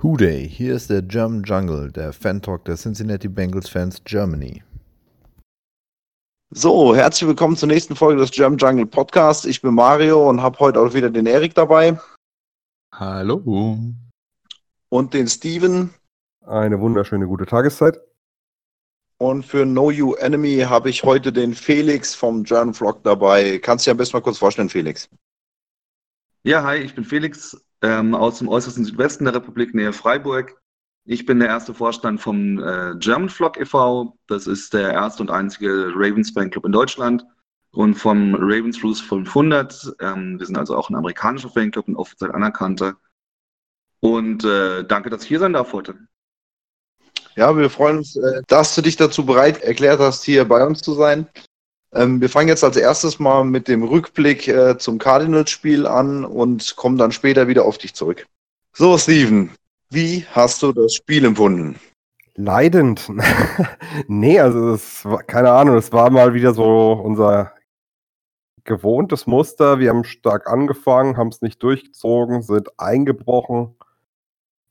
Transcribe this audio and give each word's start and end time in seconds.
Hooday, 0.00 0.48
hier 0.48 0.76
ist 0.76 0.90
der 0.90 1.02
German 1.02 1.42
Jungle, 1.42 1.90
der 1.90 2.12
Fan-Talk 2.12 2.64
der 2.66 2.76
Cincinnati 2.76 3.26
Bengals 3.26 3.68
Fans 3.68 4.00
Germany. 4.04 4.62
So, 6.50 6.94
herzlich 6.94 7.26
willkommen 7.26 7.56
zur 7.56 7.66
nächsten 7.66 7.96
Folge 7.96 8.20
des 8.20 8.30
German 8.30 8.58
Jungle 8.58 8.86
Podcast. 8.86 9.44
Ich 9.44 9.60
bin 9.60 9.74
Mario 9.74 10.30
und 10.30 10.40
habe 10.40 10.56
heute 10.60 10.78
auch 10.78 10.94
wieder 10.94 11.10
den 11.10 11.26
Erik 11.26 11.52
dabei. 11.54 11.98
Hallo. 12.94 13.76
Und 14.88 15.14
den 15.14 15.26
Steven. 15.26 15.92
Eine 16.46 16.78
wunderschöne 16.78 17.26
gute 17.26 17.46
Tageszeit. 17.46 18.00
Und 19.18 19.44
für 19.44 19.64
Know 19.64 19.90
You 19.90 20.14
Enemy 20.14 20.58
habe 20.60 20.90
ich 20.90 21.02
heute 21.02 21.32
den 21.32 21.54
Felix 21.54 22.14
vom 22.14 22.44
German 22.44 22.72
Vlog 22.72 23.02
dabei. 23.02 23.58
Kannst 23.58 23.84
du 23.84 23.88
dir 23.88 23.92
am 23.94 23.98
besten 23.98 24.16
mal 24.16 24.22
kurz 24.22 24.38
vorstellen, 24.38 24.68
Felix? 24.68 25.08
Ja, 26.44 26.62
hi, 26.62 26.76
ich 26.76 26.94
bin 26.94 27.04
Felix, 27.04 27.60
ähm, 27.82 28.14
aus 28.14 28.38
dem 28.38 28.48
äußersten 28.48 28.84
Südwesten 28.84 29.24
der 29.24 29.34
Republik, 29.34 29.74
nähe 29.74 29.92
Freiburg. 29.92 30.60
Ich 31.04 31.24
bin 31.24 31.40
der 31.40 31.48
erste 31.48 31.72
Vorstand 31.72 32.20
vom 32.20 32.62
äh, 32.62 32.94
German 32.98 33.30
Flock 33.30 33.58
e.V. 33.58 34.18
Das 34.26 34.46
ist 34.46 34.74
der 34.74 34.92
erste 34.92 35.22
und 35.22 35.30
einzige 35.30 35.92
Ravens 35.94 36.30
Fanclub 36.30 36.66
in 36.66 36.72
Deutschland. 36.72 37.24
Und 37.70 37.94
vom 37.94 38.34
Ravens 38.34 38.82
Roost 38.82 39.02
500. 39.02 39.96
Ähm, 40.00 40.38
wir 40.38 40.46
sind 40.46 40.58
also 40.58 40.76
auch 40.76 40.90
ein 40.90 40.96
amerikanischer 40.96 41.50
Fanclub, 41.50 41.88
ein 41.88 41.96
offiziell 41.96 42.32
anerkannter. 42.32 42.96
Und 44.00 44.44
äh, 44.44 44.84
danke, 44.84 45.10
dass 45.10 45.22
ich 45.22 45.28
hier 45.28 45.38
sein 45.38 45.52
darf 45.52 45.72
heute. 45.72 45.96
Ja, 47.36 47.56
wir 47.56 47.70
freuen 47.70 47.98
uns, 47.98 48.16
äh, 48.16 48.42
dass 48.48 48.74
du 48.74 48.82
dich 48.82 48.96
dazu 48.96 49.24
bereit 49.24 49.62
erklärt 49.62 50.00
hast, 50.00 50.24
hier 50.24 50.44
bei 50.44 50.66
uns 50.66 50.80
zu 50.80 50.94
sein. 50.94 51.28
Ähm, 51.92 52.20
wir 52.20 52.28
fangen 52.28 52.48
jetzt 52.48 52.64
als 52.64 52.76
erstes 52.76 53.18
mal 53.18 53.44
mit 53.44 53.68
dem 53.68 53.82
Rückblick 53.82 54.46
äh, 54.48 54.76
zum 54.78 54.98
Cardinals-Spiel 54.98 55.86
an 55.86 56.24
und 56.24 56.76
kommen 56.76 56.98
dann 56.98 57.12
später 57.12 57.48
wieder 57.48 57.64
auf 57.64 57.78
dich 57.78 57.94
zurück. 57.94 58.26
So, 58.74 58.98
Steven, 58.98 59.50
wie 59.90 60.26
hast 60.32 60.62
du 60.62 60.72
das 60.72 60.94
Spiel 60.94 61.24
empfunden? 61.24 61.80
Leidend. 62.34 63.10
nee, 64.06 64.38
also 64.38 64.74
es 64.74 65.04
war, 65.04 65.22
keine 65.22 65.50
Ahnung, 65.50 65.76
es 65.76 65.92
war 65.92 66.10
mal 66.10 66.34
wieder 66.34 66.52
so 66.52 66.92
unser 66.92 67.54
gewohntes 68.64 69.26
Muster. 69.26 69.78
Wir 69.78 69.88
haben 69.88 70.04
stark 70.04 70.46
angefangen, 70.46 71.16
haben 71.16 71.28
es 71.28 71.40
nicht 71.40 71.62
durchgezogen, 71.62 72.42
sind 72.42 72.68
eingebrochen 72.78 73.76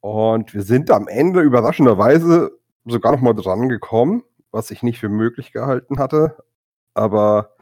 und 0.02 0.54
wir 0.54 0.62
sind 0.62 0.92
am 0.92 1.08
Ende 1.08 1.42
überraschenderweise 1.42 2.52
sogar 2.86 3.12
noch 3.12 3.22
mal 3.22 3.34
dran 3.34 3.70
gekommen, 3.70 4.24
was 4.52 4.70
ich 4.70 4.84
nicht 4.84 5.00
für 5.00 5.10
möglich 5.10 5.52
gehalten 5.52 5.98
hatte 5.98 6.38
aber 6.98 7.56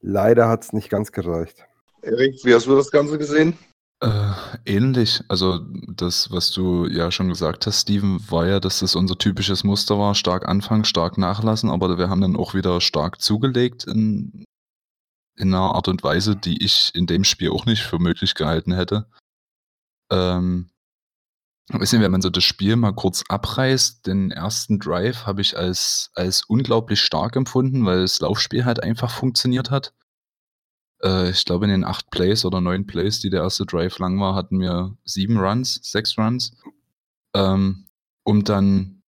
leider 0.00 0.48
hat 0.48 0.64
es 0.64 0.72
nicht 0.72 0.90
ganz 0.90 1.12
gereicht. 1.12 1.64
Erik, 2.02 2.44
wie 2.44 2.54
hast 2.54 2.66
du 2.66 2.76
das 2.76 2.90
Ganze 2.90 3.18
gesehen? 3.18 3.58
Äh, 4.00 4.32
ähnlich. 4.64 5.24
Also 5.28 5.58
das, 5.88 6.30
was 6.30 6.52
du 6.52 6.86
ja 6.86 7.10
schon 7.10 7.28
gesagt 7.28 7.66
hast, 7.66 7.80
Steven, 7.80 8.20
war 8.30 8.46
ja, 8.46 8.60
dass 8.60 8.80
das 8.80 8.94
unser 8.94 9.18
typisches 9.18 9.64
Muster 9.64 9.98
war. 9.98 10.14
Stark 10.14 10.46
anfangen, 10.46 10.84
stark 10.84 11.18
nachlassen, 11.18 11.70
aber 11.70 11.98
wir 11.98 12.08
haben 12.08 12.20
dann 12.20 12.36
auch 12.36 12.54
wieder 12.54 12.80
stark 12.80 13.20
zugelegt 13.20 13.84
in, 13.84 14.44
in 15.36 15.52
einer 15.52 15.74
Art 15.74 15.88
und 15.88 16.04
Weise, 16.04 16.36
die 16.36 16.64
ich 16.64 16.92
in 16.94 17.06
dem 17.06 17.24
Spiel 17.24 17.50
auch 17.50 17.66
nicht 17.66 17.82
für 17.82 17.98
möglich 17.98 18.34
gehalten 18.34 18.72
hätte. 18.72 19.06
Ähm, 20.12 20.70
Wissen, 21.70 22.00
wenn 22.00 22.10
man 22.10 22.22
so 22.22 22.30
das 22.30 22.44
Spiel 22.44 22.76
mal 22.76 22.92
kurz 22.92 23.24
abreißt, 23.28 24.06
den 24.06 24.30
ersten 24.30 24.78
Drive 24.78 25.26
habe 25.26 25.42
ich 25.42 25.56
als, 25.56 26.10
als 26.14 26.44
unglaublich 26.44 27.00
stark 27.00 27.36
empfunden, 27.36 27.84
weil 27.84 28.00
das 28.00 28.20
Laufspiel 28.20 28.64
halt 28.64 28.82
einfach 28.82 29.10
funktioniert 29.10 29.70
hat. 29.70 29.92
Äh, 31.02 31.30
ich 31.30 31.44
glaube, 31.44 31.66
in 31.66 31.70
den 31.70 31.84
acht 31.84 32.10
Plays 32.10 32.44
oder 32.46 32.60
neun 32.60 32.86
Plays, 32.86 33.20
die 33.20 33.28
der 33.28 33.42
erste 33.42 33.66
Drive 33.66 33.98
lang 33.98 34.18
war, 34.18 34.34
hatten 34.34 34.60
wir 34.60 34.96
sieben 35.04 35.38
Runs, 35.38 35.80
sechs 35.82 36.16
Runs. 36.16 36.52
Ähm, 37.34 37.86
um 38.24 38.44
dann, 38.44 39.02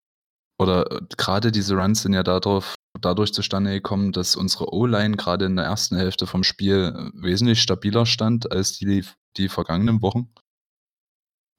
oder 0.59 0.91
äh, 0.93 1.01
gerade 1.17 1.53
diese 1.53 1.77
Runs 1.77 2.03
sind 2.03 2.13
ja 2.13 2.23
dadurch, 2.23 2.75
dadurch 3.01 3.33
zustande 3.33 3.73
gekommen, 3.73 4.13
dass 4.13 4.37
unsere 4.37 4.73
O-Line 4.75 5.17
gerade 5.17 5.47
in 5.47 5.57
der 5.57 5.65
ersten 5.65 5.97
Hälfte 5.97 6.27
vom 6.27 6.45
Spiel 6.45 6.95
äh, 6.95 7.23
wesentlich 7.23 7.63
stabiler 7.63 8.05
stand 8.05 8.53
als 8.53 8.79
die, 8.79 9.05
die 9.39 9.49
vergangenen 9.49 10.03
Wochen. 10.03 10.31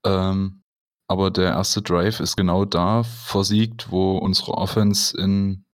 Ähm, 0.06 0.60
aber 1.11 1.29
der 1.29 1.49
erste 1.49 1.81
Drive 1.81 2.22
ist 2.22 2.38
genau 2.38 2.63
da 2.63 3.03
versiegt, 3.03 3.91
wo 3.91 4.17
unsere 4.17 4.53
Offense 4.53 5.16
in 5.22 5.66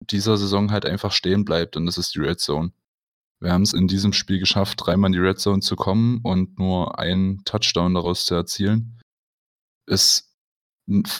dieser 0.00 0.36
Saison 0.36 0.72
halt 0.72 0.84
einfach 0.84 1.12
stehen 1.12 1.44
bleibt 1.44 1.76
und 1.76 1.86
das 1.86 1.96
ist 1.96 2.16
die 2.16 2.18
Red 2.18 2.40
Zone. 2.40 2.72
Wir 3.40 3.52
haben 3.52 3.62
es 3.62 3.72
in 3.72 3.86
diesem 3.86 4.12
Spiel 4.12 4.40
geschafft, 4.40 4.80
dreimal 4.84 5.10
in 5.10 5.12
die 5.12 5.20
Red 5.20 5.38
Zone 5.38 5.60
zu 5.60 5.76
kommen 5.76 6.18
und 6.24 6.58
nur 6.58 6.98
einen 6.98 7.44
Touchdown 7.44 7.94
daraus 7.94 8.26
zu 8.26 8.34
erzielen. 8.34 9.00
Ist 9.86 10.34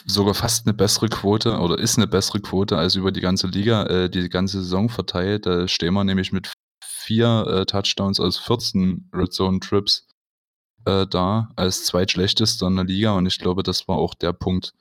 sogar 0.05 0.33
fast 0.33 0.67
eine 0.67 0.73
bessere 0.73 1.07
Quote 1.07 1.57
oder 1.57 1.79
ist 1.79 1.97
eine 1.97 2.07
bessere 2.07 2.41
Quote 2.41 2.77
als 2.77 2.95
über 2.95 3.13
die 3.13 3.21
ganze 3.21 3.47
Liga, 3.47 3.85
äh, 3.85 4.09
die 4.09 4.27
ganze 4.27 4.61
Saison 4.63 4.89
verteilt. 4.89 5.45
Da 5.45 5.69
stehen 5.69 5.93
wir 5.93 6.03
nämlich 6.03 6.33
mit 6.33 6.51
vier 6.83 7.47
äh, 7.47 7.65
Touchdowns 7.65 8.19
aus 8.19 8.37
14 8.37 9.11
Red 9.13 9.31
Zone 9.31 9.61
Trips 9.61 10.09
äh, 10.85 11.05
da 11.07 11.51
als 11.55 11.85
zweitschlechtester 11.85 12.67
in 12.67 12.75
der 12.75 12.85
Liga 12.85 13.13
und 13.13 13.25
ich 13.25 13.39
glaube, 13.39 13.63
das 13.63 13.87
war 13.87 13.97
auch 13.97 14.13
der 14.13 14.33
Punkt, 14.33 14.73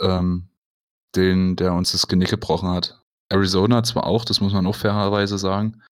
ähm, 0.00 0.48
den, 1.14 1.56
der 1.56 1.74
uns 1.74 1.92
das 1.92 2.08
Genick 2.08 2.30
gebrochen 2.30 2.70
hat. 2.70 3.02
Arizona 3.28 3.82
zwar 3.82 4.06
auch, 4.06 4.24
das 4.24 4.40
muss 4.40 4.52
man 4.52 4.66
auch 4.66 4.76
fairerweise 4.76 5.38
sagen, 5.38 5.82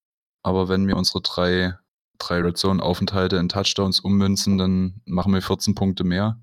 aber 0.42 0.68
wenn 0.68 0.86
wir 0.86 0.96
unsere 0.96 1.20
drei, 1.20 1.76
drei 2.18 2.40
Red 2.40 2.56
Zone-Aufenthalte 2.56 3.36
in 3.36 3.48
Touchdowns 3.48 4.00
ummünzen, 4.00 4.58
dann 4.58 5.00
machen 5.04 5.32
wir 5.32 5.42
14 5.42 5.74
Punkte 5.74 6.04
mehr. 6.04 6.40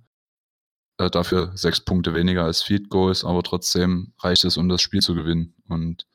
Äh, 1.00 1.10
dafür 1.10 1.56
sechs 1.56 1.80
Punkte 1.82 2.14
weniger 2.16 2.44
als 2.44 2.64
Feed 2.64 2.90
Goals, 2.90 3.24
aber 3.24 3.44
trotzdem 3.44 4.14
reicht 4.20 4.44
es, 4.46 4.58
um 4.58 4.70
das 4.70 4.82
Spiel 4.82 5.02
zu 5.02 5.14
gewinnen. 5.14 5.56
Und 5.68 6.08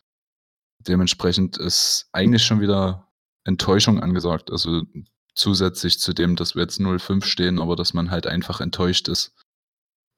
dementsprechend 0.81 1.59
ist 1.59 2.09
eigentlich 2.13 2.45
schon 2.45 2.61
wieder 2.61 3.09
Enttäuschung 3.45 4.01
angesagt. 4.01 4.51
Also 4.51 4.83
zusätzlich 5.35 5.99
zu 5.99 6.13
dem, 6.13 6.37
dass 6.37 6.55
wir 6.55 6.63
jetzt 6.63 6.81
0-5 6.81 7.25
stehen, 7.25 7.61
aber 7.61 7.77
dass 7.77 7.95
man 7.95 8.11
halt 8.11 8.27
einfach 8.27 8.61
enttäuscht 8.61 9.09
ist, 9.09 9.33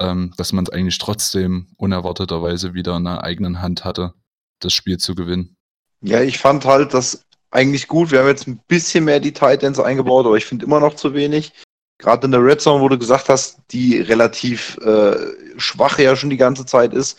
ähm, 0.01 0.33
dass 0.37 0.53
man 0.53 0.65
es 0.65 0.71
eigentlich 0.71 0.99
trotzdem 0.99 1.69
unerwarteterweise 1.77 2.75
wieder 2.75 2.97
in 2.97 3.05
der 3.05 3.23
eigenen 3.23 3.63
Hand 3.63 3.85
hatte, 3.85 4.15
das 4.61 4.73
Spiel 4.73 4.99
zu 4.99 5.15
gewinnen. 5.15 5.57
Ja, 6.01 6.21
ich 6.21 6.39
fand 6.39 6.65
halt 6.65 6.95
das 6.95 7.25
eigentlich 7.51 7.89
gut. 7.89 8.11
Wir 8.11 8.21
haben 8.21 8.29
jetzt 8.29 8.47
ein 8.47 8.61
bisschen 8.67 9.05
mehr 9.05 9.21
die 9.21 9.33
Titans 9.33 9.79
eingebaut, 9.79 10.27
aber 10.27 10.37
ich 10.37 10.45
finde 10.45 10.67
immer 10.67 10.81
noch 10.81 10.95
zu 10.95 11.15
wenig. 11.15 11.53
Gerade 11.99 12.27
in 12.27 12.33
der 12.33 12.45
Red 12.45 12.61
Zone, 12.61 12.83
wo 12.83 12.89
du 12.89 12.99
gesagt 12.99 13.29
hast, 13.29 13.61
die 13.71 14.01
relativ 14.01 14.77
äh, 14.79 15.17
schwach 15.57 15.99
ja 15.99 16.17
schon 16.17 16.31
die 16.31 16.37
ganze 16.37 16.67
Zeit 16.67 16.93
ist, 16.93 17.19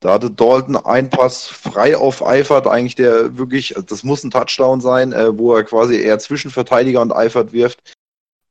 da 0.00 0.14
hatte 0.14 0.30
Dalton 0.30 0.76
einen 0.76 1.10
Pass 1.10 1.46
frei 1.46 1.96
auf 1.96 2.26
Eifert, 2.26 2.66
eigentlich 2.66 2.94
der 2.94 3.36
wirklich, 3.36 3.74
das 3.86 4.02
muss 4.02 4.24
ein 4.24 4.30
Touchdown 4.30 4.80
sein, 4.80 5.12
äh, 5.12 5.36
wo 5.36 5.54
er 5.54 5.64
quasi 5.64 6.00
eher 6.00 6.18
zwischen 6.18 6.50
Verteidiger 6.50 7.02
und 7.02 7.12
Eifert 7.12 7.52
wirft. 7.52 7.94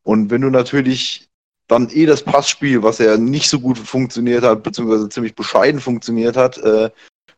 Und 0.04 0.30
wenn 0.30 0.42
du 0.42 0.50
natürlich 0.50 1.28
dann 1.68 1.90
eh 1.92 2.06
das 2.06 2.24
Passspiel, 2.24 2.84
was 2.84 3.00
ja 3.00 3.18
nicht 3.18 3.50
so 3.50 3.60
gut 3.60 3.78
funktioniert 3.78 4.44
hat, 4.44 4.64
beziehungsweise 4.64 5.10
ziemlich 5.10 5.36
bescheiden 5.36 5.82
funktioniert 5.82 6.38
hat, 6.38 6.58
äh, 6.60 6.90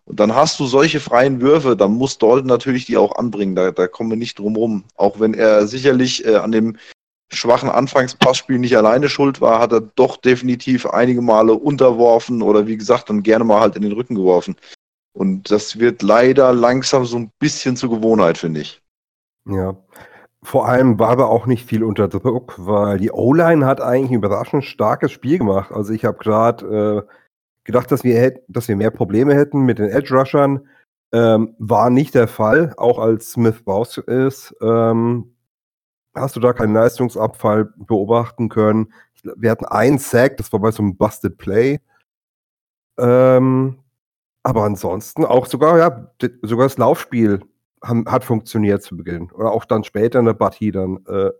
und 0.05 0.19
dann 0.19 0.35
hast 0.35 0.59
du 0.59 0.65
solche 0.65 0.99
freien 0.99 1.39
Würfe, 1.41 1.77
dann 1.77 1.93
muss 1.93 2.17
Dalton 2.17 2.47
natürlich 2.47 2.85
die 2.85 2.97
auch 2.97 3.15
anbringen. 3.15 3.55
Da, 3.55 3.71
da 3.71 3.87
kommen 3.87 4.09
wir 4.09 4.17
nicht 4.17 4.39
drum 4.39 4.55
rum. 4.55 4.83
Auch 4.95 5.19
wenn 5.19 5.33
er 5.33 5.67
sicherlich 5.67 6.25
äh, 6.25 6.35
an 6.35 6.51
dem 6.51 6.75
schwachen 7.31 7.69
Anfangspassspiel 7.69 8.59
nicht 8.59 8.77
alleine 8.77 9.09
schuld 9.09 9.41
war, 9.41 9.59
hat 9.59 9.71
er 9.71 9.81
doch 9.81 10.17
definitiv 10.17 10.85
einige 10.85 11.21
Male 11.21 11.53
unterworfen 11.53 12.41
oder 12.41 12.67
wie 12.67 12.77
gesagt 12.77 13.09
dann 13.09 13.23
gerne 13.23 13.43
mal 13.43 13.61
halt 13.61 13.75
in 13.75 13.81
den 13.81 13.93
Rücken 13.93 14.15
geworfen. 14.15 14.55
Und 15.13 15.51
das 15.51 15.79
wird 15.79 16.01
leider 16.01 16.53
langsam 16.53 17.05
so 17.05 17.17
ein 17.17 17.31
bisschen 17.39 17.75
zur 17.75 17.89
Gewohnheit, 17.89 18.37
finde 18.37 18.61
ich. 18.61 18.81
Ja. 19.45 19.75
Vor 20.43 20.67
allem 20.67 20.97
war 20.97 21.09
aber 21.09 21.29
auch 21.29 21.45
nicht 21.45 21.67
viel 21.67 21.83
unter 21.83 22.07
Druck, 22.07 22.55
weil 22.57 22.97
die 22.97 23.11
O-Line 23.11 23.65
hat 23.65 23.79
eigentlich 23.79 24.11
ein 24.11 24.15
überraschend 24.15 24.65
starkes 24.65 25.11
Spiel 25.11 25.37
gemacht. 25.37 25.71
Also 25.71 25.93
ich 25.93 26.03
habe 26.03 26.17
gerade 26.17 27.05
äh, 27.07 27.13
gedacht, 27.63 27.91
dass 27.91 28.03
wir, 28.03 28.39
dass 28.47 28.67
wir 28.67 28.75
mehr 28.75 28.89
Probleme 28.89 29.35
hätten 29.35 29.61
mit 29.61 29.77
den 29.77 29.89
Edge-Rushern. 29.89 30.67
Ähm, 31.13 31.55
war 31.59 31.89
nicht 31.89 32.15
der 32.15 32.27
Fall, 32.27 32.73
auch 32.77 32.97
als 32.97 33.33
Smith 33.33 33.61
raus 33.67 33.97
ist. 33.97 34.55
Ähm, 34.61 35.30
hast 36.13 36.35
du 36.35 36.39
da 36.39 36.53
keinen 36.53 36.73
Leistungsabfall 36.73 37.73
beobachten 37.77 38.49
können. 38.49 38.93
Wir 39.23 39.51
hatten 39.51 39.65
einen 39.65 39.99
Sack, 39.99 40.37
das 40.37 40.51
war 40.51 40.59
bei 40.59 40.71
so 40.71 40.83
einem 40.83 40.97
Busted 40.97 41.37
Play. 41.37 41.79
Ähm, 42.97 43.79
aber 44.43 44.63
ansonsten 44.63 45.25
auch 45.25 45.45
sogar, 45.45 45.77
ja, 45.77 46.11
sogar 46.41 46.65
das 46.67 46.77
Laufspiel 46.77 47.39
hat 47.83 48.23
funktioniert 48.23 48.83
zu 48.83 48.95
Beginn. 48.95 49.31
Oder 49.31 49.51
auch 49.51 49.65
dann 49.65 49.83
später 49.83 50.19
in 50.19 50.25
der 50.25 50.33
Partie, 50.33 50.71
dann 50.71 51.03
äh, 51.07 51.31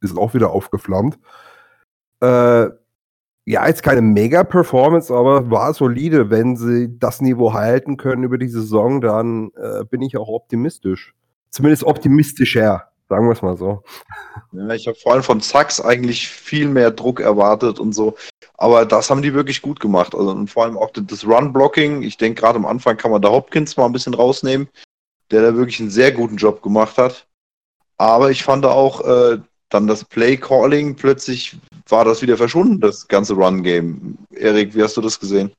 ist 0.00 0.16
auch 0.16 0.34
wieder 0.34 0.50
aufgeflammt. 0.50 1.18
Äh, 2.20 2.68
ja, 3.46 3.66
jetzt 3.66 3.82
keine 3.82 4.00
Mega-Performance, 4.00 5.12
aber 5.12 5.50
war 5.50 5.74
solide. 5.74 6.30
Wenn 6.30 6.56
sie 6.56 6.98
das 6.98 7.20
Niveau 7.20 7.52
halten 7.52 7.96
können 7.96 8.22
über 8.24 8.38
die 8.38 8.48
Saison, 8.48 9.00
dann 9.00 9.50
äh, 9.56 9.84
bin 9.84 10.02
ich 10.02 10.16
auch 10.16 10.28
optimistisch. 10.28 11.14
Zumindest 11.50 11.84
optimistischer 11.84 12.93
Sagen 13.14 13.28
wir 13.28 13.32
es 13.32 13.42
mal 13.42 13.56
so. 13.56 13.84
Ja, 14.50 14.70
ich 14.70 14.88
habe 14.88 14.98
vor 14.98 15.12
allem 15.12 15.22
von 15.22 15.38
Sachs 15.38 15.80
eigentlich 15.80 16.26
viel 16.26 16.66
mehr 16.66 16.90
Druck 16.90 17.20
erwartet 17.20 17.78
und 17.78 17.92
so. 17.92 18.16
Aber 18.54 18.84
das 18.84 19.08
haben 19.08 19.22
die 19.22 19.34
wirklich 19.34 19.62
gut 19.62 19.78
gemacht. 19.78 20.16
Also, 20.16 20.30
und 20.30 20.48
vor 20.50 20.64
allem 20.64 20.76
auch 20.76 20.90
das 20.92 21.24
Run-Blocking. 21.24 22.02
Ich 22.02 22.16
denke, 22.16 22.40
gerade 22.40 22.56
am 22.56 22.66
Anfang 22.66 22.96
kann 22.96 23.12
man 23.12 23.22
da 23.22 23.30
Hopkins 23.30 23.76
mal 23.76 23.86
ein 23.86 23.92
bisschen 23.92 24.14
rausnehmen, 24.14 24.66
der 25.30 25.42
da 25.42 25.54
wirklich 25.54 25.78
einen 25.78 25.90
sehr 25.90 26.10
guten 26.10 26.38
Job 26.38 26.60
gemacht 26.60 26.98
hat. 26.98 27.28
Aber 27.98 28.32
ich 28.32 28.42
fand 28.42 28.66
auch 28.66 29.00
äh, 29.02 29.38
dann 29.68 29.86
das 29.86 30.04
Play-Calling, 30.04 30.96
plötzlich 30.96 31.56
war 31.88 32.04
das 32.04 32.20
wieder 32.20 32.36
verschwunden, 32.36 32.80
das 32.80 33.06
ganze 33.06 33.34
Run-Game. 33.34 34.18
Erik, 34.32 34.74
wie 34.74 34.82
hast 34.82 34.96
du 34.96 35.02
das 35.02 35.20
gesehen? 35.20 35.52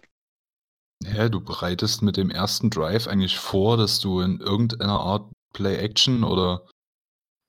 Ja, 1.05 1.29
du 1.29 1.39
bereitest 1.39 2.01
mit 2.01 2.17
dem 2.17 2.31
ersten 2.31 2.69
Drive 2.69 3.07
eigentlich 3.07 3.37
vor, 3.37 3.77
dass 3.77 4.01
du 4.01 4.19
in 4.19 4.41
irgendeiner 4.41 4.99
Art 4.99 5.31
Play-Action 5.53 6.25
oder 6.25 6.65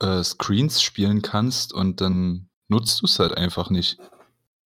äh, 0.01 0.23
Screens 0.23 0.83
spielen 0.83 1.23
kannst 1.23 1.73
und 1.73 2.01
dann 2.01 2.49
nutzt 2.69 3.01
du 3.01 3.07
es 3.07 3.19
halt 3.19 3.37
einfach 3.37 3.71
nicht. 3.71 3.99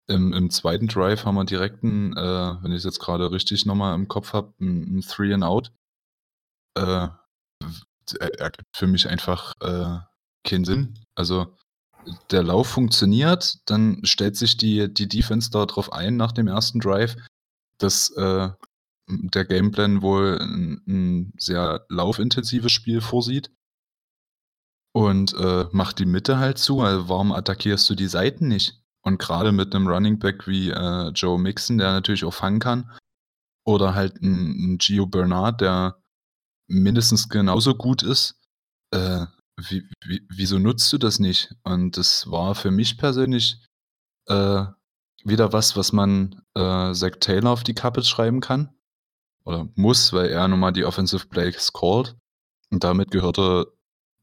Im, 0.06 0.32
Im 0.32 0.50
zweiten 0.50 0.88
Drive 0.88 1.24
haben 1.24 1.36
wir 1.36 1.44
direkt 1.44 1.84
ein, 1.84 2.16
äh, 2.16 2.62
wenn 2.62 2.72
ich 2.72 2.78
es 2.78 2.84
jetzt 2.84 2.98
gerade 2.98 3.30
richtig 3.30 3.64
nochmal 3.64 3.94
im 3.94 4.08
Kopf 4.08 4.32
habe, 4.32 4.52
ein, 4.60 4.98
ein 4.98 5.00
Three 5.02 5.32
and 5.32 5.44
Out. 5.44 5.72
Äh, 6.74 7.08
ergibt 8.18 8.76
für 8.76 8.88
mich 8.88 9.08
einfach 9.08 9.54
äh, 9.60 9.98
keinen 10.42 10.64
Sinn. 10.64 10.98
Also 11.14 11.54
der 12.30 12.42
Lauf 12.42 12.66
funktioniert, 12.66 13.58
dann 13.66 14.04
stellt 14.04 14.36
sich 14.36 14.56
die, 14.56 14.92
die 14.92 15.06
Defense 15.06 15.50
darauf 15.50 15.92
ein 15.92 16.16
nach 16.16 16.32
dem 16.32 16.48
ersten 16.48 16.80
Drive, 16.80 17.16
dass 17.78 18.10
äh, 18.16 18.48
der 19.06 19.44
Gameplan 19.44 20.02
wohl 20.02 20.38
ein, 20.40 20.82
ein, 20.88 21.32
sehr 21.38 21.84
laufintensives 21.88 22.72
Spiel 22.72 23.00
vorsieht 23.00 23.50
und 24.92 25.34
äh, 25.34 25.66
macht 25.72 25.98
die 25.98 26.06
Mitte 26.06 26.38
halt 26.38 26.58
zu. 26.58 26.80
Also 26.80 27.08
warum 27.08 27.32
attackierst 27.32 27.88
du 27.90 27.94
die 27.94 28.08
Seiten 28.08 28.48
nicht? 28.48 28.80
Und 29.02 29.18
gerade 29.18 29.52
mit 29.52 29.74
einem 29.74 29.88
Running 29.88 30.18
Back 30.18 30.46
wie 30.46 30.70
äh, 30.70 31.08
Joe 31.10 31.38
Mixon, 31.38 31.78
der 31.78 31.92
natürlich 31.92 32.24
auch 32.24 32.34
fangen 32.34 32.58
kann, 32.60 32.90
oder 33.64 33.94
halt 33.94 34.20
ein, 34.20 34.74
ein 34.74 34.78
Gio 34.78 35.06
Bernard, 35.06 35.60
der 35.60 36.02
mindestens 36.68 37.28
genauso 37.28 37.74
gut 37.74 38.02
ist, 38.02 38.40
äh, 38.92 39.26
wie, 39.56 39.88
wie, 40.04 40.26
wieso 40.28 40.58
nutzt 40.58 40.92
du 40.92 40.98
das 40.98 41.18
nicht? 41.18 41.54
Und 41.64 41.96
das 41.96 42.30
war 42.30 42.54
für 42.54 42.70
mich 42.70 42.98
persönlich 42.98 43.62
äh, 44.26 44.64
wieder 45.24 45.52
was, 45.52 45.76
was 45.76 45.92
man 45.92 46.42
äh, 46.54 46.92
Zach 46.94 47.16
Taylor 47.20 47.50
auf 47.50 47.62
die 47.62 47.74
Kappe 47.74 48.02
schreiben 48.02 48.40
kann. 48.40 48.74
Oder 49.44 49.68
muss, 49.74 50.12
weil 50.12 50.28
er 50.28 50.46
nun 50.48 50.60
mal 50.60 50.72
die 50.72 50.84
Offensive 50.84 51.26
Plays 51.26 51.72
called. 51.72 52.16
Und 52.70 52.84
damit 52.84 53.10
gehört 53.10 53.38
er 53.38 53.66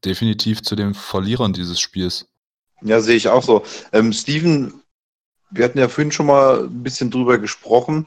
definitiv 0.04 0.62
zu 0.62 0.76
den 0.76 0.94
Verlierern 0.94 1.52
dieses 1.52 1.80
Spiels. 1.80 2.26
Ja, 2.82 3.00
sehe 3.00 3.16
ich 3.16 3.28
auch 3.28 3.42
so. 3.42 3.64
Ähm, 3.92 4.12
Steven, 4.12 4.82
wir 5.50 5.64
hatten 5.64 5.78
ja 5.78 5.88
vorhin 5.88 6.12
schon 6.12 6.26
mal 6.26 6.64
ein 6.64 6.82
bisschen 6.82 7.10
drüber 7.10 7.38
gesprochen 7.38 8.06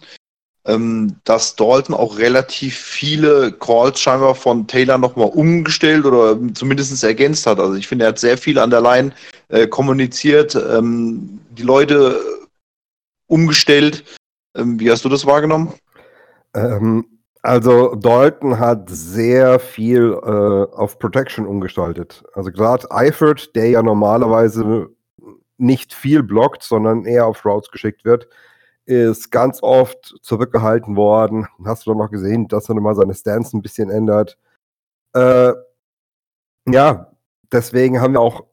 ähm, 0.66 1.16
dass 1.24 1.56
Dalton 1.56 1.96
auch 1.96 2.18
relativ 2.18 2.78
viele 2.78 3.52
Calls 3.52 4.00
scheinbar 4.00 4.36
von 4.36 4.68
Taylor 4.68 4.98
nochmal 4.98 5.30
umgestellt 5.30 6.06
oder 6.06 6.38
zumindest 6.54 7.04
ergänzt 7.04 7.48
hat. 7.48 7.60
Also 7.60 7.76
ich 7.76 7.88
finde, 7.88 8.06
er 8.06 8.10
hat 8.10 8.20
sehr 8.20 8.38
viel 8.38 8.60
an 8.60 8.70
der 8.70 8.82
Line 8.82 9.12
äh, 9.50 9.68
kommuniziert, 9.68 10.56
ähm, 10.56 11.40
die 11.52 11.64
Leute 11.64 12.20
umgestellt. 13.28 14.04
Ähm, 14.56 14.80
wie 14.80 14.92
hast 14.92 15.04
du 15.04 15.10
das 15.10 15.26
wahrgenommen? 15.26 15.74
Ähm, 16.54 17.06
also 17.42 17.96
Dalton 17.96 18.60
hat 18.60 18.90
sehr 18.90 19.60
viel 19.60 20.14
äh, 20.14 20.76
auf 20.76 21.00
Protection 21.00 21.48
umgestaltet. 21.48 22.24
Also 22.34 22.52
gerade 22.52 22.90
Eifert, 22.92 23.56
der 23.56 23.70
ja 23.70 23.82
normalerweise 23.82 24.90
nicht 25.58 25.94
viel 25.94 26.24
blockt, 26.24 26.64
sondern 26.64 27.06
eher 27.06 27.26
auf 27.26 27.46
Routes 27.46 27.72
geschickt 27.72 28.06
wird, 28.06 28.28
ist 28.86 29.32
ganz 29.32 29.62
oft 29.64 30.16
zurückgehalten 30.22 30.96
worden. 30.96 31.48
Hast 31.66 31.86
du 31.86 31.92
doch 31.92 31.98
noch 31.98 32.12
gesehen, 32.12 32.48
dass 32.48 32.70
er 32.70 32.76
mal 32.76 32.96
seine 32.96 33.14
Stance 33.14 33.58
ein 33.58 33.62
bisschen 33.62 33.90
ändert. 33.90 34.38
Äh, 35.14 35.54
ja, 36.68 37.12
deswegen 37.52 38.02
haben 38.02 38.14
wir 38.14 38.22
auch 38.22 38.46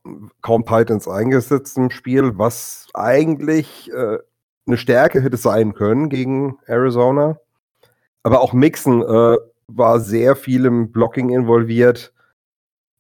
kaum 0.43 0.65
Titans 0.65 1.09
eingesetzt 1.09 1.77
im 1.77 1.91
Spiel, 1.91 2.39
was 2.39 2.89
eigentlich 2.95 3.91
äh, 3.93 4.19
eine 4.67 4.77
Stärke 4.77 5.23
hätte 5.23 5.37
sein 5.37 5.75
können 5.75 6.09
gegen 6.09 6.59
Arizona. 6.67 7.39
Aber 8.23 8.41
auch 8.41 8.53
Mixon 8.53 9.03
äh, 9.03 9.37
war 9.69 10.01
sehr 10.01 10.37
viel 10.37 10.65
im 10.65 10.93
Blocking 10.93 11.31
involviert. 11.31 12.13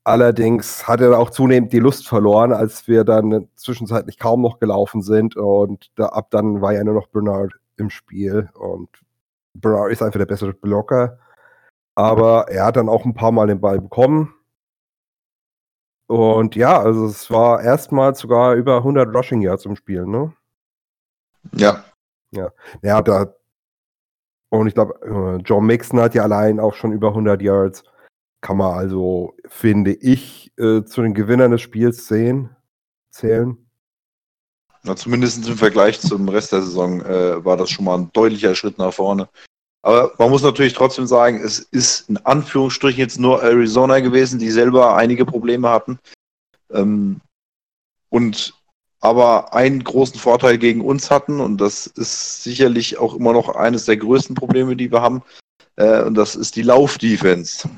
Allerdings 0.05 0.89
hat 0.89 1.01
er 1.01 1.19
auch 1.19 1.31
zunehmend 1.31 1.73
die 1.73 1.81
Lust 1.81 2.09
verloren, 2.09 2.53
als 2.53 2.89
wir 2.89 3.05
dann 3.05 3.49
zwischenzeitlich 3.57 4.19
kaum 4.19 4.41
noch 4.41 4.59
gelaufen 4.59 5.03
sind. 5.03 5.37
Und 5.37 5.91
da, 5.97 6.07
ab 6.07 6.31
dann 6.31 6.63
war 6.63 6.73
ja 6.73 6.83
nur 6.83 6.95
noch 6.95 7.09
Bernard 7.09 7.53
im 7.77 7.91
Spiel. 7.91 8.49
Und 8.55 8.89
Bernard 9.55 9.93
ist 9.93 10.03
einfach 10.03 10.19
der 10.19 10.27
bessere 10.27 10.55
Blocker. 10.55 11.19
Aber 11.95 12.49
er 12.49 12.67
hat 12.67 12.77
dann 12.77 12.89
auch 12.89 13.05
ein 13.05 13.15
paar 13.15 13.33
Mal 13.33 13.49
den 13.49 13.61
Ball 13.61 13.81
bekommen. 13.81 14.35
Und 16.07 16.57
ja, 16.57 16.81
also 16.81 17.07
es 17.07 17.31
war 17.31 17.63
erstmals 17.63 18.21
sogar 18.21 18.55
über 18.55 18.79
100 18.79 19.15
Rushing 19.15 19.43
Yards 19.43 19.67
im 19.67 19.77
Spiel, 19.77 20.07
ne? 20.07 20.33
Ja. 21.53 21.85
Ja, 22.31 22.51
ja 22.83 23.03
da. 23.03 23.35
Und 24.51 24.67
ich 24.67 24.75
glaube, 24.75 25.39
äh, 25.39 25.43
John 25.43 25.67
Mixon 25.67 26.01
hat 26.01 26.15
ja 26.15 26.23
allein 26.23 26.61
auch 26.61 26.75
schon 26.75 26.93
über 26.93 27.09
100 27.09 27.43
Yards 27.43 27.85
kann 28.41 28.57
man 28.57 28.73
also, 28.75 29.35
finde 29.47 29.93
ich, 29.93 30.53
äh, 30.59 30.85
zu 30.85 31.03
den 31.03 31.15
Gewinnern 31.15 31.51
des 31.51 31.63
Spiels 31.63 32.07
sehen, 32.07 32.55
zählen. 33.11 33.57
Na, 34.85 34.95
zumindest 34.95 35.47
im 35.49 35.57
Vergleich 35.57 36.01
zum 36.01 36.29
Rest 36.29 36.53
der 36.53 36.63
Saison 36.63 37.01
äh, 37.03 37.45
war 37.45 37.57
das 37.57 37.71
schon 37.71 37.85
mal 37.85 37.99
ein 37.99 38.13
deutlicher 38.13 38.55
Schritt 38.55 38.79
nach 38.79 38.93
vorne. 38.93 39.29
Aber 39.83 40.13
man 40.19 40.31
muss 40.31 40.43
natürlich 40.43 40.73
trotzdem 40.73 41.07
sagen, 41.07 41.41
es 41.43 41.59
ist 41.59 42.09
in 42.09 42.17
Anführungsstrichen 42.19 43.01
jetzt 43.01 43.19
nur 43.19 43.43
Arizona 43.43 44.01
gewesen, 44.01 44.39
die 44.39 44.51
selber 44.51 44.97
einige 44.97 45.25
Probleme 45.25 45.69
hatten. 45.69 45.99
Ähm, 46.71 47.21
und 48.09 48.55
aber 49.01 49.55
einen 49.55 49.85
großen 49.85 50.19
Vorteil 50.19 50.59
gegen 50.59 50.81
uns 50.81 51.11
hatten, 51.11 51.41
und 51.41 51.61
das 51.61 51.87
ist 51.87 52.43
sicherlich 52.43 52.99
auch 52.99 53.15
immer 53.15 53.33
noch 53.33 53.49
eines 53.55 53.85
der 53.85 53.97
größten 53.97 54.35
Probleme, 54.35 54.77
die 54.77 54.91
wir 54.91 55.03
haben, 55.03 55.23
äh, 55.77 56.03
und 56.03 56.15
das 56.15 56.35
ist 56.35 56.57
die 56.57 56.63
Laufdefense. 56.63 57.69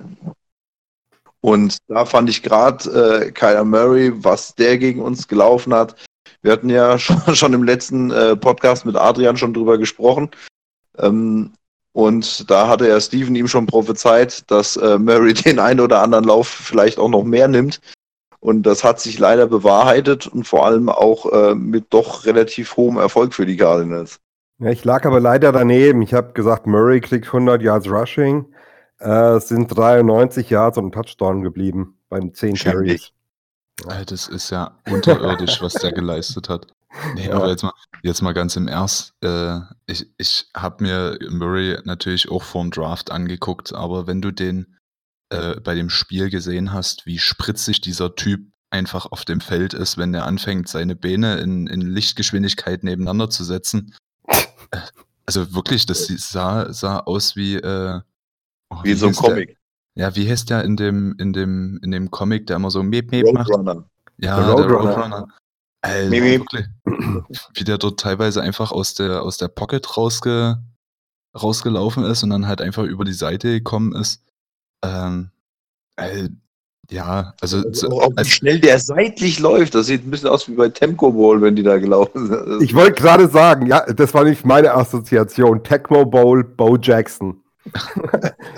Und 1.43 1.78
da 1.88 2.05
fand 2.05 2.28
ich 2.28 2.43
gerade 2.43 3.25
äh, 3.25 3.31
Kyler 3.32 3.64
Murray, 3.64 4.12
was 4.14 4.55
der 4.55 4.78
gegen 4.78 5.00
uns 5.00 5.26
gelaufen 5.26 5.72
hat. 5.75 5.94
Wir 6.43 6.52
hatten 6.52 6.70
ja 6.70 6.99
schon, 6.99 7.34
schon 7.34 7.52
im 7.52 7.64
letzten 7.64 8.11
äh, 8.11 8.37
Podcast 8.37 8.84
mit 8.87 8.96
Adrian 8.96 9.37
schon 9.37 9.54
drüber 9.54 9.78
gesprochen. 9.78 10.30
Ähm, 10.99 11.52
und 11.92 12.49
da 12.50 12.68
hatte 12.68 12.88
ja 12.88 13.00
Steven 13.00 13.35
ihm 13.35 13.49
schon 13.49 13.66
prophezeit, 13.66 14.49
dass 14.50 14.76
äh, 14.76 14.99
Murray 14.99 15.35
den 15.35 15.59
einen 15.59 15.80
oder 15.80 16.02
anderen 16.02 16.25
Lauf 16.25 16.49
vielleicht 16.49 16.99
auch 16.99 17.09
noch 17.09 17.25
mehr 17.25 17.49
nimmt. 17.49 17.80
Und 18.40 18.62
das 18.62 18.85
hat 18.85 19.00
sich 19.00 19.18
leider 19.18 19.47
bewahrheitet 19.47 20.26
und 20.26 20.44
vor 20.44 20.66
allem 20.66 20.88
auch 20.88 21.30
äh, 21.30 21.54
mit 21.54 21.92
doch 21.92 22.25
relativ 22.25 22.76
hohem 22.76 22.97
Erfolg 22.97 23.35
für 23.35 23.44
die 23.44 23.59
Cardinals. 23.59 24.18
Ja, 24.59 24.70
ich 24.70 24.85
lag 24.85 25.04
aber 25.04 25.20
leider 25.20 25.52
daneben. 25.52 26.02
Ich 26.02 26.14
habe 26.14 26.32
gesagt, 26.32 26.66
Murray 26.66 27.00
kriegt 27.00 27.26
100 27.26 27.62
Yards 27.62 27.88
Rushing. 27.88 28.47
Äh, 28.99 29.37
es 29.37 29.49
sind 29.49 29.68
93 29.68 30.49
Yards 30.49 30.78
und 30.78 30.87
ein 30.87 30.92
Touchdown 30.92 31.42
geblieben 31.42 31.99
bei 32.09 32.18
den 32.18 32.35
10 32.35 32.56
Carries. 32.56 33.12
Das 34.06 34.28
ist 34.28 34.50
ja 34.50 34.78
unterirdisch, 34.90 35.62
was 35.62 35.75
der 35.75 35.92
geleistet 35.92 36.49
hat. 36.49 36.66
Nee, 37.14 37.28
ja. 37.28 37.35
aber 37.35 37.49
jetzt 37.49 37.62
mal, 37.62 37.73
jetzt 38.02 38.20
mal 38.20 38.35
ganz 38.35 38.56
im 38.56 38.66
Ernst. 38.66 39.14
Äh, 39.23 39.61
ich 39.87 40.11
ich 40.18 40.49
habe 40.56 40.82
mir 40.82 41.18
Murray 41.30 41.78
natürlich 41.85 42.28
auch 42.28 42.42
vorm 42.42 42.73
Draft 42.73 43.12
angeguckt, 43.12 43.73
aber 43.73 44.09
wenn 44.09 44.20
du 44.20 44.32
den 44.32 44.76
äh, 45.30 45.60
bei 45.60 45.75
dem 45.75 45.90
Spiel 45.90 46.30
gesehen 46.30 46.72
hast, 46.72 47.06
wie 47.06 47.18
spritzig 47.18 47.80
dieser 47.80 48.14
Typ 48.14 48.46
einfach 48.70 49.06
auf 49.10 49.25
dem 49.25 49.40
Feld 49.40 49.75
ist, 49.75 49.99
wenn 49.99 50.14
er 50.14 50.26
anfängt, 50.26 50.68
seine 50.68 50.94
Beine 50.94 51.38
in, 51.38 51.66
in 51.66 51.80
Lichtgeschwindigkeit 51.80 52.84
nebeneinander 52.84 53.30
zu 53.30 53.42
setzen. 53.44 53.94
Äh, 54.28 54.78
also 55.26 55.54
wirklich, 55.54 55.87
das 55.87 56.06
sah, 56.06 56.72
sah 56.72 57.00
aus 57.00 57.37
wie, 57.37 57.54
äh, 57.54 58.00
Oh, 58.70 58.76
wie, 58.82 58.90
wie 58.90 58.94
so 58.94 59.08
ein 59.08 59.14
Comic. 59.14 59.49
Der? 59.96 60.06
Ja, 60.06 60.16
wie 60.16 60.30
heißt 60.30 60.49
der 60.50 60.64
in 60.64 60.76
dem, 60.76 61.14
in 61.18 61.32
dem, 61.32 61.78
in 61.82 61.90
dem 61.90 62.10
Comic, 62.10 62.46
der 62.46 62.56
immer 62.56 62.70
so 62.70 62.82
Meep 62.82 63.10
Meep 63.10 63.32
macht? 63.32 63.50
Ja, 64.18 64.37
der 64.37 64.46
Roadrunner. 64.46 64.90
Roadrunner. 64.90 65.28
Alter, 65.82 66.10
wirklich. 66.10 66.66
Wie 67.54 67.64
der 67.64 67.78
dort 67.78 67.99
teilweise 67.99 68.42
einfach 68.42 68.70
aus 68.70 68.94
der, 68.94 69.22
aus 69.22 69.38
der 69.38 69.49
Pocket 69.49 69.96
rausge, 69.96 70.62
rausgelaufen 71.34 72.04
ist 72.04 72.22
und 72.22 72.30
dann 72.30 72.46
halt 72.46 72.60
einfach 72.60 72.84
über 72.84 73.04
die 73.04 73.12
Seite 73.12 73.50
gekommen 73.50 73.94
ist. 73.94 74.22
Ähm, 74.82 75.30
äh, 75.96 76.28
ja, 76.90 77.34
also. 77.40 77.58
also 77.58 78.00
auch 78.00 78.12
wie 78.16 78.25
schnell 78.25 78.58
der 78.58 78.78
seitlich 78.80 79.38
läuft, 79.38 79.75
das 79.75 79.87
sieht 79.87 80.04
ein 80.04 80.10
bisschen 80.10 80.28
aus 80.28 80.49
wie 80.49 80.54
bei 80.54 80.68
Temco 80.68 81.12
Bowl, 81.12 81.40
wenn 81.40 81.54
die 81.54 81.62
da 81.62 81.78
gelaufen 81.78 82.26
sind. 82.26 82.62
Ich 82.62 82.75
wollte 82.75 83.00
gerade 83.00 83.28
sagen, 83.28 83.66
ja, 83.66 83.84
das 83.87 84.12
war 84.12 84.25
nicht 84.25 84.44
meine 84.44 84.75
Assoziation. 84.75 85.62
Tecmo 85.62 86.04
Bowl, 86.04 86.42
Bo 86.42 86.76
Jackson. 86.76 87.40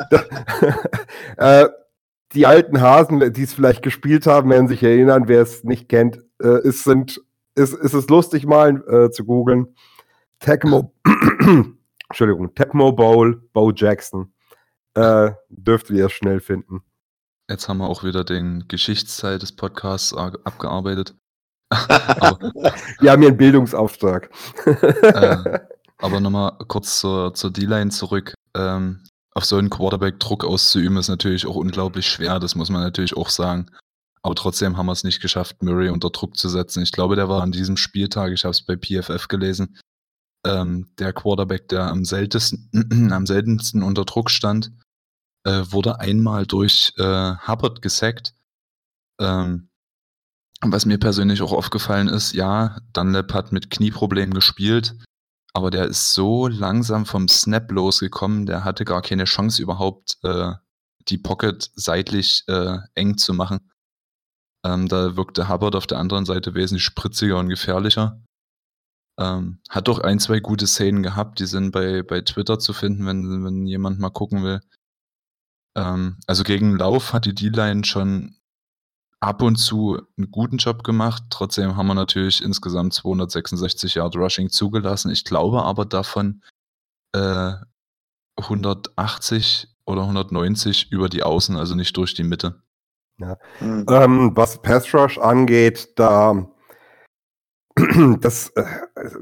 äh, 1.37 1.67
die 2.35 2.47
alten 2.47 2.81
Hasen, 2.81 3.33
die 3.33 3.43
es 3.43 3.53
vielleicht 3.53 3.83
gespielt 3.83 4.27
haben, 4.27 4.51
werden 4.51 4.69
sich 4.69 4.83
erinnern, 4.83 5.25
wer 5.27 5.43
es 5.43 5.65
nicht 5.65 5.89
kennt, 5.89 6.19
äh, 6.43 6.67
es 6.67 6.85
sind, 6.85 7.21
ist, 7.55 7.75
ist 7.75 7.93
es 7.93 8.09
lustig 8.09 8.47
mal 8.47 8.83
äh, 8.89 9.11
zu 9.11 9.25
googeln. 9.25 9.75
Tecmo, 10.41 10.95
Entschuldigung, 12.09 12.55
Tecmo 12.55 12.93
Bowl, 12.93 13.43
Bo 13.53 13.71
Jackson. 13.73 14.32
Äh, 14.95 15.33
dürftet 15.49 15.97
ihr 15.97 16.09
schnell 16.09 16.41
finden. 16.41 16.83
Jetzt 17.49 17.69
haben 17.69 17.79
wir 17.79 17.89
auch 17.89 18.05
wieder 18.05 18.25
den 18.25 18.67
Geschichtsteil 18.69 19.39
des 19.39 19.53
Podcasts 19.53 20.15
abgearbeitet. 20.15 21.15
aber, 21.71 22.39
wir 23.01 23.11
haben 23.11 23.21
hier 23.21 23.29
einen 23.29 23.37
Bildungsauftrag. 23.37 24.31
äh, 24.67 25.61
aber 25.99 26.21
nochmal 26.21 26.57
kurz 26.69 27.01
zur, 27.01 27.35
zur 27.35 27.51
D-Line 27.51 27.91
zurück. 27.91 28.35
Ähm, 28.55 29.03
auf 29.35 29.45
so 29.45 29.57
einen 29.57 29.71
Quarterback 29.71 30.21
Druck 30.21 30.45
auszuüben, 30.45 30.99
ist 30.99 31.09
natürlich 31.09 31.47
auch 31.47 31.57
unglaublich 31.57 32.07
schwer, 32.07 32.39
das 32.39 32.55
muss 32.55 32.71
man 32.71 32.83
natürlich 32.83 33.17
auch 33.17 33.31
sagen. 33.31 33.71
Aber 34.23 34.35
trotzdem 34.35 34.77
haben 34.77 34.87
wir 34.87 34.93
es 34.93 35.05
nicht 35.05 35.21
geschafft, 35.21 35.63
Murray 35.63 35.89
unter 35.89 36.11
Druck 36.11 36.37
zu 36.37 36.49
setzen. 36.49 36.83
Ich 36.83 36.93
glaube, 36.93 37.17
der 37.17 37.29
war 37.29 37.43
an 37.43 37.51
diesem 37.51 37.77
Spieltag, 37.77 38.33
ich 38.33 38.45
habe 38.45 38.53
es 38.53 38.63
bei 38.63 38.77
PFF 38.77 39.29
gelesen, 39.29 39.79
ähm, 40.47 40.93
der 40.99 41.13
Quarterback, 41.13 41.69
der 41.69 41.89
am 41.89 42.05
seltensten, 42.05 42.69
am 43.13 43.27
seltensten 43.27 43.83
unter 43.83 44.05
Druck 44.05 44.31
stand, 44.31 44.73
äh, 45.45 45.65
wurde 45.71 46.01
einmal 46.01 46.47
durch 46.47 46.93
äh, 46.97 47.35
Hubbard 47.47 47.83
gesackt. 47.83 48.35
Ähm, 49.21 49.69
was 50.65 50.87
mir 50.87 50.99
persönlich 50.99 51.43
auch 51.43 51.53
aufgefallen 51.53 52.09
ist, 52.09 52.35
ja, 52.35 52.79
Dunlap 52.93 53.35
hat 53.35 53.53
mit 53.53 53.71
Knieproblemen 53.71 54.33
gespielt, 54.33 54.95
aber 55.53 55.71
der 55.71 55.87
ist 55.87 56.15
so 56.15 56.47
langsam 56.47 57.05
vom 57.05 57.29
Snap 57.29 57.71
losgekommen, 57.73 58.47
der 58.47 58.65
hatte 58.65 58.85
gar 58.85 59.03
keine 59.03 59.25
Chance 59.25 59.61
überhaupt, 59.61 60.19
äh, 60.23 60.53
die 61.09 61.19
Pocket 61.19 61.71
seitlich 61.75 62.45
äh, 62.47 62.79
eng 62.95 63.19
zu 63.19 63.35
machen. 63.35 63.73
Ähm, 64.65 64.87
da 64.89 65.17
wirkte 65.17 65.49
Hubbard 65.49 65.75
auf 65.75 65.89
der 65.89 65.99
anderen 65.99 66.25
Seite 66.25 66.55
wesentlich 66.55 66.85
spritziger 66.85 67.39
und 67.39 67.49
gefährlicher. 67.49 68.23
Ähm, 69.19 69.61
hat 69.69 69.89
doch 69.89 69.99
ein, 69.99 70.21
zwei 70.21 70.41
gute 70.41 70.67
Szenen 70.67 71.03
gehabt, 71.03 71.41
die 71.41 71.47
sind 71.47 71.73
bei, 71.73 72.03
bei 72.03 72.21
Twitter 72.21 72.59
zu 72.59 72.73
finden, 72.73 73.05
wenn, 73.07 73.45
wenn 73.45 73.67
jemand 73.67 73.99
mal 73.99 74.11
gucken 74.11 74.45
will. 74.45 74.61
Ähm, 75.77 76.19
also 76.27 76.45
gegen 76.45 76.77
Lauf 76.77 77.13
hat 77.13 77.25
die 77.25 77.35
D-Line 77.35 77.85
schon 77.85 78.37
ab 79.21 79.41
und 79.43 79.57
zu 79.57 80.01
einen 80.19 80.31
guten 80.31 80.57
Job 80.57 80.83
gemacht. 80.83 81.25
Trotzdem 81.31 81.77
haben 81.77 81.87
wir 81.87 81.95
natürlich 81.95 82.43
insgesamt 82.43 82.93
266 82.95 83.95
Yard 83.95 84.17
Rushing 84.17 84.51
zugelassen. 84.51 85.11
Ich 85.11 85.25
glaube 85.25 85.63
aber 85.63 85.85
davon 85.85 86.43
äh, 87.15 87.53
180 88.37 89.69
oder 89.85 90.03
190 90.03 90.91
über 90.91 91.09
die 91.09 91.23
Außen, 91.23 91.57
also 91.57 91.75
nicht 91.75 91.97
durch 91.97 92.15
die 92.15 92.25
Mitte. 92.25 92.63
Ja. 93.19 93.37
Mhm. 93.61 93.87
Ähm, 93.89 94.33
was 94.35 94.61
Pass 94.61 94.93
Rush 94.93 95.19
angeht, 95.19 95.91
da 95.97 96.49
das 98.21 98.49
äh, 98.51 98.65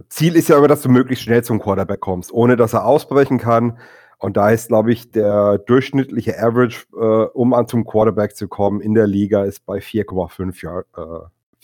Ziel 0.09 0.37
ist 0.37 0.49
ja 0.49 0.59
immer, 0.59 0.69
dass 0.69 0.83
du 0.83 0.89
möglichst 0.89 1.25
schnell 1.25 1.45
zum 1.45 1.61
Quarterback 1.61 2.01
kommst, 2.01 2.33
ohne 2.33 2.57
dass 2.57 2.73
er 2.73 2.85
ausbrechen 2.85 3.39
kann. 3.39 3.79
Und 4.21 4.37
da 4.37 4.51
ist, 4.51 4.69
glaube 4.69 4.93
ich, 4.93 5.11
der 5.11 5.57
durchschnittliche 5.59 6.39
Average, 6.39 6.85
äh, 6.93 7.29
um 7.33 7.55
an 7.55 7.67
zum 7.67 7.87
Quarterback 7.87 8.37
zu 8.37 8.49
kommen, 8.49 8.83
in 8.83 8.93
der 8.93 9.07
Liga 9.07 9.45
ist 9.45 9.65
bei 9.65 9.79
4,5 9.79 10.63
Yard, 10.63 10.87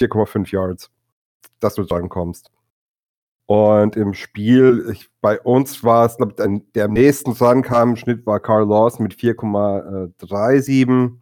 äh, 0.00 0.46
Yards, 0.50 0.90
dass 1.60 1.75
du 1.75 1.84
kommst. 2.08 2.50
Und 3.44 3.94
im 3.96 4.14
Spiel, 4.14 4.88
ich, 4.90 5.10
bei 5.20 5.38
uns 5.38 5.84
war 5.84 6.06
es, 6.06 6.16
glaube 6.16 6.32
ich, 6.38 6.72
der 6.72 6.86
am 6.86 6.94
nächsten 6.94 7.34
dran 7.34 7.60
kam 7.62 7.90
im 7.90 7.96
Schnitt 7.96 8.26
war 8.26 8.40
Carl 8.40 8.66
Lawson 8.66 9.02
mit 9.04 9.14
4,37 9.14 11.12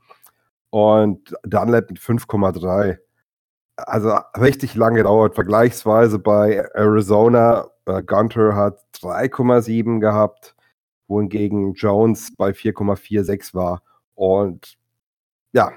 und 0.71 1.35
Dunlap 1.43 1.91
mit 1.91 1.99
5,3. 1.99 2.97
Also 3.77 4.17
richtig 4.39 4.77
lange 4.77 4.99
gedauert. 4.99 5.35
Vergleichsweise 5.35 6.21
bei 6.21 6.65
Arizona, 6.75 7.67
äh, 7.87 8.05
Gunter 8.05 8.55
hat 8.55 8.79
3,7 9.03 9.99
gehabt 9.99 10.54
wohingegen 11.09 11.75
Jones 11.75 12.35
bei 12.37 12.51
4,46 12.51 13.55
war. 13.55 13.83
Und 14.15 14.77
ja, 15.53 15.73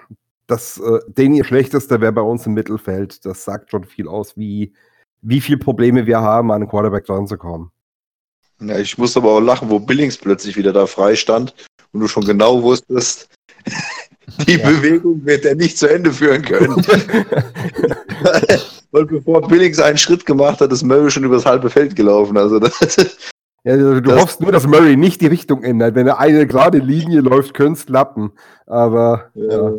das, 0.48 0.80
äh, 0.80 1.00
den 1.08 1.34
ihr 1.34 1.44
schlechtester 1.44 2.02
wäre 2.02 2.14
bei 2.14 2.22
uns 2.22 2.46
im 2.46 2.54
Mittelfeld. 2.54 3.26
Das 3.26 3.44
sagt 3.44 3.72
schon 3.72 3.84
viel 3.84 4.08
aus, 4.08 4.38
wie, 4.38 4.74
wie 5.22 5.42
viele 5.42 5.58
Probleme 5.58 6.06
wir 6.06 6.22
haben, 6.22 6.52
an 6.52 6.62
den 6.62 6.70
Quarterback 6.70 7.06
dran 7.06 7.28
zu 7.28 7.38
kommen. 7.38 7.72
Ja, 8.60 8.80
ich 8.80 8.98
muss 8.98 9.16
aber 9.16 9.32
auch 9.32 9.40
lachen, 9.40 9.70
wo 9.70 9.80
Billings 9.80 10.18
plötzlich 10.18 10.58
wieder 10.58 10.74
da 10.74 10.88
frei 10.88 11.16
stand 11.16 11.54
und 11.92 12.00
du 12.00 12.08
schon 12.08 12.26
genau 12.26 12.64
wusstest, 12.64 13.30
die 14.48 14.58
ja. 14.58 14.70
Bewegung 14.70 15.24
wird 15.26 15.46
er 15.46 15.56
nicht 15.56 15.78
zu 15.78 15.88
Ende 15.88 16.12
führen 16.12 16.42
können. 16.42 16.76
Weil 18.92 19.06
bevor 19.06 19.48
Billings 19.48 19.80
einen 19.80 19.98
Schritt 19.98 20.26
gemacht 20.26 20.62
hat, 20.62 20.72
ist 20.72 20.84
Murray 20.84 21.12
schon 21.12 21.24
übers 21.24 21.46
halbe 21.46 21.70
Feld 21.70 21.96
gelaufen. 21.96 22.38
Also 22.38 22.60
das, 22.60 22.80
ja, 23.68 23.76
du 23.76 24.02
das 24.02 24.22
hoffst 24.22 24.40
nur, 24.40 24.54
dass 24.54 24.66
Murray 24.66 24.96
nicht 24.96 25.20
die 25.20 25.28
Richtung 25.28 25.62
ändert. 25.62 25.94
Wenn 25.94 26.08
er 26.08 26.20
eine 26.20 26.48
gerade 26.48 26.78
Linie 26.78 27.20
läuft, 27.20 27.54
könnte 27.54 27.80
es 27.80 27.86
klappen. 27.86 28.32
Aber 28.66 29.30
ja. 29.34 29.70
ja. 29.70 29.74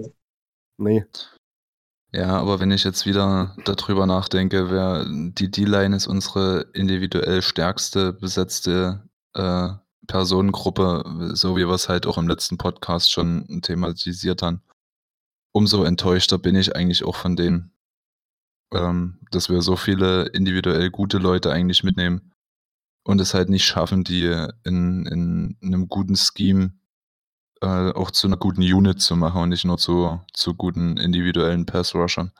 nee. 0.76 1.06
Ja, 2.12 2.38
aber 2.38 2.60
wenn 2.60 2.70
ich 2.70 2.84
jetzt 2.84 3.06
wieder 3.06 3.56
darüber 3.64 4.06
nachdenke, 4.06 4.70
wer 4.70 5.06
die 5.08 5.50
D-Line 5.50 5.96
ist 5.96 6.06
unsere 6.06 6.66
individuell 6.74 7.40
stärkste 7.40 8.12
besetzte 8.12 9.08
äh, 9.34 9.68
Personengruppe, 10.06 11.30
so 11.34 11.56
wie 11.56 11.66
wir 11.66 11.74
es 11.74 11.88
halt 11.88 12.06
auch 12.06 12.18
im 12.18 12.28
letzten 12.28 12.58
Podcast 12.58 13.10
schon 13.10 13.60
thematisiert 13.62 14.42
haben. 14.42 14.62
Umso 15.52 15.84
enttäuschter 15.84 16.36
bin 16.36 16.56
ich 16.56 16.76
eigentlich 16.76 17.04
auch 17.04 17.16
von 17.16 17.36
denen, 17.36 17.72
ähm, 18.74 19.18
dass 19.30 19.48
wir 19.48 19.62
so 19.62 19.76
viele 19.76 20.26
individuell 20.26 20.90
gute 20.90 21.16
Leute 21.16 21.50
eigentlich 21.52 21.84
mitnehmen 21.84 22.32
und 23.08 23.22
es 23.22 23.32
halt 23.32 23.48
nicht 23.48 23.64
schaffen, 23.64 24.04
die 24.04 24.26
in, 24.64 25.06
in 25.06 25.56
einem 25.62 25.88
guten 25.88 26.14
Scheme 26.14 26.74
äh, 27.62 27.90
auch 27.92 28.10
zu 28.10 28.26
einer 28.26 28.36
guten 28.36 28.60
Unit 28.60 29.00
zu 29.00 29.16
machen 29.16 29.40
und 29.40 29.48
nicht 29.48 29.64
nur 29.64 29.78
zu, 29.78 30.20
zu 30.34 30.52
guten 30.52 30.98
individuellen 30.98 31.64
Pass-Rushern. 31.64 32.32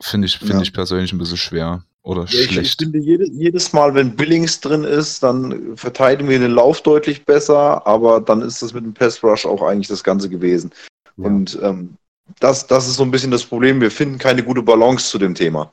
Finde 0.00 0.26
ich, 0.26 0.38
find 0.38 0.52
ja. 0.52 0.62
ich 0.62 0.72
persönlich 0.72 1.12
ein 1.12 1.18
bisschen 1.18 1.38
schwer 1.38 1.84
oder 2.02 2.20
ja, 2.22 2.28
schlecht. 2.28 2.52
Ich, 2.52 2.58
ich 2.58 2.76
finde, 2.76 3.00
jede, 3.00 3.28
jedes 3.32 3.72
Mal, 3.72 3.92
wenn 3.96 4.14
Billings 4.14 4.60
drin 4.60 4.84
ist, 4.84 5.24
dann 5.24 5.76
verteidigen 5.76 6.30
wir 6.30 6.38
den 6.38 6.52
Lauf 6.52 6.80
deutlich 6.80 7.24
besser, 7.24 7.84
aber 7.84 8.20
dann 8.20 8.42
ist 8.42 8.62
das 8.62 8.72
mit 8.72 8.84
dem 8.84 8.94
Pass-Rush 8.94 9.44
auch 9.44 9.62
eigentlich 9.62 9.88
das 9.88 10.04
Ganze 10.04 10.28
gewesen. 10.28 10.70
Ja. 11.16 11.26
Und 11.26 11.58
ähm, 11.62 11.96
das, 12.38 12.68
das 12.68 12.86
ist 12.86 12.94
so 12.94 13.02
ein 13.02 13.10
bisschen 13.10 13.32
das 13.32 13.44
Problem. 13.44 13.80
Wir 13.80 13.90
finden 13.90 14.18
keine 14.18 14.44
gute 14.44 14.62
Balance 14.62 15.10
zu 15.10 15.18
dem 15.18 15.34
Thema. 15.34 15.72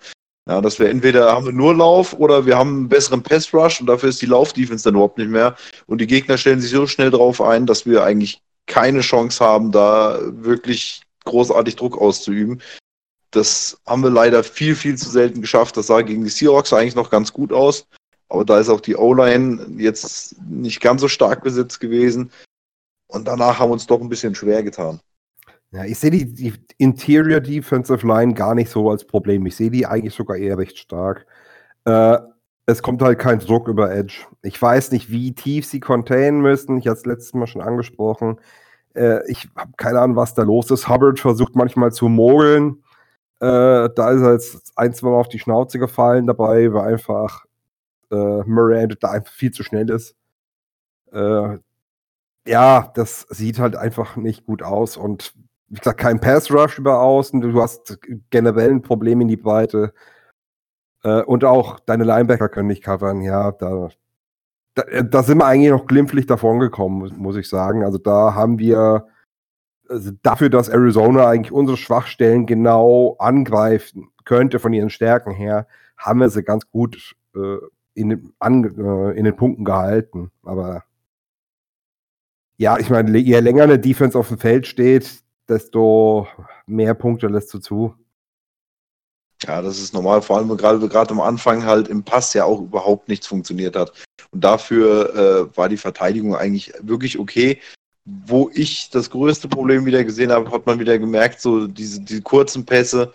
Ja, 0.50 0.62
dass 0.62 0.80
wir 0.80 0.90
entweder 0.90 1.32
haben 1.32 1.46
wir 1.46 1.54
nur 1.54 1.76
Lauf 1.76 2.14
oder 2.14 2.48
wir 2.48 2.58
haben 2.58 2.70
einen 2.70 2.90
besseren 2.90 3.22
Pass 3.22 3.54
Rush 3.54 3.82
und 3.82 3.86
dafür 3.86 4.10
ist 4.10 4.20
die 4.20 4.26
Laufdefense 4.26 4.86
dann 4.86 4.96
überhaupt 4.96 5.20
nicht 5.20 5.30
mehr. 5.30 5.56
Und 5.86 6.02
die 6.02 6.08
Gegner 6.08 6.40
stellen 6.40 6.60
sich 6.60 6.72
so 6.72 6.88
schnell 6.88 7.12
drauf 7.12 7.40
ein, 7.40 7.68
dass 7.68 7.86
wir 7.86 8.04
eigentlich 8.04 8.42
keine 8.66 9.02
Chance 9.02 9.46
haben, 9.46 9.72
da 9.72 10.20
wirklich 10.24 11.04
großartig 11.26 11.76
Druck 11.76 12.02
auszuüben. 12.02 12.64
Das 13.30 13.80
haben 13.86 14.02
wir 14.02 14.10
leider 14.10 14.44
viel, 14.44 14.76
viel 14.76 14.98
zu 14.98 15.08
selten 15.12 15.42
geschafft. 15.42 15.78
Das 15.78 15.86
sah 15.86 16.02
gegen 16.02 16.24
die 16.24 16.32
Seahawks 16.32 16.74
eigentlich 16.74 16.96
noch 16.96 17.12
ganz 17.12 17.32
gut 17.32 17.54
aus. 17.54 17.86
Aber 18.28 18.44
da 18.44 18.60
ist 18.60 18.70
auch 18.70 18.82
die 18.82 18.96
O-Line 18.96 19.68
jetzt 19.78 20.36
nicht 20.50 20.82
ganz 20.82 21.02
so 21.02 21.08
stark 21.08 21.44
besetzt 21.44 21.80
gewesen. 21.80 22.32
Und 23.06 23.28
danach 23.28 23.60
haben 23.60 23.70
wir 23.70 23.74
uns 23.74 23.86
doch 23.86 24.02
ein 24.02 24.10
bisschen 24.10 24.34
schwer 24.34 24.64
getan. 24.64 25.00
Ja, 25.72 25.86
ich 25.86 26.00
sehe 26.00 26.10
die, 26.10 26.34
die 26.34 26.54
Interior 26.80 27.40
Defensive 27.40 28.06
Line 28.08 28.34
gar 28.34 28.56
nicht 28.56 28.72
so 28.72 28.90
als 28.90 29.06
Problem. 29.06 29.46
Ich 29.46 29.56
sehe 29.56 29.70
die 29.70 29.86
eigentlich 29.86 30.16
sogar 30.16 30.38
eher 30.38 30.58
recht 30.58 30.78
stark. 30.80 31.28
Äh, 31.86 32.18
es 32.66 32.82
kommt 32.84 33.02
halt 33.02 33.20
kein 33.20 33.40
Druck 33.40 33.68
über 33.68 33.92
Edge. 33.92 34.26
Ich 34.42 34.60
weiß 34.62 34.92
nicht, 34.92 35.12
wie 35.12 35.34
tief 35.34 35.66
sie 35.68 35.80
containen 35.80 36.42
müssen. 36.42 36.78
Ich 36.78 36.88
hatte 36.88 37.00
es 37.00 37.06
letztes 37.06 37.34
Mal 37.34 37.48
schon 37.48 37.62
angesprochen. 37.62 38.40
Äh, 38.96 39.30
ich 39.30 39.50
habe 39.56 39.72
keine 39.78 40.00
Ahnung, 40.02 40.16
was 40.18 40.34
da 40.34 40.44
los 40.44 40.72
ist. 40.72 40.90
Hubbard 40.90 41.20
versucht 41.20 41.56
manchmal 41.56 41.92
zu 41.92 42.10
mogeln. 42.10 42.84
Äh, 43.40 43.90
da 43.96 44.12
ist 44.12 44.22
er 44.22 44.34
jetzt 44.34 44.74
ein, 44.78 44.94
zwei 44.94 45.10
Mal 45.10 45.18
auf 45.18 45.30
die 45.30 45.40
Schnauze 45.40 45.80
gefallen 45.80 46.28
dabei, 46.28 46.74
weil 46.74 46.94
einfach 46.94 47.46
äh, 48.12 48.44
Miranda 48.46 48.96
da 49.00 49.12
einfach 49.12 49.34
viel 49.34 49.52
zu 49.52 49.64
schnell 49.64 49.90
ist. 49.90 50.16
Äh, 51.14 51.58
ja, 52.48 52.92
das 52.96 53.22
sieht 53.30 53.60
halt 53.60 53.76
einfach 53.76 54.16
nicht 54.18 54.46
gut 54.46 54.64
aus. 54.64 54.98
Und 54.98 55.34
wie 55.70 55.80
gesagt, 55.80 56.00
kein 56.00 56.20
Pass 56.20 56.52
Rush 56.52 56.80
über 56.80 57.02
außen, 57.02 57.42
du 57.42 57.62
hast 57.62 58.00
generell 58.30 58.72
ein 58.72 58.82
Problem 58.82 59.22
in 59.22 59.28
die 59.28 59.38
Breite. 59.38 59.94
Äh, 61.04 61.22
und 61.24 61.46
auch 61.46 61.80
deine 61.80 62.04
Linebacker 62.04 62.50
können 62.50 62.68
nicht 62.68 62.84
covern, 62.84 63.22
ja, 63.22 63.52
da, 63.52 63.90
da, 64.76 64.82
äh, 64.84 65.06
da 65.08 65.24
sind 65.24 65.38
wir 65.40 65.46
eigentlich 65.46 65.72
noch 65.72 65.88
glimpflich 65.88 66.26
davon 66.26 66.60
gekommen, 66.60 67.14
muss 67.18 67.38
ich 67.38 67.50
sagen. 67.50 67.84
Also 67.84 67.98
da 67.98 68.34
haben 68.36 68.60
wir 68.60 69.08
also 69.90 70.12
dafür, 70.24 70.50
dass 70.50 70.70
Arizona 70.70 71.28
eigentlich 71.28 71.52
unsere 71.52 71.78
Schwachstellen 71.78 72.46
genau 72.46 73.16
angreifen 73.20 74.10
könnte 74.26 74.60
von 74.60 74.74
ihren 74.74 74.90
Stärken 74.92 75.32
her, 75.34 75.68
haben 75.98 76.20
wir 76.20 76.30
sie 76.30 76.44
ganz 76.44 76.70
gut 76.70 77.16
äh, 77.36 77.58
in, 77.96 78.34
an, 78.40 78.64
äh, 78.64 79.18
in 79.18 79.26
den 79.26 79.36
Punkten 79.36 79.66
gehalten. 79.66 80.32
Aber 80.44 80.84
Ja, 82.58 82.78
ich 82.78 82.90
meine, 82.90 83.18
je 83.18 83.40
länger 83.40 83.64
eine 83.64 83.80
Defense 83.80 84.18
auf 84.18 84.28
dem 84.28 84.38
Feld 84.38 84.68
steht, 84.68 85.24
desto 85.50 86.28
mehr 86.66 86.94
Punkte 86.94 87.28
lässt 87.28 87.54
du 87.54 87.60
zu. 87.60 87.96
Ja, 89.44 89.62
das 89.62 89.80
ist 89.80 89.94
normal, 89.94 90.22
vor 90.22 90.38
allem 90.38 90.56
gerade 90.58 90.88
gerade 90.90 91.12
am 91.12 91.22
Anfang 91.22 91.64
halt 91.64 91.88
im 91.88 92.04
Pass 92.04 92.34
ja 92.34 92.44
auch 92.44 92.62
überhaupt 92.62 93.08
nichts 93.08 93.28
funktioniert 93.28 93.76
hat. 93.76 93.94
Und 94.32 94.44
dafür 94.44 95.16
äh, 95.16 95.58
war 95.58 95.70
die 95.70 95.78
Verteidigung 95.78 96.36
eigentlich 96.36 96.74
wirklich 96.82 97.18
okay. 97.18 97.60
Wo 98.06 98.50
ich 98.54 98.90
das 98.90 99.10
größte 99.10 99.48
Problem 99.48 99.86
wieder 99.86 100.04
gesehen 100.04 100.32
habe, 100.32 100.52
hat 100.52 100.66
man 100.66 100.80
wieder 100.80 100.98
gemerkt, 100.98 101.42
so 101.42 101.68
diese, 101.68 102.02
diese 102.02 102.22
kurzen 102.22 102.66
Pässe, 102.66 103.14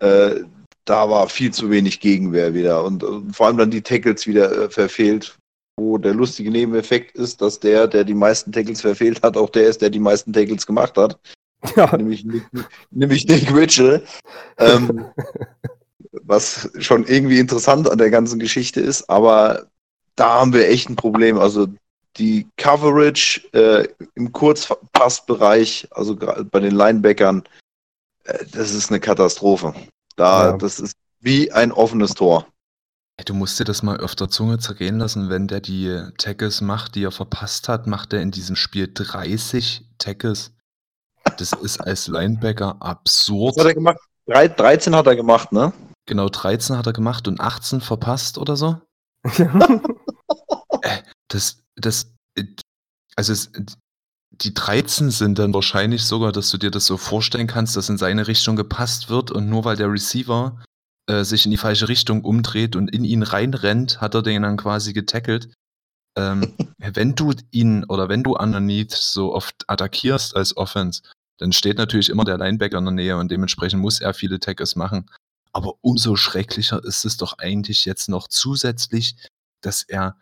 äh, 0.00 0.40
da 0.84 1.08
war 1.08 1.28
viel 1.28 1.52
zu 1.52 1.70
wenig 1.70 2.00
Gegenwehr 2.00 2.52
wieder 2.52 2.84
und, 2.84 3.04
und 3.04 3.34
vor 3.34 3.46
allem 3.46 3.56
dann 3.56 3.70
die 3.70 3.82
Tackles 3.82 4.26
wieder 4.26 4.64
äh, 4.64 4.70
verfehlt, 4.70 5.38
wo 5.78 5.96
der 5.96 6.12
lustige 6.12 6.50
Nebeneffekt 6.50 7.16
ist, 7.16 7.40
dass 7.40 7.60
der, 7.60 7.86
der 7.86 8.04
die 8.04 8.14
meisten 8.14 8.52
Tackles 8.52 8.80
verfehlt 8.80 9.22
hat, 9.22 9.36
auch 9.36 9.50
der 9.50 9.68
ist, 9.68 9.80
der 9.80 9.90
die 9.90 10.00
meisten 10.00 10.32
Tackles 10.32 10.66
gemacht 10.66 10.96
hat. 10.96 11.18
Ja, 11.76 11.96
Nämlich 11.96 12.24
Nick, 12.24 12.44
nämlich 12.90 13.26
Nick 13.26 13.52
Mitchell. 13.52 14.04
Ähm, 14.58 15.06
was 16.24 16.70
schon 16.78 17.06
irgendwie 17.06 17.38
interessant 17.38 17.90
an 17.90 17.98
der 17.98 18.10
ganzen 18.10 18.38
Geschichte 18.38 18.80
ist, 18.80 19.08
aber 19.08 19.66
da 20.16 20.40
haben 20.40 20.52
wir 20.52 20.68
echt 20.68 20.88
ein 20.90 20.96
Problem. 20.96 21.38
Also 21.38 21.68
die 22.16 22.46
Coverage 22.56 23.40
äh, 23.52 23.88
im 24.14 24.32
Kurzpassbereich, 24.32 25.88
also 25.90 26.16
gerade 26.16 26.44
bei 26.44 26.60
den 26.60 26.74
Linebackern, 26.74 27.44
äh, 28.24 28.44
das 28.52 28.72
ist 28.74 28.90
eine 28.90 29.00
Katastrophe. 29.00 29.74
Da, 30.16 30.50
Ja. 30.50 30.56
das 30.58 30.78
ist 30.78 30.96
wie 31.20 31.50
ein 31.52 31.72
offenes 31.72 32.14
Tor. 32.14 32.46
Du 33.24 33.34
musst 33.34 33.58
dir 33.60 33.64
das 33.64 33.82
mal 33.82 34.00
auf 34.00 34.14
der 34.16 34.28
Zunge 34.28 34.58
zergehen 34.58 34.98
lassen, 34.98 35.30
wenn 35.30 35.46
der 35.46 35.60
die 35.60 36.02
Tackles 36.18 36.60
macht, 36.60 36.96
die 36.96 37.04
er 37.04 37.12
verpasst 37.12 37.68
hat, 37.68 37.86
macht 37.86 38.12
er 38.12 38.20
in 38.20 38.30
diesem 38.30 38.56
Spiel 38.56 38.90
30 38.92 39.84
Tackles. 39.98 40.52
Das 41.38 41.52
ist 41.52 41.80
als 41.80 42.08
Linebacker 42.08 42.66
Was 42.66 42.74
hat 42.74 42.82
er 42.82 42.90
absurd. 42.90 43.74
gemacht? 43.74 43.98
Drei, 44.26 44.48
13 44.48 44.94
hat 44.94 45.06
er 45.06 45.16
gemacht, 45.16 45.52
ne? 45.52 45.72
Genau 46.06 46.28
13 46.28 46.76
hat 46.76 46.86
er 46.86 46.92
gemacht 46.92 47.26
und 47.28 47.40
18 47.40 47.80
verpasst 47.80 48.38
oder 48.38 48.56
so. 48.56 48.80
Das, 51.28 51.62
das, 51.76 52.12
äh, 52.36 52.44
also 53.16 53.32
es, 53.32 53.50
die 54.30 54.52
13 54.52 55.10
sind 55.10 55.38
dann 55.38 55.54
wahrscheinlich 55.54 56.04
sogar, 56.04 56.32
dass 56.32 56.50
du 56.50 56.58
dir 56.58 56.70
das 56.70 56.86
so 56.86 56.96
vorstellen 56.96 57.46
kannst, 57.46 57.76
dass 57.76 57.88
in 57.88 57.98
seine 57.98 58.26
Richtung 58.26 58.56
gepasst 58.56 59.08
wird 59.08 59.30
und 59.30 59.48
nur 59.48 59.64
weil 59.64 59.76
der 59.76 59.90
Receiver 59.90 60.60
äh, 61.08 61.24
sich 61.24 61.44
in 61.44 61.50
die 61.50 61.56
falsche 61.56 61.88
Richtung 61.88 62.24
umdreht 62.24 62.76
und 62.76 62.88
in 62.88 63.04
ihn 63.04 63.22
reinrennt, 63.22 64.00
hat 64.00 64.14
er 64.14 64.22
den 64.22 64.42
dann 64.42 64.56
quasi 64.56 64.92
getackelt. 64.92 65.54
Ähm, 66.18 66.54
wenn 66.78 67.14
du 67.14 67.32
ihn 67.50 67.84
oder 67.84 68.08
wenn 68.08 68.22
du 68.22 68.36
underneath 68.36 68.92
so 68.92 69.34
oft 69.34 69.64
attackierst 69.68 70.36
als 70.36 70.56
Offense, 70.56 71.02
dann 71.42 71.50
steht 71.50 71.76
natürlich 71.76 72.08
immer 72.08 72.22
der 72.22 72.38
Linebacker 72.38 72.78
in 72.78 72.84
der 72.84 72.94
Nähe 72.94 73.16
und 73.16 73.32
dementsprechend 73.32 73.82
muss 73.82 74.00
er 74.00 74.14
viele 74.14 74.38
Tackles 74.38 74.76
machen. 74.76 75.10
Aber 75.52 75.74
umso 75.80 76.14
schrecklicher 76.14 76.82
ist 76.84 77.04
es 77.04 77.16
doch 77.16 77.36
eigentlich 77.38 77.84
jetzt 77.84 78.08
noch 78.08 78.28
zusätzlich, 78.28 79.16
dass 79.60 79.82
er 79.82 80.16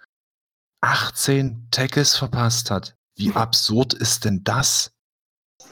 18 0.80 1.68
Tackles 1.70 2.16
verpasst 2.16 2.70
hat. 2.70 2.96
Wie 3.16 3.32
absurd 3.34 3.92
ist 3.92 4.24
denn 4.24 4.42
das? 4.44 4.92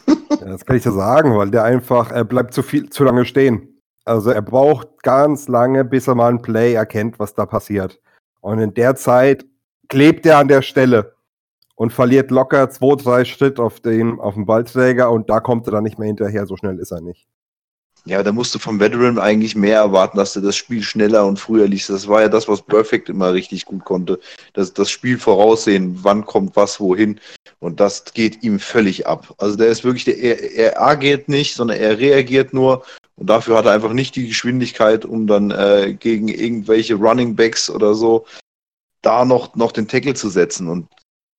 Ja, 0.06 0.16
das 0.44 0.66
kann 0.66 0.76
ich 0.76 0.82
dir 0.82 0.92
sagen, 0.92 1.34
weil 1.34 1.50
der 1.50 1.64
einfach, 1.64 2.10
er 2.10 2.24
bleibt 2.24 2.52
zu 2.52 2.62
viel, 2.62 2.90
zu 2.90 3.04
lange 3.04 3.24
stehen. 3.24 3.80
Also 4.04 4.30
er 4.30 4.42
braucht 4.42 5.02
ganz 5.02 5.48
lange, 5.48 5.82
bis 5.82 6.08
er 6.08 6.14
mal 6.14 6.28
ein 6.28 6.42
Play 6.42 6.74
erkennt, 6.74 7.18
was 7.18 7.32
da 7.32 7.46
passiert. 7.46 7.98
Und 8.40 8.58
in 8.58 8.74
der 8.74 8.96
Zeit 8.96 9.46
klebt 9.88 10.26
er 10.26 10.36
an 10.38 10.48
der 10.48 10.60
Stelle 10.60 11.16
und 11.78 11.92
verliert 11.92 12.32
locker 12.32 12.68
zwei, 12.70 12.96
drei 12.96 13.24
Schritt 13.24 13.60
auf 13.60 13.78
den, 13.78 14.18
auf 14.18 14.34
den 14.34 14.46
Ballträger 14.46 15.10
und 15.12 15.30
da 15.30 15.38
kommt 15.38 15.68
er 15.68 15.70
dann 15.70 15.84
nicht 15.84 15.98
mehr 15.98 16.08
hinterher. 16.08 16.44
So 16.44 16.56
schnell 16.56 16.76
ist 16.80 16.90
er 16.90 17.00
nicht. 17.00 17.28
Ja, 18.04 18.22
da 18.22 18.32
musst 18.32 18.52
du 18.54 18.58
vom 18.58 18.80
Veteran 18.80 19.18
eigentlich 19.18 19.54
mehr 19.54 19.78
erwarten, 19.78 20.16
dass 20.16 20.34
er 20.34 20.42
das 20.42 20.56
Spiel 20.56 20.82
schneller 20.82 21.24
und 21.24 21.38
früher 21.38 21.68
liest. 21.68 21.90
Das 21.90 22.08
war 22.08 22.22
ja 22.22 22.28
das, 22.28 22.48
was 22.48 22.62
Perfect 22.62 23.08
immer 23.08 23.32
richtig 23.32 23.64
gut 23.64 23.84
konnte. 23.84 24.18
Das, 24.54 24.72
das 24.72 24.90
Spiel 24.90 25.18
voraussehen, 25.18 25.98
wann 26.02 26.24
kommt 26.24 26.56
was 26.56 26.80
wohin. 26.80 27.20
Und 27.60 27.78
das 27.78 28.12
geht 28.12 28.42
ihm 28.42 28.58
völlig 28.58 29.06
ab. 29.06 29.34
Also 29.38 29.56
der 29.56 29.68
ist 29.68 29.84
wirklich, 29.84 30.04
der, 30.04 30.18
er, 30.18 30.52
er 30.54 30.82
agiert 30.82 31.28
nicht, 31.28 31.54
sondern 31.54 31.78
er 31.78 31.98
reagiert 31.98 32.52
nur. 32.52 32.84
Und 33.16 33.28
dafür 33.30 33.56
hat 33.56 33.66
er 33.66 33.72
einfach 33.72 33.92
nicht 33.92 34.16
die 34.16 34.26
Geschwindigkeit, 34.26 35.04
um 35.04 35.28
dann 35.28 35.52
äh, 35.52 35.94
gegen 35.94 36.28
irgendwelche 36.28 36.96
Running 36.96 37.36
Backs 37.36 37.70
oder 37.70 37.94
so 37.94 38.26
da 39.02 39.24
noch, 39.24 39.54
noch 39.54 39.70
den 39.70 39.86
Tackle 39.86 40.14
zu 40.14 40.28
setzen. 40.28 40.68
Und 40.68 40.88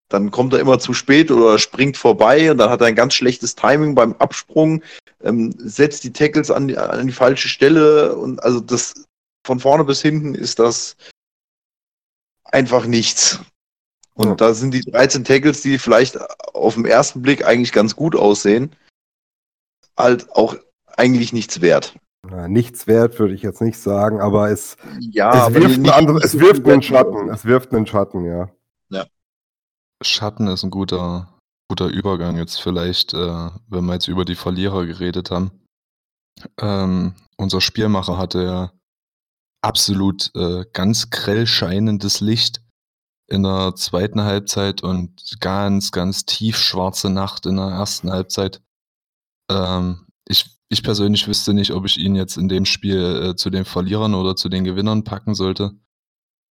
dann 0.10 0.32
kommt 0.32 0.54
er 0.54 0.60
immer 0.60 0.80
zu 0.80 0.94
spät 0.94 1.32
oder 1.32 1.58
springt 1.60 1.96
vorbei 1.98 2.52
und 2.52 2.58
dann 2.58 2.70
hat 2.70 2.82
er 2.82 2.88
ein 2.88 2.96
ganz 2.96 3.14
schlechtes 3.14 3.56
Timing 3.56 3.96
beim 3.96 4.14
Absprung 4.14 4.82
ähm, 5.24 5.54
setzt 5.58 6.04
die 6.04 6.14
Tackles 6.14 6.52
an 6.52 6.68
die, 6.68 6.78
an 6.78 7.08
die 7.08 7.14
falsche 7.14 7.48
Stelle 7.48 8.16
und 8.16 8.42
also 8.44 8.60
das 8.60 9.06
von 9.46 9.60
vorne 9.60 9.84
bis 9.84 10.02
hinten 10.02 10.36
ist 10.36 10.60
das 10.60 10.96
einfach 12.44 12.86
nichts. 12.86 13.40
Und 14.16 14.28
Ja. 14.30 14.36
da 14.36 14.54
sind 14.54 14.74
die 14.74 14.82
13 14.82 15.24
Tackles, 15.24 15.62
die 15.62 15.78
vielleicht 15.78 16.20
auf 16.54 16.76
den 16.76 16.86
ersten 16.86 17.22
Blick 17.22 17.46
eigentlich 17.46 17.72
ganz 17.72 17.96
gut 17.96 18.16
aussehen, 18.16 18.76
halt 19.98 20.30
auch 20.32 20.56
eigentlich 20.98 21.32
nichts 21.32 21.62
wert. 21.62 21.96
Na, 22.30 22.48
nichts 22.50 22.86
wert, 22.86 23.18
würde 23.18 23.34
ich 23.34 23.44
jetzt 23.44 23.62
nicht 23.62 23.80
sagen, 23.80 24.20
aber 24.20 24.52
es, 24.52 24.76
Ja, 25.00 25.48
es 25.48 25.54
wirft, 25.54 25.76
einen 25.76 25.90
anderen, 25.90 26.22
es 26.22 26.38
wirft 26.38 26.68
einen 26.68 26.82
Schatten. 26.82 27.14
Schatten. 27.14 27.30
Es 27.30 27.46
wirft 27.46 27.74
einen 27.74 27.86
Schatten, 27.88 28.26
ja. 28.26 28.50
Schatten 30.02 30.48
ist 30.48 30.64
ein 30.64 30.72
guter, 30.72 31.40
guter 31.70 31.88
Übergang 31.88 32.38
jetzt 32.38 32.62
vielleicht, 32.62 33.14
äh, 33.14 33.50
wenn 33.68 33.86
wir 33.86 33.94
jetzt 33.94 34.08
über 34.08 34.26
die 34.26 34.36
Verlierer 34.36 34.86
geredet 34.86 35.32
haben. 35.32 35.52
Ähm, 36.58 37.16
unser 37.38 37.62
Spielmacher 37.62 38.18
hatte 38.18 38.44
ja 38.44 38.72
absolut 39.62 40.32
äh, 40.36 40.66
ganz 40.74 41.10
grell 41.10 41.46
scheinendes 41.46 42.22
Licht 42.22 42.62
in 43.30 43.44
der 43.44 43.76
zweiten 43.76 44.22
Halbzeit 44.22 44.82
und 44.82 45.40
ganz, 45.40 45.92
ganz 45.92 46.26
tiefschwarze 46.26 47.10
Nacht 47.10 47.46
in 47.46 47.58
der 47.58 47.68
ersten 47.68 48.12
Halbzeit. 48.12 48.62
Ähm, 49.52 50.08
ich, 50.28 50.58
ich 50.70 50.84
persönlich 50.84 51.28
wüsste 51.28 51.54
nicht, 51.54 51.72
ob 51.72 51.86
ich 51.86 51.98
ihn 51.98 52.16
jetzt 52.16 52.38
in 52.38 52.50
dem 52.50 52.66
Spiel 52.66 53.30
äh, 53.32 53.36
zu 53.36 53.50
den 53.50 53.66
Verlierern 53.66 54.16
oder 54.16 54.36
zu 54.36 54.50
den 54.50 54.64
Gewinnern 54.64 55.04
packen 55.04 55.36
sollte. 55.36 55.74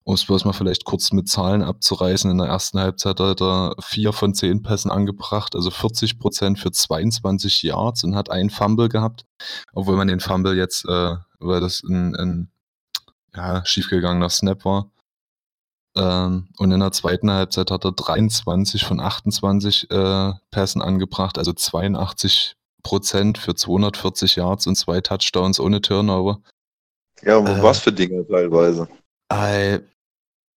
Um 0.05 0.15
es 0.15 0.25
bloß 0.25 0.45
mal 0.45 0.53
vielleicht 0.53 0.85
kurz 0.85 1.12
mit 1.12 1.29
Zahlen 1.29 1.62
abzureißen. 1.62 2.31
In 2.31 2.38
der 2.38 2.49
ersten 2.49 2.81
Halbzeit 2.81 3.21
hat 3.21 3.41
er 3.41 3.77
vier 3.81 4.12
von 4.12 4.35
zehn 4.35 4.62
Pässen 4.62 4.91
angebracht, 4.91 5.55
also 5.55 5.71
40 5.71 6.19
Prozent 6.19 6.59
für 6.59 6.73
22 6.73 7.62
Yards 7.62 8.03
und 8.03 8.17
hat 8.17 8.31
einen 8.31 8.51
Fumble 8.51 8.88
gehabt. 8.88 9.25
Obwohl 9.73 9.97
man 9.97 10.09
den 10.09 10.21
Fumble 10.21 10.57
jetzt, 10.57 10.85
äh, 10.87 11.15
weil 11.38 11.61
das 11.61 11.83
ein, 11.85 12.17
ein 12.17 12.51
ja, 13.35 13.65
schiefgegangener 13.65 14.29
Snap 14.29 14.65
war. 14.65 14.91
Ähm, 15.95 16.49
und 16.59 16.73
in 16.73 16.81
der 16.81 16.93
zweiten 16.93 17.31
Halbzeit 17.31 17.71
hat 17.71 17.85
er 17.85 17.93
23 17.93 18.85
von 18.85 18.99
28 18.99 19.91
äh, 19.91 20.33
Pässen 20.51 20.83
angebracht, 20.83 21.38
also 21.38 21.53
82 21.53 22.57
Prozent 22.83 23.38
für 23.38 23.55
240 23.55 24.37
Yards 24.37 24.67
und 24.67 24.75
zwei 24.75 25.01
Touchdowns 25.01 25.61
ohne 25.61 25.81
Turnover. 25.81 26.41
Ja, 27.23 27.38
Äh. 27.38 27.62
was 27.62 27.79
für 27.79 27.93
Dinge 27.93 28.27
teilweise. 28.27 28.88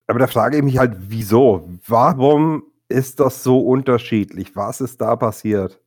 Aber 0.08 0.20
da 0.20 0.28
frage 0.28 0.58
ich 0.58 0.64
mich 0.64 0.78
halt, 0.78 0.96
wieso? 1.00 1.70
Warum 1.88 2.64
ist 2.90 3.20
das 3.20 3.44
so 3.44 3.60
unterschiedlich? 3.60 4.56
Was 4.56 4.82
ist 4.82 5.00
da 5.02 5.16
passiert? 5.16 5.80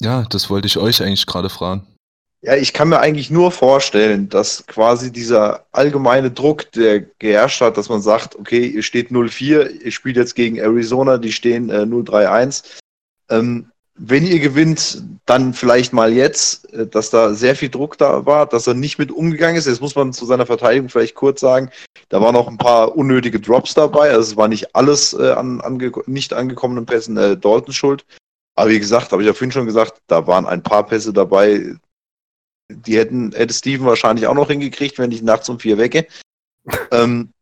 ja, 0.00 0.24
das 0.30 0.50
wollte 0.50 0.66
ich 0.66 0.78
euch 0.78 1.02
eigentlich 1.02 1.26
gerade 1.26 1.50
fragen. 1.50 1.86
Ja, 2.42 2.56
ich 2.56 2.72
kann 2.72 2.88
mir 2.88 3.00
eigentlich 3.00 3.30
nur 3.30 3.52
vorstellen, 3.52 4.30
dass 4.30 4.66
quasi 4.66 5.12
dieser 5.12 5.66
allgemeine 5.72 6.30
Druck, 6.30 6.72
der 6.72 7.00
geherrscht 7.00 7.60
hat, 7.60 7.76
dass 7.76 7.90
man 7.90 8.00
sagt, 8.00 8.34
okay, 8.34 8.66
ihr 8.66 8.82
steht 8.82 9.10
0-4, 9.10 9.82
ihr 9.82 9.92
spielt 9.92 10.16
jetzt 10.16 10.34
gegen 10.34 10.56
Arizona, 10.56 11.18
die 11.18 11.32
stehen 11.32 11.68
äh, 11.68 11.82
0-3-1. 11.82 12.78
Ähm, 13.28 13.69
wenn 14.02 14.26
ihr 14.26 14.40
gewinnt, 14.40 15.02
dann 15.26 15.52
vielleicht 15.52 15.92
mal 15.92 16.12
jetzt, 16.12 16.72
äh, 16.72 16.86
dass 16.86 17.10
da 17.10 17.34
sehr 17.34 17.54
viel 17.54 17.68
Druck 17.68 17.98
da 17.98 18.24
war, 18.24 18.46
dass 18.46 18.66
er 18.66 18.74
nicht 18.74 18.98
mit 18.98 19.12
umgegangen 19.12 19.56
ist. 19.56 19.66
Jetzt 19.66 19.80
muss 19.82 19.94
man 19.94 20.12
zu 20.12 20.24
seiner 20.24 20.46
Verteidigung 20.46 20.88
vielleicht 20.88 21.14
kurz 21.14 21.40
sagen, 21.40 21.70
da 22.08 22.20
waren 22.20 22.34
noch 22.34 22.48
ein 22.48 22.56
paar 22.56 22.96
unnötige 22.96 23.38
Drops 23.40 23.74
dabei. 23.74 24.10
Also 24.10 24.32
es 24.32 24.36
war 24.36 24.48
nicht 24.48 24.74
alles 24.74 25.12
äh, 25.12 25.32
an 25.32 25.60
ange 25.60 25.92
nicht 26.06 26.32
angekommenen 26.32 26.86
Pässen 26.86 27.16
äh, 27.18 27.36
Dalton 27.36 27.74
schuld. 27.74 28.06
Aber 28.56 28.70
wie 28.70 28.78
gesagt, 28.80 29.12
habe 29.12 29.22
ich 29.22 29.26
ja 29.26 29.34
vorhin 29.34 29.52
schon 29.52 29.66
gesagt, 29.66 30.00
da 30.06 30.26
waren 30.26 30.46
ein 30.46 30.62
paar 30.62 30.86
Pässe 30.86 31.12
dabei, 31.12 31.74
die 32.70 32.96
hätten, 32.96 33.32
hätte 33.32 33.52
Steven 33.54 33.86
wahrscheinlich 33.86 34.26
auch 34.26 34.34
noch 34.34 34.48
hingekriegt, 34.48 34.98
wenn 34.98 35.12
ich 35.12 35.22
nachts 35.22 35.48
um 35.48 35.58
vier 35.60 35.76
wecke. 35.78 36.06
ähm, 36.90 37.32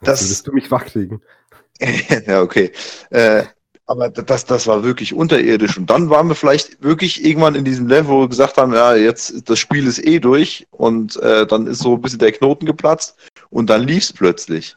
Das 0.00 0.20
Das- 0.20 0.22
würdest 0.28 0.46
du 0.46 0.52
mich 0.52 0.70
wachkriegen. 0.70 1.22
ja, 2.26 2.42
okay. 2.42 2.72
Äh, 3.10 3.44
aber 3.86 4.08
das, 4.10 4.44
das 4.44 4.66
war 4.66 4.82
wirklich 4.82 5.14
unterirdisch. 5.14 5.78
Und 5.78 5.88
dann 5.88 6.10
waren 6.10 6.28
wir 6.28 6.34
vielleicht 6.34 6.82
wirklich 6.82 7.24
irgendwann 7.24 7.54
in 7.54 7.64
diesem 7.64 7.86
Level, 7.86 8.08
wo 8.08 8.20
wir 8.22 8.28
gesagt 8.28 8.56
haben, 8.56 8.72
ja, 8.72 8.96
jetzt 8.96 9.48
das 9.48 9.58
Spiel 9.58 9.86
ist 9.86 10.04
eh 10.04 10.18
durch 10.18 10.66
und 10.72 11.16
äh, 11.22 11.46
dann 11.46 11.66
ist 11.68 11.78
so 11.78 11.94
ein 11.94 12.02
bisschen 12.02 12.18
der 12.18 12.32
Knoten 12.32 12.66
geplatzt 12.66 13.16
und 13.50 13.70
dann 13.70 13.82
lief's 13.86 14.12
plötzlich. 14.12 14.76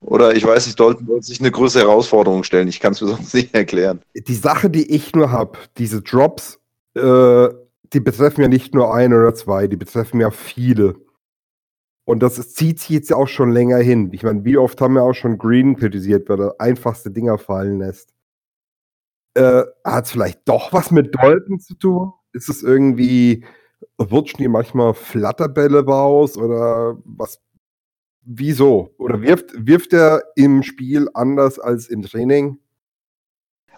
Oder 0.00 0.34
ich 0.34 0.44
weiß 0.44 0.66
nicht, 0.66 0.78
Dalton 0.78 1.06
wollte 1.08 1.26
sich 1.26 1.40
eine 1.40 1.50
größere 1.50 1.84
Herausforderung 1.84 2.44
stellen. 2.44 2.68
Ich 2.68 2.80
kann 2.80 2.92
es 2.92 3.00
mir 3.00 3.08
sonst 3.16 3.32
nicht 3.32 3.54
erklären. 3.54 4.00
Die 4.14 4.34
Sache, 4.34 4.68
die 4.68 4.90
ich 4.94 5.14
nur 5.14 5.30
habe, 5.30 5.58
diese 5.78 6.02
Drops, 6.02 6.58
äh, 6.94 7.48
die 7.92 8.00
betreffen 8.00 8.42
ja 8.42 8.48
nicht 8.48 8.74
nur 8.74 8.94
ein 8.94 9.14
oder 9.14 9.34
zwei, 9.34 9.66
die 9.66 9.76
betreffen 9.76 10.20
ja 10.20 10.30
viele. 10.30 10.96
Und 12.04 12.22
das 12.22 12.52
zieht 12.52 12.80
sich 12.80 12.90
jetzt 12.90 13.12
auch 13.12 13.28
schon 13.28 13.52
länger 13.52 13.78
hin. 13.78 14.10
Ich 14.12 14.24
meine, 14.24 14.44
wie 14.44 14.58
oft 14.58 14.80
haben 14.80 14.94
wir 14.94 15.04
auch 15.04 15.14
schon 15.14 15.38
Green 15.38 15.76
kritisiert, 15.76 16.28
weil 16.28 16.40
er 16.40 16.60
einfachste 16.60 17.10
Dinger 17.10 17.38
fallen 17.38 17.78
lässt. 17.78 18.12
Äh, 19.34 19.62
Hat 19.84 20.04
es 20.04 20.12
vielleicht 20.12 20.40
doch 20.46 20.72
was 20.72 20.90
mit 20.90 21.14
Dalton 21.14 21.58
zu 21.60 21.74
tun? 21.74 22.12
Ist 22.32 22.48
es 22.48 22.62
irgendwie, 22.62 23.44
rutschen 23.98 24.38
die 24.38 24.48
manchmal 24.48 24.94
Flatterbälle 24.94 25.84
raus 25.84 26.36
oder 26.36 26.98
was? 27.04 27.40
Wieso? 28.24 28.94
Oder 28.98 29.20
wirft, 29.20 29.50
wirft 29.54 29.92
er 29.92 30.22
im 30.36 30.62
Spiel 30.62 31.08
anders 31.14 31.58
als 31.58 31.88
im 31.88 32.02
Training? 32.02 32.58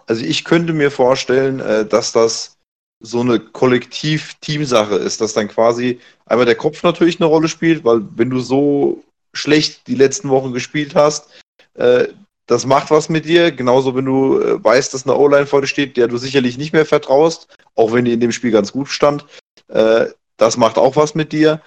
Also 0.07 0.23
ich 0.23 0.43
könnte 0.45 0.73
mir 0.73 0.91
vorstellen, 0.91 1.59
äh, 1.59 1.85
dass 1.85 2.11
das 2.11 2.57
so 2.99 3.21
eine 3.21 3.39
Kollektiv-Teamsache 3.39 4.95
ist, 4.95 5.21
dass 5.21 5.33
dann 5.33 5.47
quasi 5.47 5.99
einmal 6.25 6.45
der 6.45 6.55
Kopf 6.55 6.83
natürlich 6.83 7.19
eine 7.19 7.27
Rolle 7.27 7.47
spielt, 7.47 7.83
weil 7.83 8.01
wenn 8.15 8.29
du 8.29 8.39
so 8.39 9.03
schlecht 9.33 9.87
die 9.87 9.95
letzten 9.95 10.29
Wochen 10.29 10.53
gespielt 10.53 10.95
hast, 10.95 11.29
äh, 11.73 12.07
das 12.47 12.65
macht 12.65 12.91
was 12.91 13.09
mit 13.09 13.25
dir. 13.25 13.51
Genauso, 13.51 13.95
wenn 13.95 14.05
du 14.05 14.39
äh, 14.39 14.63
weißt, 14.63 14.93
dass 14.93 15.05
eine 15.05 15.17
O-Line 15.17 15.47
vor 15.47 15.61
dir 15.61 15.67
steht, 15.67 15.97
der 15.97 16.07
du 16.07 16.17
sicherlich 16.17 16.57
nicht 16.57 16.73
mehr 16.73 16.85
vertraust, 16.85 17.47
auch 17.75 17.93
wenn 17.93 18.05
die 18.05 18.13
in 18.13 18.19
dem 18.19 18.31
Spiel 18.31 18.51
ganz 18.51 18.71
gut 18.71 18.87
stand. 18.87 19.25
Äh, 19.67 20.07
das 20.37 20.57
macht 20.57 20.77
auch 20.77 20.95
was 20.95 21.15
mit 21.15 21.31
dir. 21.31 21.61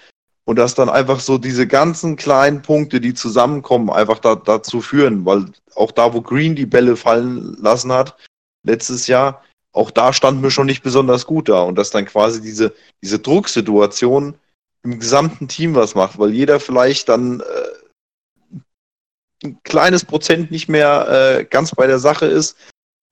Und 0.45 0.57
dass 0.57 0.75
dann 0.75 0.89
einfach 0.89 1.21
so 1.21 1.37
diese 1.37 1.67
ganzen 1.67 2.17
kleinen 2.17 2.63
Punkte, 2.63 3.01
die 3.01 3.13
zusammenkommen, 3.13 3.91
einfach 3.91 4.19
da, 4.19 4.35
dazu 4.35 4.81
führen, 4.81 5.27
weil 5.27 5.47
auch 5.75 5.93
da, 5.93 6.15
wo 6.15 6.23
Green 6.23 6.55
die 6.55 6.65
Bälle 6.65 6.97
fallen 6.97 7.57
lassen 7.61 7.93
hat, 7.93 8.17
letztes 8.63 9.09
Jahr, 9.09 9.43
auch 9.73 9.91
da 9.91 10.13
standen 10.13 10.43
wir 10.43 10.51
schon 10.51 10.67
nicht 10.67 10.83
besonders 10.83 11.27
gut 11.27 11.51
da. 11.51 11.63
Und 11.63 11.77
dass 11.77 11.91
dann 11.91 12.07
quasi 12.07 12.41
diese, 12.41 12.73
diese 13.03 13.19
Drucksituation 13.19 14.37
im 14.85 14.99
gesamten 14.99 15.49
Team 15.49 15.75
was 15.75 15.95
macht, 15.95 16.19
weil 16.19 16.31
jeder 16.31 16.61
vielleicht 16.61 17.09
dann 17.09 17.41
äh, 17.41 17.45
ein 19.43 19.63
kleines 19.63 20.05
Prozent 20.05 20.51
nicht 20.51 20.69
mehr 20.69 21.39
äh, 21.39 21.45
ganz 21.45 21.75
bei 21.75 21.87
der 21.87 21.99
Sache 21.99 22.27
ist, 22.27 22.57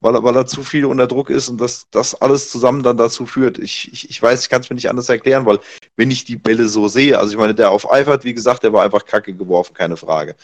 weil 0.01 0.15
er, 0.15 0.23
weil 0.23 0.37
er 0.37 0.47
zu 0.47 0.63
viel 0.63 0.85
unter 0.85 1.07
Druck 1.07 1.31
ist 1.31 1.49
und 1.49 1.61
dass 1.61 1.89
das 1.91 2.15
alles 2.15 2.51
zusammen 2.51 2.83
dann 2.83 2.97
dazu 2.97 3.27
führt. 3.27 3.59
Ich, 3.59 3.93
ich, 3.93 4.11
ich 4.11 4.21
weiß, 4.21 4.43
ich 4.43 4.49
kann 4.49 4.61
es 4.61 4.71
mir 4.71 4.75
nicht 4.75 4.91
anders 4.91 5.09
erklären, 5.09 5.47
weil 5.47 5.61
wenn 5.97 6.11
ich 6.11 6.25
die 6.25 6.37
Bälle 6.37 6.69
so 6.69 6.89
sehe, 6.89 7.19
also 7.19 7.33
ich 7.33 7.39
meine, 7.39 7.55
der 7.55 7.71
auf 7.71 7.91
Eifert, 7.91 8.25
wie 8.25 8.35
gesagt, 8.35 8.63
der 8.63 8.73
war 8.73 8.85
einfach 8.85 9.05
kacke 9.05 9.35
geworfen, 9.35 9.75
keine 9.75 9.97
Frage. 9.97 10.37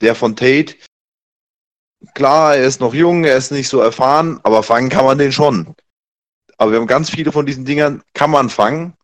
Der 0.00 0.14
von 0.14 0.34
Tate, 0.34 0.74
klar, 2.14 2.56
er 2.56 2.64
ist 2.64 2.80
noch 2.80 2.94
jung, 2.94 3.24
er 3.24 3.36
ist 3.36 3.52
nicht 3.52 3.68
so 3.68 3.80
erfahren, 3.80 4.40
aber 4.42 4.62
fangen 4.62 4.88
kann 4.88 5.04
man 5.04 5.18
den 5.18 5.32
schon. 5.32 5.74
Aber 6.56 6.72
wir 6.72 6.78
haben 6.78 6.86
ganz 6.86 7.10
viele 7.10 7.32
von 7.32 7.46
diesen 7.46 7.64
Dingern, 7.64 8.02
kann 8.14 8.30
man 8.30 8.50
fangen. 8.50 8.94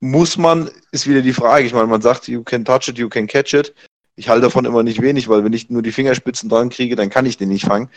Muss 0.00 0.36
man, 0.38 0.70
ist 0.92 1.06
wieder 1.06 1.20
die 1.20 1.34
Frage. 1.34 1.66
Ich 1.66 1.74
meine, 1.74 1.86
man 1.86 2.00
sagt, 2.00 2.26
you 2.26 2.42
can 2.42 2.64
touch 2.64 2.88
it, 2.88 2.98
you 2.98 3.08
can 3.08 3.26
catch 3.26 3.52
it. 3.52 3.74
Ich 4.20 4.28
halte 4.28 4.42
davon 4.42 4.66
immer 4.66 4.82
nicht 4.82 5.00
wenig, 5.00 5.30
weil 5.30 5.44
wenn 5.44 5.54
ich 5.54 5.70
nur 5.70 5.80
die 5.80 5.92
Fingerspitzen 5.92 6.50
dran 6.50 6.68
kriege, 6.68 6.94
dann 6.94 7.08
kann 7.08 7.24
ich 7.24 7.38
den 7.38 7.48
nicht 7.48 7.64
fangen. 7.64 7.88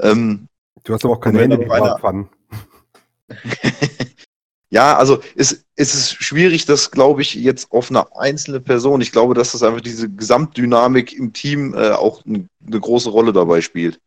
Ähm, 0.00 0.48
du 0.82 0.92
hast 0.92 1.04
aber 1.04 1.14
auch 1.14 1.20
keine 1.20 1.38
Hände, 1.38 1.58
die 1.58 1.70
einer- 1.70 1.96
fangen. 1.96 2.28
ja, 4.70 4.96
also 4.96 5.20
es, 5.36 5.64
es 5.76 5.94
ist 5.94 6.14
schwierig, 6.14 6.66
das 6.66 6.90
glaube 6.90 7.22
ich 7.22 7.34
jetzt 7.34 7.70
auf 7.70 7.88
eine 7.88 8.16
einzelne 8.16 8.58
Person. 8.58 9.00
Ich 9.00 9.12
glaube, 9.12 9.34
dass 9.34 9.52
das 9.52 9.62
einfach 9.62 9.80
diese 9.80 10.10
Gesamtdynamik 10.10 11.12
im 11.12 11.32
Team 11.32 11.72
äh, 11.74 11.90
auch 11.90 12.26
eine 12.26 12.48
große 12.68 13.10
Rolle 13.10 13.32
dabei 13.32 13.60
spielt. 13.60 14.00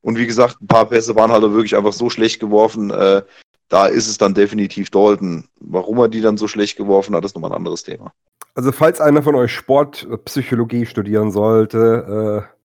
Und 0.00 0.16
wie 0.16 0.26
gesagt, 0.26 0.62
ein 0.62 0.66
paar 0.66 0.88
Pässe 0.88 1.14
waren 1.14 1.30
halt 1.30 1.42
wirklich 1.42 1.76
einfach 1.76 1.92
so 1.92 2.08
schlecht 2.08 2.40
geworfen. 2.40 2.90
Äh, 2.90 3.20
da 3.68 3.86
ist 3.86 4.08
es 4.08 4.18
dann 4.18 4.34
definitiv 4.34 4.90
Dalton. 4.90 5.48
Warum 5.60 5.98
er 5.98 6.08
die 6.08 6.20
dann 6.20 6.36
so 6.36 6.48
schlecht 6.48 6.76
geworfen 6.76 7.14
hat, 7.14 7.24
ist 7.24 7.34
nochmal 7.34 7.52
ein 7.52 7.56
anderes 7.56 7.82
Thema. 7.82 8.12
Also, 8.54 8.72
falls 8.72 9.00
einer 9.00 9.22
von 9.22 9.34
euch 9.34 9.52
Sportpsychologie 9.52 10.86
studieren 10.86 11.30
sollte, 11.30 12.46
äh, 12.48 12.56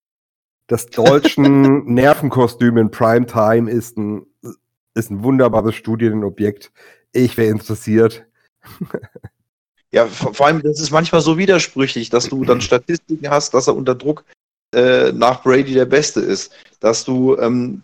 das 0.67 0.87
Dolchen 0.87 1.85
Nervenkostüm 1.93 2.77
in 2.77 2.91
Primetime 2.91 3.69
ist 3.69 3.97
ein, 3.97 4.25
ist 4.93 5.11
ein 5.11 5.23
wunderbares 5.23 5.75
Studienobjekt. 5.75 6.71
Ich 7.11 7.37
wäre 7.37 7.49
interessiert. 7.49 8.25
Ja, 9.93 10.07
vor, 10.07 10.33
vor 10.33 10.45
allem, 10.47 10.61
das 10.61 10.79
ist 10.79 10.91
manchmal 10.91 11.19
so 11.19 11.37
widersprüchlich, 11.37 12.09
dass 12.09 12.29
du 12.29 12.45
dann 12.45 12.61
Statistiken 12.61 13.29
hast, 13.29 13.53
dass 13.53 13.67
er 13.67 13.75
unter 13.75 13.93
Druck 13.93 14.23
äh, 14.73 15.11
nach 15.11 15.43
Brady 15.43 15.73
der 15.73 15.85
Beste 15.85 16.21
ist. 16.21 16.53
Dass 16.79 17.03
du 17.03 17.37
ähm, 17.37 17.83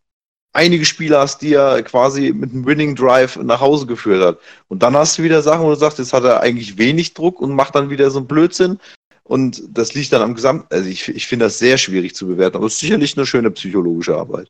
einige 0.57 0.85
Spieler 0.85 1.19
hast, 1.19 1.41
die 1.43 1.53
er 1.53 1.83
quasi 1.83 2.33
mit 2.33 2.51
einem 2.51 2.65
Winning 2.65 2.95
Drive 2.95 3.37
nach 3.37 3.61
Hause 3.61 3.85
geführt 3.85 4.23
hat. 4.23 4.39
Und 4.67 4.81
dann 4.81 4.97
hast 4.97 5.17
du 5.17 5.23
wieder 5.23 5.41
Sachen, 5.43 5.63
wo 5.63 5.69
du 5.69 5.75
sagst, 5.75 5.99
jetzt 5.99 6.13
hat 6.13 6.23
er 6.23 6.41
eigentlich 6.41 6.77
wenig 6.77 7.13
Druck 7.13 7.39
und 7.39 7.53
macht 7.53 7.75
dann 7.75 7.91
wieder 7.91 8.09
so 8.09 8.17
einen 8.17 8.27
Blödsinn. 8.27 8.79
Und 9.23 9.61
das 9.69 9.93
liegt 9.93 10.11
dann 10.13 10.23
am 10.23 10.33
Gesamt. 10.33 10.71
Also 10.71 10.89
ich, 10.89 11.07
ich 11.09 11.27
finde 11.27 11.45
das 11.45 11.59
sehr 11.59 11.77
schwierig 11.77 12.15
zu 12.15 12.27
bewerten, 12.27 12.57
aber 12.57 12.65
es 12.65 12.73
ist 12.73 12.79
sicherlich 12.79 13.15
eine 13.15 13.27
schöne 13.27 13.51
psychologische 13.51 14.17
Arbeit. 14.17 14.49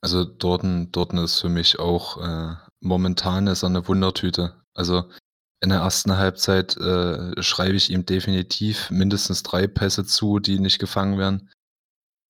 Also 0.00 0.24
Dorten, 0.24 0.90
Dorten 0.90 1.18
ist 1.18 1.40
für 1.40 1.48
mich 1.48 1.78
auch 1.78 2.20
äh, 2.20 2.56
momentan 2.80 3.46
ist 3.46 3.62
eine 3.62 3.86
Wundertüte. 3.86 4.56
Also 4.74 5.04
in 5.60 5.68
der 5.68 5.78
ersten 5.78 6.16
Halbzeit 6.16 6.76
äh, 6.78 7.40
schreibe 7.40 7.76
ich 7.76 7.90
ihm 7.90 8.04
definitiv 8.04 8.90
mindestens 8.90 9.44
drei 9.44 9.68
Pässe 9.68 10.04
zu, 10.04 10.40
die 10.40 10.58
nicht 10.58 10.80
gefangen 10.80 11.18
werden. 11.18 11.50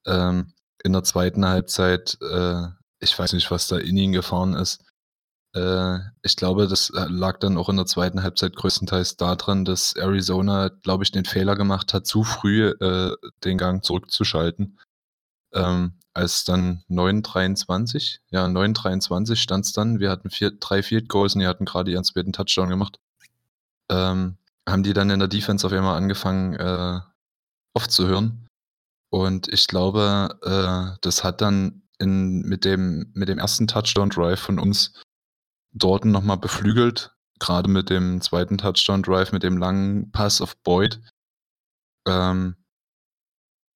Ähm, 0.06 0.52
in 0.84 0.92
der 0.92 1.04
zweiten 1.04 1.46
Halbzeit, 1.46 2.18
äh, 2.20 2.62
ich 3.00 3.18
weiß 3.18 3.32
nicht, 3.32 3.50
was 3.50 3.68
da 3.68 3.78
in 3.78 3.96
ihn 3.96 4.12
gefahren 4.12 4.54
ist. 4.54 4.84
Äh, 5.54 5.98
ich 6.22 6.36
glaube, 6.36 6.66
das 6.66 6.90
äh, 6.90 7.06
lag 7.08 7.38
dann 7.38 7.58
auch 7.58 7.68
in 7.68 7.76
der 7.76 7.86
zweiten 7.86 8.22
Halbzeit 8.22 8.56
größtenteils 8.56 9.16
daran, 9.16 9.64
dass 9.64 9.94
Arizona, 9.94 10.68
glaube 10.82 11.04
ich, 11.04 11.12
den 11.12 11.24
Fehler 11.24 11.56
gemacht 11.56 11.92
hat, 11.94 12.06
zu 12.06 12.24
früh 12.24 12.68
äh, 12.68 13.14
den 13.44 13.58
Gang 13.58 13.84
zurückzuschalten. 13.84 14.78
Ähm, 15.54 15.98
als 16.14 16.44
dann 16.44 16.84
9,23, 16.90 18.18
ja, 18.30 18.46
9,23 18.46 19.36
stand 19.36 19.64
es 19.66 19.72
dann. 19.72 20.00
Wir 20.00 20.10
hatten 20.10 20.30
vier, 20.30 20.50
drei 20.50 20.82
Field 20.82 21.08
Goals 21.08 21.34
und 21.34 21.40
die 21.40 21.46
hatten 21.46 21.64
gerade 21.64 21.90
ihren 21.90 22.04
zweiten 22.04 22.32
Touchdown 22.32 22.68
gemacht. 22.68 22.98
Ähm, 23.90 24.38
haben 24.68 24.82
die 24.82 24.92
dann 24.92 25.10
in 25.10 25.18
der 25.18 25.28
Defense 25.28 25.66
auf 25.66 25.72
einmal 25.72 25.96
angefangen 25.96 26.54
äh, 26.54 27.00
aufzuhören. 27.74 28.41
Und 29.12 29.52
ich 29.52 29.66
glaube, 29.66 30.38
äh, 30.42 30.96
das 31.02 31.22
hat 31.22 31.42
dann 31.42 31.82
in, 31.98 32.40
mit, 32.40 32.64
dem, 32.64 33.10
mit 33.12 33.28
dem 33.28 33.38
ersten 33.38 33.66
Touchdown-Drive 33.66 34.40
von 34.40 34.58
uns 34.58 34.94
dort 35.70 36.06
nochmal 36.06 36.38
beflügelt. 36.38 37.14
Gerade 37.38 37.68
mit 37.68 37.90
dem 37.90 38.22
zweiten 38.22 38.56
Touchdown-Drive, 38.56 39.32
mit 39.32 39.42
dem 39.42 39.58
langen 39.58 40.10
Pass 40.12 40.40
auf 40.40 40.56
Boyd. 40.62 40.98
Ähm, 42.08 42.56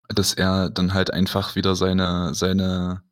dass 0.08 0.32
er 0.32 0.70
dann 0.70 0.94
halt 0.94 1.12
einfach 1.12 1.54
wieder 1.54 1.76
seine, 1.76 2.32
seine 2.32 3.02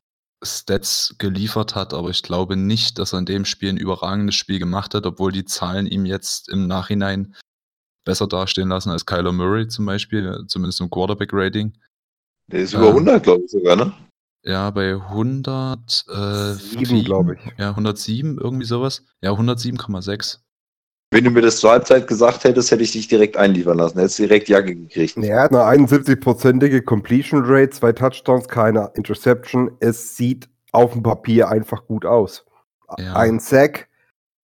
Stats 0.43 1.17
geliefert 1.19 1.75
hat, 1.75 1.93
aber 1.93 2.09
ich 2.09 2.23
glaube 2.23 2.57
nicht, 2.57 2.99
dass 2.99 3.13
er 3.13 3.19
in 3.19 3.27
dem 3.27 3.45
Spiel 3.45 3.69
ein 3.69 3.77
überragendes 3.77 4.35
Spiel 4.35 4.59
gemacht 4.59 4.95
hat, 4.95 5.05
obwohl 5.05 5.31
die 5.31 5.45
Zahlen 5.45 5.87
ihm 5.87 6.07
jetzt 6.07 6.49
im 6.49 6.69
Nachhinein 6.69 7.35
besser 8.07 8.27
dastehen 8.27 8.71
lassen 8.71 8.91
als 8.91 9.05
Kyler 9.05 9.33
Murray 9.33 9.69
zum 9.69 9.85
Beispiel, 9.85 10.45
zumindest 10.47 10.81
im 10.81 10.89
Quarterback-Rating. 10.89 11.77
Der 12.49 12.61
ist 12.61 12.75
über 12.75 12.85
Ja. 12.85 12.91
100, 12.91 13.23
glaube 13.23 13.45
ich 13.45 13.51
sogar, 13.51 13.77
ne? 13.77 13.93
Ja, 14.43 14.71
bei 14.71 14.95
100, 14.95 16.05
äh, 16.09 17.03
glaube 17.03 17.35
ich. 17.37 17.41
Ja, 17.59 17.71
107, 17.75 18.39
irgendwie 18.39 18.67
sowas. 18.67 19.03
Ja, 19.23 19.31
107,6. 19.33 20.41
Wenn 21.11 21.25
du 21.25 21.31
mir 21.31 21.43
das 21.43 21.59
zur 21.59 21.71
Halbzeit 21.71 22.07
gesagt 22.07 22.45
hättest, 22.45 22.71
hätte 22.71 22.83
ich 22.83 22.93
dich 22.93 23.09
direkt 23.09 23.37
einliefern 23.37 23.79
lassen. 23.79 23.99
Hättest 23.99 24.19
direkt 24.19 24.49
Jacke 24.49 24.75
gekriegt. 24.75 25.17
Er 25.19 25.43
hat 25.45 25.53
eine 25.53 25.63
71-prozentige 25.87 26.83
Completion 26.83 27.43
Rate, 27.47 27.71
zwei 27.71 27.93
Touchdowns, 27.93 28.49
keine 28.49 28.91
Interception. 28.95 29.71
Es 29.81 30.17
sieht 30.17 30.49
auf 30.73 30.93
dem 30.93 31.03
Papier 31.03 31.49
einfach 31.49 31.87
gut 31.87 32.05
aus. 32.05 32.45
Ja. 32.99 33.15
Ein 33.15 33.39
Sack 33.39 33.89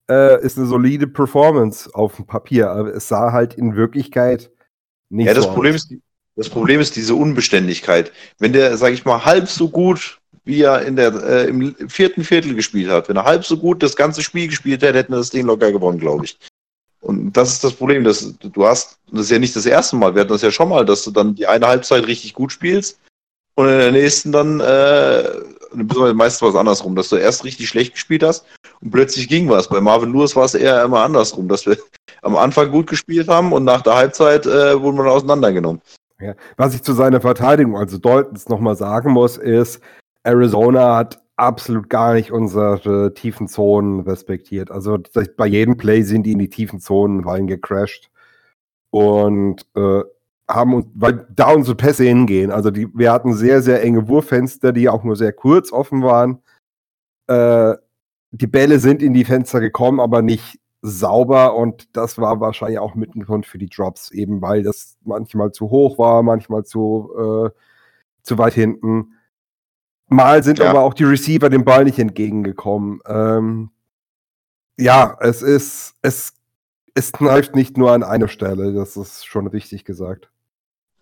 äh, 0.09 0.41
ist 0.43 0.57
eine 0.59 0.67
solide 0.67 1.07
Performance 1.09 1.91
auf 1.93 2.17
dem 2.17 2.27
Papier, 2.27 2.71
aber 2.71 2.95
es 2.95 3.09
sah 3.09 3.33
halt 3.33 3.55
in 3.55 3.75
Wirklichkeit 3.77 4.51
nicht 5.11 5.27
Ja, 5.27 5.35
das 5.35 5.45
so 5.45 5.53
Problem 5.53 5.75
aus. 5.75 5.83
ist, 5.83 5.91
die- 5.91 6.03
das 6.37 6.49
Problem 6.49 6.81
ist 6.81 6.97
diese 6.97 7.15
Unbeständigkeit. 7.15 8.13
Wenn 8.39 8.53
der, 8.53 8.77
sage 8.77 8.95
ich 8.95 9.05
mal, 9.05 9.25
halb 9.25 9.49
so 9.49 9.69
gut, 9.69 10.19
wie 10.45 10.63
er 10.63 10.83
in 10.83 10.97
der, 10.97 11.13
äh, 11.23 11.49
im 11.49 11.75
vierten 11.89 12.25
Viertel 12.25 12.55
gespielt 12.55 12.91
hat, 12.91 13.09
wenn 13.09 13.17
er 13.17 13.25
halb 13.25 13.45
so 13.45 13.57
gut 13.57 13.83
das 13.83 13.97
ganze 13.97 14.23
Spiel 14.23 14.49
gespielt 14.49 14.83
hätte, 14.83 14.99
hätten 14.99 15.13
wir 15.13 15.19
das 15.19 15.31
Ding 15.31 15.47
locker 15.47 15.71
gewonnen, 15.71 15.99
glaube 15.99 16.25
ich. 16.25 16.39
Und 17.01 17.33
das 17.33 17.53
ist 17.53 17.65
das 17.65 17.73
Problem, 17.73 18.05
dass 18.05 18.35
du 18.39 18.67
hast, 18.67 18.99
das 19.11 19.23
ist 19.23 19.31
ja 19.31 19.39
nicht 19.39 19.57
das 19.57 19.67
erste 19.67 19.97
Mal, 19.97 20.15
wir 20.15 20.21
hatten 20.23 20.33
das 20.33 20.43
ja 20.43 20.51
schon 20.51 20.69
mal, 20.69 20.85
dass 20.85 21.05
du 21.05 21.11
dann 21.11 21.35
die 21.35 21.47
eine 21.47 21.67
Halbzeit 21.67 22.07
richtig 22.07 22.35
gut 22.35 22.53
spielst 22.53 22.99
und 23.55 23.69
in 23.69 23.79
der 23.79 23.93
nächsten 23.93 24.33
dann, 24.33 24.61
äh, 24.61 25.25
beziehungsweise 25.73 26.15
meistens 26.15 26.43
was 26.43 26.57
andersrum, 26.57 26.95
dass 26.97 27.09
du 27.09 27.17
erst 27.17 27.45
richtig 27.45 27.69
schlecht 27.69 27.95
gespielt 27.95 28.23
hast 28.23 28.45
und 28.81 28.91
plötzlich 28.91 29.29
ging 29.29 29.49
was. 29.49 29.69
Bei 29.69 29.81
Marvin 29.81 30.13
Lewis 30.13 30.37
war 30.37 30.45
es 30.45 30.55
eher 30.55 30.85
immer 30.85 31.01
andersrum, 31.01 31.49
dass 31.49 31.65
wir 31.65 31.79
am 32.23 32.37
Anfang 32.37 32.71
gut 32.71 32.87
gespielt 32.87 33.29
haben 33.29 33.53
und 33.53 33.65
nach 33.65 33.83
der 33.83 33.95
Halbzeit 33.95 34.45
äh, 34.45 34.81
wurden 34.81 34.99
wir 34.99 35.11
auseinandergenommen. 35.11 35.81
Ja. 36.21 36.35
Was 36.57 36.75
ich 36.75 36.83
zu 36.83 36.93
seiner 36.93 37.21
Verteidigung, 37.21 37.77
also 37.77 37.99
Daltons 37.99 38.49
nochmal 38.49 38.77
sagen 38.77 39.13
muss, 39.13 39.37
ist, 39.37 39.83
Arizona 40.23 40.97
hat 40.97 41.23
absolut 41.37 41.89
gar 41.89 42.15
nicht 42.15 42.31
unsere 42.31 43.15
tiefen 43.15 43.49
Zonen 43.49 44.01
respektiert. 44.01 44.71
Also 44.71 44.99
bei 45.37 45.47
jedem 45.47 45.77
Play 45.77 46.03
sind 46.03 46.25
die 46.25 46.33
in 46.33 46.39
die 46.39 46.51
tiefen 46.51 46.81
Zonen 46.81 47.25
reingecrashed 47.25 48.11
und 48.91 49.67
äh, 49.75 50.03
haben 50.47 50.75
uns, 50.75 50.87
weil 50.95 51.27
da 51.35 51.53
unsere 51.53 51.77
Pässe 51.77 52.05
hingehen. 52.05 52.51
Also 52.51 52.71
die, 52.71 52.89
wir 52.95 53.13
hatten 53.13 53.33
sehr, 53.33 53.63
sehr 53.63 53.83
enge 53.83 54.09
Wurffenster, 54.09 54.73
die 54.73 54.89
auch 54.89 55.05
nur 55.05 55.17
sehr 55.17 55.33
kurz 55.33 55.73
offen 55.73 56.03
waren. 56.03 56.43
Äh, 57.29 57.77
die 58.33 58.47
Bälle 58.47 58.79
sind 58.79 59.03
in 59.03 59.15
die 59.15 59.25
Fenster 59.25 59.61
gekommen, 59.61 60.01
aber 60.01 60.23
nicht 60.23 60.60
sauber 60.83 61.55
und 61.55 61.95
das 61.97 62.19
war 62.19 62.41
wahrscheinlich 62.41 62.79
auch 62.79 62.95
mit 62.95 63.15
ein 63.15 63.25
Grund 63.25 63.47
für 63.47 63.59
die 63.59 63.69
Drops, 63.69 64.11
eben 64.11 64.41
weil 64.41 64.63
das 64.63 64.97
manchmal 65.03 65.53
zu 65.53 65.71
hoch 65.71 65.99
war, 65.99 66.23
manchmal 66.23 66.65
zu, 66.65 67.11
äh, 67.19 67.51
zu 68.23 68.39
weit 68.39 68.55
hinten. 68.55 69.15
Mal 70.09 70.43
sind 70.43 70.59
ja. 70.59 70.71
aber 70.71 70.81
auch 70.81 70.95
die 70.95 71.05
Receiver 71.05 71.51
dem 71.51 71.65
Ball 71.65 71.85
nicht 71.85 71.99
entgegengekommen. 71.99 73.01
Ähm, 73.07 73.71
ja, 74.79 75.17
es 75.21 75.43
ist, 75.43 75.97
es, 76.03 76.33
es 76.95 77.13
kneift 77.13 77.55
nicht 77.55 77.77
nur 77.77 77.93
an 77.93 78.03
einer 78.03 78.29
Stelle, 78.29 78.73
das 78.73 78.97
ist 78.97 79.27
schon 79.27 79.47
richtig 79.47 79.85
gesagt. 79.85 80.31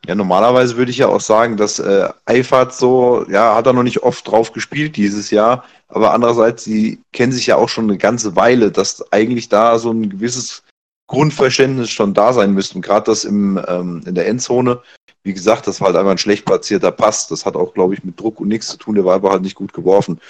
Ja, 0.07 0.15
normalerweise 0.15 0.77
würde 0.77 0.91
ich 0.91 0.99
ja 0.99 1.09
auch 1.09 1.21
sagen, 1.21 1.57
dass 1.57 1.79
äh, 1.79 2.09
Eifert 2.25 2.75
so, 2.75 3.27
ja, 3.29 3.55
hat 3.55 3.67
er 3.67 3.73
noch 3.73 3.83
nicht 3.83 4.03
oft 4.03 4.27
drauf 4.27 4.53
gespielt 4.53 4.97
dieses 4.97 5.31
Jahr, 5.31 5.65
aber 5.89 6.13
andererseits, 6.13 6.65
sie 6.65 7.01
kennen 7.13 7.33
sich 7.33 7.47
ja 7.47 7.57
auch 7.57 7.69
schon 7.69 7.85
eine 7.85 7.99
ganze 7.99 8.37
Weile, 8.37 8.71
dass 8.71 9.13
eigentlich 9.13 9.49
da 9.49 9.79
so 9.79 9.91
ein 9.91 10.09
gewisses 10.09 10.63
Grundverständnis 11.09 11.91
schon 11.91 12.15
da 12.15 12.33
sein 12.33 12.53
müsste. 12.53 12.81
Gerade 12.81 13.07
das 13.07 13.25
im, 13.25 13.61
ähm, 13.67 14.03
in 14.07 14.15
der 14.15 14.29
Endzone, 14.29 14.81
wie 15.25 15.33
gesagt, 15.33 15.67
das 15.67 15.81
war 15.81 15.89
halt 15.89 15.97
einfach 15.97 16.13
ein 16.13 16.19
schlecht 16.19 16.45
platzierter 16.45 16.93
Pass. 16.93 17.27
Das 17.29 17.45
hat 17.45 17.57
auch, 17.57 17.75
glaube 17.75 17.95
ich, 17.95 18.05
mit 18.05 18.21
Druck 18.21 18.41
und 18.41 18.49
nichts 18.49 18.69
zu 18.69 18.77
tun. 18.77 18.95
Der 18.95 19.05
war 19.05 19.15
aber 19.15 19.31
halt 19.31 19.43
nicht 19.43 19.57
gut 19.57 19.73
geworfen. 19.73 20.21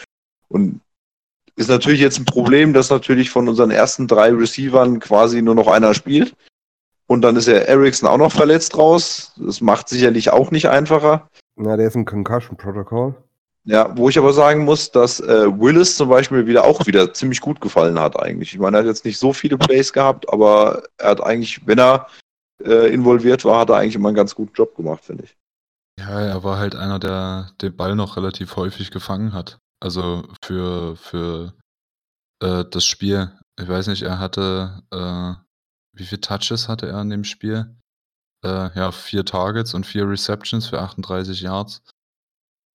Und 0.48 0.80
ist 1.56 1.68
natürlich 1.68 2.00
jetzt 2.00 2.18
ein 2.18 2.24
Problem, 2.24 2.72
dass 2.72 2.88
natürlich 2.88 3.30
von 3.30 3.48
unseren 3.48 3.72
ersten 3.72 4.06
drei 4.06 4.30
Receivern 4.30 5.00
quasi 5.00 5.42
nur 5.42 5.56
noch 5.56 5.66
einer 5.66 5.92
spielt. 5.92 6.34
Und 7.08 7.22
dann 7.22 7.36
ist 7.36 7.48
ja 7.48 7.54
Ericsson 7.54 8.08
auch 8.08 8.18
noch 8.18 8.32
verletzt 8.32 8.76
raus. 8.76 9.32
Das 9.36 9.60
macht 9.60 9.88
sicherlich 9.88 10.30
auch 10.30 10.50
nicht 10.50 10.68
einfacher. 10.68 11.28
Na, 11.56 11.76
der 11.76 11.88
ist 11.88 11.96
im 11.96 12.04
Concussion-Protokoll. 12.04 13.14
Ja, 13.64 13.94
wo 13.96 14.08
ich 14.08 14.18
aber 14.18 14.32
sagen 14.32 14.64
muss, 14.64 14.90
dass 14.90 15.18
äh, 15.20 15.46
Willis 15.58 15.96
zum 15.96 16.10
Beispiel 16.10 16.46
wieder 16.46 16.64
auch 16.64 16.86
wieder 16.86 17.12
ziemlich 17.12 17.40
gut 17.40 17.60
gefallen 17.60 17.98
hat 17.98 18.18
eigentlich. 18.18 18.52
Ich 18.54 18.60
meine, 18.60 18.76
er 18.76 18.80
hat 18.80 18.86
jetzt 18.86 19.04
nicht 19.04 19.18
so 19.18 19.32
viele 19.32 19.58
Plays 19.58 19.92
gehabt, 19.92 20.30
aber 20.32 20.82
er 20.98 21.10
hat 21.10 21.22
eigentlich, 21.22 21.66
wenn 21.66 21.78
er 21.78 22.06
äh, 22.64 22.92
involviert 22.92 23.44
war, 23.44 23.60
hat 23.60 23.70
er 23.70 23.76
eigentlich 23.76 23.94
immer 23.94 24.08
einen 24.08 24.16
ganz 24.16 24.34
guten 24.34 24.52
Job 24.54 24.76
gemacht, 24.76 25.04
finde 25.04 25.24
ich. 25.24 25.36
Ja, 25.98 26.20
er 26.20 26.44
war 26.44 26.58
halt 26.58 26.76
einer, 26.76 26.98
der 26.98 27.50
den 27.60 27.76
Ball 27.76 27.94
noch 27.96 28.16
relativ 28.16 28.56
häufig 28.56 28.90
gefangen 28.90 29.32
hat. 29.32 29.58
Also 29.80 30.24
für, 30.42 30.96
für 30.96 31.54
äh, 32.42 32.64
das 32.70 32.84
Spiel. 32.84 33.32
Ich 33.60 33.68
weiß 33.68 33.88
nicht, 33.88 34.02
er 34.02 34.18
hatte 34.18 34.82
äh, 34.92 35.47
wie 35.98 36.04
viele 36.04 36.20
Touches 36.20 36.68
hatte 36.68 36.88
er 36.88 37.00
in 37.00 37.10
dem 37.10 37.24
Spiel? 37.24 37.76
Äh, 38.44 38.76
ja, 38.76 38.92
vier 38.92 39.24
Targets 39.24 39.74
und 39.74 39.84
vier 39.84 40.08
Receptions 40.08 40.66
für 40.68 40.80
38 40.80 41.40
Yards. 41.40 41.82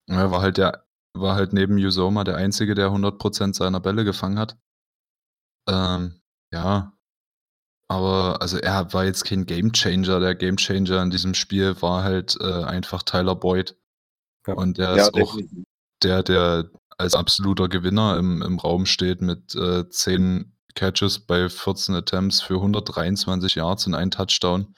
Er 0.08 0.30
war 0.30 0.42
halt 0.42 0.58
der, 0.58 0.84
war 1.14 1.36
halt 1.36 1.52
neben 1.52 1.76
Usoma 1.76 2.24
der 2.24 2.36
Einzige, 2.36 2.74
der 2.74 2.88
100% 2.88 3.54
seiner 3.54 3.80
Bälle 3.80 4.04
gefangen 4.04 4.38
hat. 4.38 4.58
Ähm, 5.68 6.20
ja. 6.52 6.92
Aber, 7.88 8.40
also 8.40 8.58
er 8.58 8.92
war 8.92 9.04
jetzt 9.04 9.24
kein 9.24 9.46
Gamechanger. 9.46 10.18
Der 10.18 10.34
Gamechanger 10.34 11.02
in 11.02 11.10
diesem 11.10 11.34
Spiel 11.34 11.80
war 11.82 12.02
halt 12.02 12.36
äh, 12.40 12.64
einfach 12.64 13.02
Tyler 13.02 13.36
Boyd. 13.36 13.76
Ja. 14.46 14.54
Und 14.54 14.78
der 14.78 14.96
ja, 14.96 15.02
ist 15.02 15.14
auch 15.14 15.36
der, 16.02 16.22
der 16.22 16.70
als 16.98 17.14
absoluter 17.14 17.68
Gewinner 17.68 18.16
im, 18.16 18.42
im 18.42 18.58
Raum 18.58 18.86
steht 18.86 19.20
mit 19.20 19.54
äh, 19.54 19.88
10 19.88 20.51
Catches 20.74 21.20
bei 21.20 21.48
14 21.48 21.94
Attempts 21.94 22.40
für 22.40 22.54
123 22.54 23.56
Yards 23.56 23.86
und 23.86 23.94
einen 23.94 24.10
Touchdown. 24.10 24.74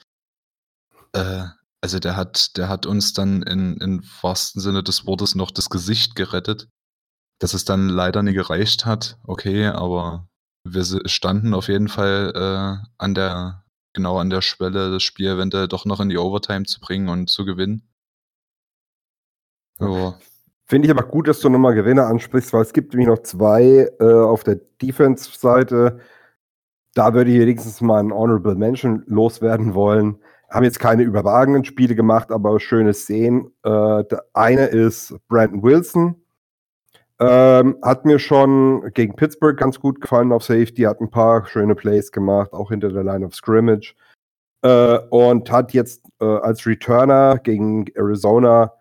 Äh, 1.13 1.45
also 1.81 1.99
der 1.99 2.15
hat, 2.15 2.57
der 2.57 2.67
hat 2.67 2.85
uns 2.85 3.13
dann 3.13 3.43
in, 3.43 3.77
im 3.77 4.03
wahrsten 4.21 4.61
Sinne 4.61 4.83
des 4.83 5.05
Wortes 5.05 5.35
noch 5.35 5.51
das 5.51 5.69
Gesicht 5.69 6.15
gerettet. 6.15 6.67
Dass 7.39 7.53
es 7.53 7.65
dann 7.65 7.89
leider 7.89 8.23
nie 8.23 8.33
gereicht 8.33 8.85
hat, 8.85 9.17
okay, 9.23 9.67
aber 9.67 10.29
wir 10.63 10.83
standen 11.07 11.53
auf 11.53 11.67
jeden 11.67 11.89
Fall 11.89 12.31
äh, 12.33 12.87
an 12.97 13.13
der, 13.13 13.65
genau 13.93 14.17
an 14.19 14.29
der 14.29 14.41
Schwelle, 14.41 14.89
das 14.89 15.03
Spiel 15.03 15.27
eventuell 15.27 15.67
doch 15.67 15.85
noch 15.85 15.99
in 15.99 16.09
die 16.09 16.17
Overtime 16.17 16.63
zu 16.63 16.79
bringen 16.79 17.09
und 17.09 17.29
zu 17.29 17.43
gewinnen. 17.45 17.87
Ja. 19.79 20.17
Finde 20.67 20.87
ich 20.87 20.91
aber 20.91 21.07
gut, 21.07 21.27
dass 21.27 21.39
du 21.41 21.49
nochmal 21.49 21.75
Gewinner 21.75 22.07
ansprichst, 22.07 22.51
weil 22.51 22.63
es 22.63 22.73
gibt 22.73 22.93
nämlich 22.93 23.07
noch 23.07 23.19
zwei 23.19 23.87
äh, 23.99 24.03
auf 24.03 24.43
der 24.43 24.59
Defense-Seite. 24.81 25.99
Da 26.95 27.13
würde 27.13 27.29
ich 27.29 27.39
wenigstens 27.39 27.81
mal 27.81 27.99
einen 27.99 28.11
Honorable 28.11 28.55
Mention 28.55 29.03
loswerden 29.05 29.75
wollen. 29.75 30.17
Haben 30.49 30.63
jetzt 30.63 30.79
keine 30.79 31.03
überragenden 31.03 31.65
Spiele 31.65 31.93
gemacht, 31.93 32.31
aber 32.31 32.59
schöne 32.59 32.93
Szenen. 32.93 33.51
Äh, 33.63 34.05
der 34.05 34.23
eine 34.33 34.65
ist 34.65 35.15
Brandon 35.27 35.61
Wilson. 35.61 36.15
Ähm, 37.19 37.77
hat 37.83 38.05
mir 38.05 38.17
schon 38.17 38.91
gegen 38.93 39.15
Pittsburgh 39.15 39.57
ganz 39.57 39.79
gut 39.79 40.01
gefallen 40.01 40.31
auf 40.31 40.43
Safety, 40.43 40.81
hat 40.81 40.99
ein 40.99 41.11
paar 41.11 41.45
schöne 41.45 41.75
Plays 41.75 42.11
gemacht, 42.11 42.51
auch 42.53 42.71
hinter 42.71 42.89
der 42.89 43.03
Line 43.03 43.25
of 43.25 43.35
Scrimmage. 43.35 43.95
Äh, 44.63 44.97
und 45.11 45.51
hat 45.51 45.73
jetzt 45.73 46.03
äh, 46.19 46.25
als 46.25 46.65
Returner 46.65 47.37
gegen 47.37 47.85
Arizona 47.93 48.73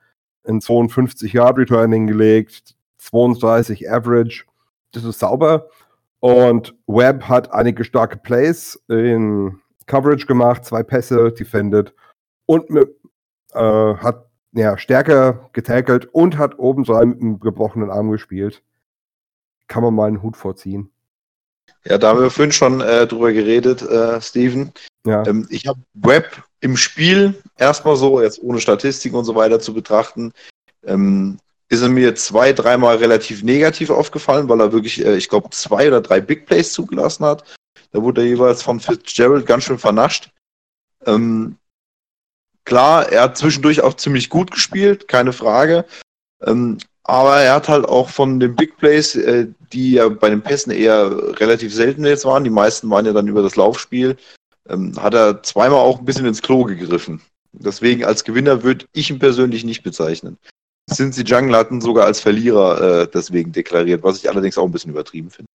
in 0.45 0.61
52 0.61 1.33
Yard 1.33 1.59
Return 1.59 1.93
hingelegt, 1.93 2.75
32 2.99 3.91
Average. 3.91 4.45
Das 4.93 5.05
ist 5.05 5.19
sauber. 5.19 5.69
Und 6.21 6.75
Webb 6.87 7.25
hat 7.25 7.53
einige 7.53 7.85
starke 7.85 8.17
Plays 8.17 8.83
in 8.89 9.61
Coverage 9.87 10.27
gemacht, 10.27 10.65
zwei 10.65 10.83
Pässe 10.83 11.33
defended 11.33 11.95
und 12.47 12.71
mit, 12.71 12.89
äh, 13.53 13.59
hat 13.59 14.27
ja, 14.53 14.79
stärker 14.79 15.51
getackelt 15.53 16.07
und 16.07 16.39
hat 16.39 16.59
obendrein 16.59 17.11
mit 17.11 17.21
einem 17.21 17.41
gebrochenen 17.41 17.91
Arm 17.91 18.11
gespielt. 18.11 18.63
Kann 19.67 19.83
man 19.83 19.95
mal 19.95 20.07
einen 20.07 20.23
Hut 20.23 20.37
vorziehen. 20.37 20.91
Ja, 21.85 21.99
da 21.99 22.09
haben 22.09 22.21
wir 22.21 22.31
vorhin 22.31 22.53
schon 22.53 22.81
äh, 22.81 23.07
drüber 23.07 23.33
geredet, 23.33 23.83
äh, 23.83 24.21
Steven. 24.21 24.73
Ja. 25.07 25.27
Ähm, 25.27 25.47
ich 25.51 25.67
habe 25.67 25.81
Webb 25.95 26.43
im 26.65 26.79
Spiel 26.79 27.35
erstmal 27.59 27.95
so, 27.95 28.23
jetzt 28.23 28.43
ohne 28.43 28.59
Statistiken 28.59 29.17
und 29.17 29.27
so 29.27 29.35
weiter 29.35 29.61
zu 29.61 29.75
betrachten, 29.75 30.33
ähm, 30.87 31.39
ist 31.69 31.83
er 31.83 31.91
mir 31.91 32.15
zwei, 32.15 32.55
dreimal 32.55 32.97
relativ 32.97 33.43
negativ 33.43 33.91
aufgefallen, 33.91 34.49
weil 34.49 34.61
er 34.61 34.73
wirklich, 34.73 35.05
äh, 35.05 35.15
ich 35.15 35.29
glaube, 35.29 35.51
zwei 35.51 35.89
oder 35.89 36.01
drei 36.01 36.23
Big 36.23 36.47
Plays 36.47 36.73
zugelassen 36.73 37.27
hat. 37.27 37.45
Da 37.93 38.01
wurde 38.01 38.23
er 38.23 38.29
jeweils 38.29 38.63
von 38.63 38.81
Fitzgerald 38.81 39.45
ganz 39.45 39.65
schön 39.65 39.79
vernascht. 39.79 40.31
Ähm, 41.05 41.59
klar, 42.65 43.13
er 43.13 43.25
hat 43.25 43.37
zwischendurch 43.37 43.83
auch 43.83 43.95
ziemlich 43.95 44.31
gut 44.31 44.51
gespielt, 44.51 45.07
keine 45.07 45.35
Frage. 45.35 45.85
Ähm, 46.47 46.79
aber 47.03 47.43
er 47.43 47.57
hat 47.57 47.69
halt 47.69 47.85
auch 47.85 48.09
von 48.09 48.41
den 48.41 48.57
Big 48.57 48.79
Plays, 48.79 49.17
äh, 49.17 49.49
die 49.75 49.93
ja 49.93 50.09
bei 50.09 50.31
den 50.31 50.41
Pässen 50.41 50.73
eher 50.73 51.11
relativ 51.39 51.75
selten 51.75 52.07
jetzt 52.07 52.25
waren, 52.25 52.43
die 52.43 52.49
meisten 52.49 52.89
waren 52.89 53.05
ja 53.05 53.13
dann 53.13 53.29
über 53.29 53.43
das 53.43 53.57
Laufspiel, 53.57 54.17
ähm, 54.69 54.93
hat 55.01 55.15
er 55.15 55.43
zweimal 55.43 55.79
auch 55.79 55.99
ein 55.99 56.05
bisschen 56.05 56.27
ins 56.27 56.43
Klo 56.43 56.65
gegriffen. 56.65 57.21
Deswegen 57.53 58.05
als 58.05 58.25
Gewinner 58.25 58.63
würde 58.63 58.87
ich 58.93 59.11
ihn 59.11 59.19
persönlich 59.19 59.65
nicht 59.65 59.83
bezeichnen. 59.83 60.39
Cincy 60.93 61.23
Jungle 61.23 61.57
hatten 61.57 61.81
sogar 61.81 62.07
als 62.07 62.21
Verlierer 62.21 63.03
äh, 63.03 63.09
deswegen 63.13 63.53
deklariert, 63.53 64.03
was 64.03 64.19
ich 64.19 64.29
allerdings 64.29 64.59
auch 64.59 64.65
ein 64.65 64.73
bisschen 64.73 64.91
übertrieben 64.91 65.31
finde. 65.31 65.49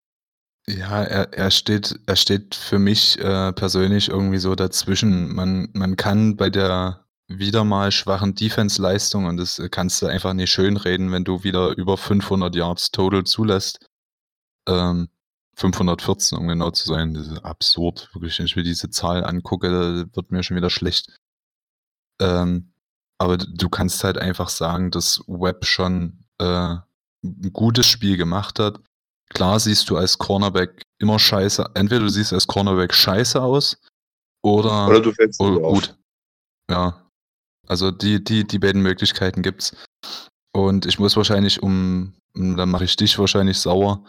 Ja, 0.67 1.03
er, 1.03 1.33
er, 1.33 1.51
steht, 1.51 1.99
er 2.05 2.15
steht 2.15 2.55
für 2.55 2.79
mich 2.79 3.19
äh, 3.19 3.51
persönlich 3.53 4.09
irgendwie 4.09 4.37
so 4.37 4.55
dazwischen. 4.55 5.33
Man, 5.33 5.69
man 5.73 5.95
kann 5.95 6.35
bei 6.35 6.49
der 6.49 7.05
wieder 7.27 7.63
mal 7.63 7.91
schwachen 7.91 8.33
Defense-Leistung, 8.33 9.25
und 9.25 9.37
das 9.37 9.61
kannst 9.71 10.01
du 10.01 10.07
einfach 10.07 10.33
nicht 10.33 10.51
schönreden, 10.51 11.11
wenn 11.11 11.23
du 11.23 11.43
wieder 11.43 11.77
über 11.77 11.97
500 11.97 12.55
Yards 12.55 12.91
total 12.91 13.23
zulässt. 13.23 13.85
Ähm, 14.67 15.09
514, 15.59 16.37
um 16.37 16.47
genau 16.47 16.71
zu 16.71 16.87
sein. 16.87 17.13
Das 17.13 17.27
ist 17.27 17.43
absurd. 17.43 18.09
Wirklich, 18.13 18.37
wenn 18.39 18.45
ich 18.45 18.55
mir 18.55 18.63
diese 18.63 18.89
Zahl 18.89 19.23
angucke, 19.23 20.07
wird 20.13 20.31
mir 20.31 20.43
schon 20.43 20.57
wieder 20.57 20.69
schlecht. 20.69 21.17
Ähm, 22.21 22.73
aber 23.17 23.37
du 23.37 23.69
kannst 23.69 24.03
halt 24.03 24.17
einfach 24.17 24.49
sagen, 24.49 24.91
dass 24.91 25.21
Webb 25.27 25.65
schon 25.65 26.25
äh, 26.39 26.77
ein 27.23 27.53
gutes 27.53 27.87
Spiel 27.87 28.17
gemacht 28.17 28.59
hat. 28.59 28.79
Klar 29.29 29.59
siehst 29.59 29.89
du 29.89 29.97
als 29.97 30.17
Cornerback 30.17 30.81
immer 30.99 31.19
scheiße. 31.19 31.71
Entweder 31.75 32.01
du 32.01 32.09
siehst 32.09 32.33
als 32.33 32.47
Cornerback 32.47 32.93
scheiße 32.93 33.41
aus 33.41 33.77
oder, 34.41 34.87
oder 34.87 35.01
du 35.01 35.11
fällst 35.11 35.39
oder 35.39 35.59
gut. 35.59 35.97
Ja. 36.69 37.05
Also 37.67 37.91
die, 37.91 38.23
die, 38.23 38.47
die 38.47 38.59
beiden 38.59 38.81
Möglichkeiten 38.81 39.43
gibt's. 39.43 39.75
Und 40.51 40.85
ich 40.85 40.97
muss 40.97 41.15
wahrscheinlich 41.15 41.61
um, 41.61 42.13
dann 42.33 42.69
mache 42.69 42.85
ich 42.85 42.95
dich 42.95 43.19
wahrscheinlich 43.19 43.59
sauer. 43.59 44.03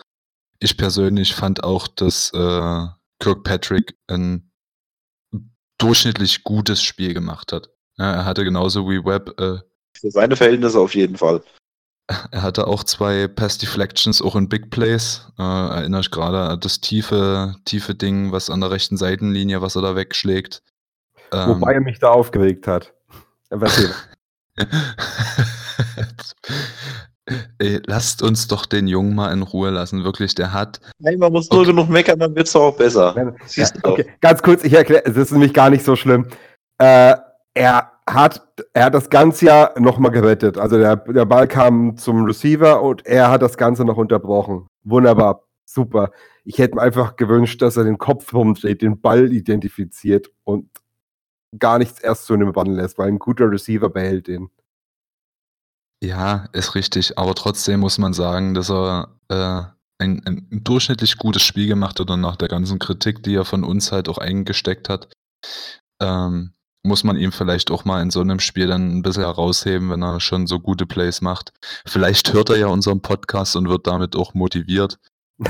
Ich 0.60 0.76
persönlich 0.76 1.34
fand 1.34 1.64
auch, 1.64 1.88
dass 1.88 2.32
äh, 2.34 2.86
Kirkpatrick 3.18 3.96
ein 4.06 4.52
durchschnittlich 5.78 6.44
gutes 6.44 6.82
Spiel 6.82 7.14
gemacht 7.14 7.52
hat. 7.52 7.70
Ja, 7.96 8.12
er 8.12 8.24
hatte 8.26 8.44
genauso 8.44 8.88
wie 8.88 9.04
Webb 9.04 9.40
äh, 9.40 9.58
Für 9.96 10.10
seine 10.10 10.36
Verhältnisse 10.36 10.78
auf 10.78 10.94
jeden 10.94 11.16
Fall. 11.16 11.42
Er 12.32 12.42
hatte 12.42 12.66
auch 12.66 12.82
zwei 12.82 13.28
Pass 13.28 13.58
Deflections, 13.58 14.20
auch 14.20 14.34
in 14.34 14.48
Big 14.48 14.70
Plays. 14.70 15.28
Äh, 15.38 15.42
erinnere 15.42 16.00
ich 16.00 16.10
gerade 16.10 16.40
an 16.40 16.58
das 16.58 16.80
tiefe, 16.80 17.54
tiefe 17.64 17.94
Ding, 17.94 18.32
was 18.32 18.50
an 18.50 18.60
der 18.60 18.72
rechten 18.72 18.96
Seitenlinie, 18.96 19.62
was 19.62 19.76
er 19.76 19.82
da 19.82 19.94
wegschlägt. 19.94 20.60
Ähm, 21.32 21.50
Wobei 21.50 21.74
er 21.74 21.80
mich 21.80 22.00
da 22.00 22.10
aufgeregt 22.10 22.66
hat. 22.66 22.92
Ey, 27.58 27.80
lasst 27.86 28.22
uns 28.22 28.48
doch 28.48 28.66
den 28.66 28.86
Jungen 28.86 29.14
mal 29.14 29.32
in 29.32 29.42
Ruhe 29.42 29.70
lassen. 29.70 30.04
Wirklich, 30.04 30.34
der 30.34 30.52
hat. 30.52 30.80
Nein, 30.98 31.18
man 31.18 31.32
muss 31.32 31.50
nur 31.50 31.60
Okay. 31.60 31.70
genug 31.70 31.88
meckern, 31.88 32.18
dann 32.18 32.34
wird 32.34 32.48
es 32.48 32.56
auch 32.56 32.76
besser. 32.76 33.34
Ja, 33.54 33.66
okay, 33.84 34.06
ganz 34.20 34.42
kurz, 34.42 34.64
ich 34.64 34.72
erkläre, 34.72 35.04
es 35.04 35.16
ist 35.16 35.32
nämlich 35.32 35.54
gar 35.54 35.70
nicht 35.70 35.84
so 35.84 35.96
schlimm. 35.96 36.26
Äh, 36.78 37.14
er 37.54 37.92
hat, 38.08 38.42
er 38.72 38.86
hat 38.86 38.94
das 38.94 39.10
ganze 39.10 39.46
Jahr 39.46 39.78
nochmal 39.78 40.10
gerettet. 40.10 40.58
Also 40.58 40.78
der, 40.78 40.96
der 40.96 41.24
Ball 41.26 41.46
kam 41.46 41.96
zum 41.96 42.24
Receiver 42.24 42.82
und 42.82 43.06
er 43.06 43.30
hat 43.30 43.42
das 43.42 43.56
Ganze 43.56 43.84
noch 43.84 43.96
unterbrochen. 43.96 44.66
Wunderbar, 44.82 45.44
super. 45.64 46.10
Ich 46.44 46.58
hätte 46.58 46.74
mir 46.76 46.82
einfach 46.82 47.16
gewünscht, 47.16 47.60
dass 47.62 47.76
er 47.76 47.84
den 47.84 47.98
Kopf 47.98 48.32
rumdreht, 48.32 48.82
den 48.82 49.00
Ball 49.00 49.32
identifiziert 49.32 50.30
und 50.44 50.68
gar 51.58 51.78
nichts 51.78 52.00
erst 52.00 52.26
zu 52.26 52.34
einem 52.34 52.52
Band 52.52 52.68
lässt, 52.76 52.98
weil 52.98 53.08
ein 53.08 53.18
guter 53.18 53.50
Receiver 53.50 53.90
behält 53.90 54.26
den. 54.28 54.50
Ja, 56.02 56.48
ist 56.52 56.74
richtig. 56.74 57.18
Aber 57.18 57.34
trotzdem 57.34 57.80
muss 57.80 57.98
man 57.98 58.12
sagen, 58.14 58.54
dass 58.54 58.70
er 58.70 59.16
äh, 59.28 59.62
ein, 59.98 60.22
ein 60.24 60.64
durchschnittlich 60.64 61.18
gutes 61.18 61.42
Spiel 61.42 61.66
gemacht 61.66 62.00
hat 62.00 62.10
und 62.10 62.20
nach 62.20 62.36
der 62.36 62.48
ganzen 62.48 62.78
Kritik, 62.78 63.22
die 63.22 63.34
er 63.34 63.44
von 63.44 63.64
uns 63.64 63.92
halt 63.92 64.08
auch 64.08 64.18
eingesteckt 64.18 64.88
hat, 64.88 65.12
ähm, 66.00 66.54
muss 66.82 67.04
man 67.04 67.16
ihm 67.18 67.32
vielleicht 67.32 67.70
auch 67.70 67.84
mal 67.84 68.00
in 68.00 68.10
so 68.10 68.20
einem 68.20 68.40
Spiel 68.40 68.66
dann 68.66 68.96
ein 68.96 69.02
bisschen 69.02 69.24
herausheben, 69.24 69.90
wenn 69.90 70.02
er 70.02 70.20
schon 70.20 70.46
so 70.46 70.58
gute 70.58 70.86
Plays 70.86 71.20
macht. 71.20 71.52
Vielleicht 71.86 72.32
hört 72.32 72.48
er 72.48 72.56
ja 72.56 72.66
unseren 72.68 73.02
Podcast 73.02 73.54
und 73.56 73.68
wird 73.68 73.86
damit 73.86 74.16
auch 74.16 74.32
motiviert. 74.34 74.98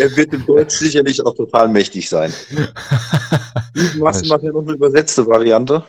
Er 0.00 0.16
wird 0.16 0.32
im 0.32 0.44
Deutsch 0.44 0.74
sicherlich 0.76 1.24
auch 1.24 1.34
total 1.34 1.68
mächtig 1.68 2.08
sein. 2.08 2.32
Du 3.92 3.98
machst 3.98 4.24
nachher 4.24 4.52
noch 4.52 4.62
eine 4.62 4.72
übersetzte 4.72 5.26
Variante. 5.26 5.84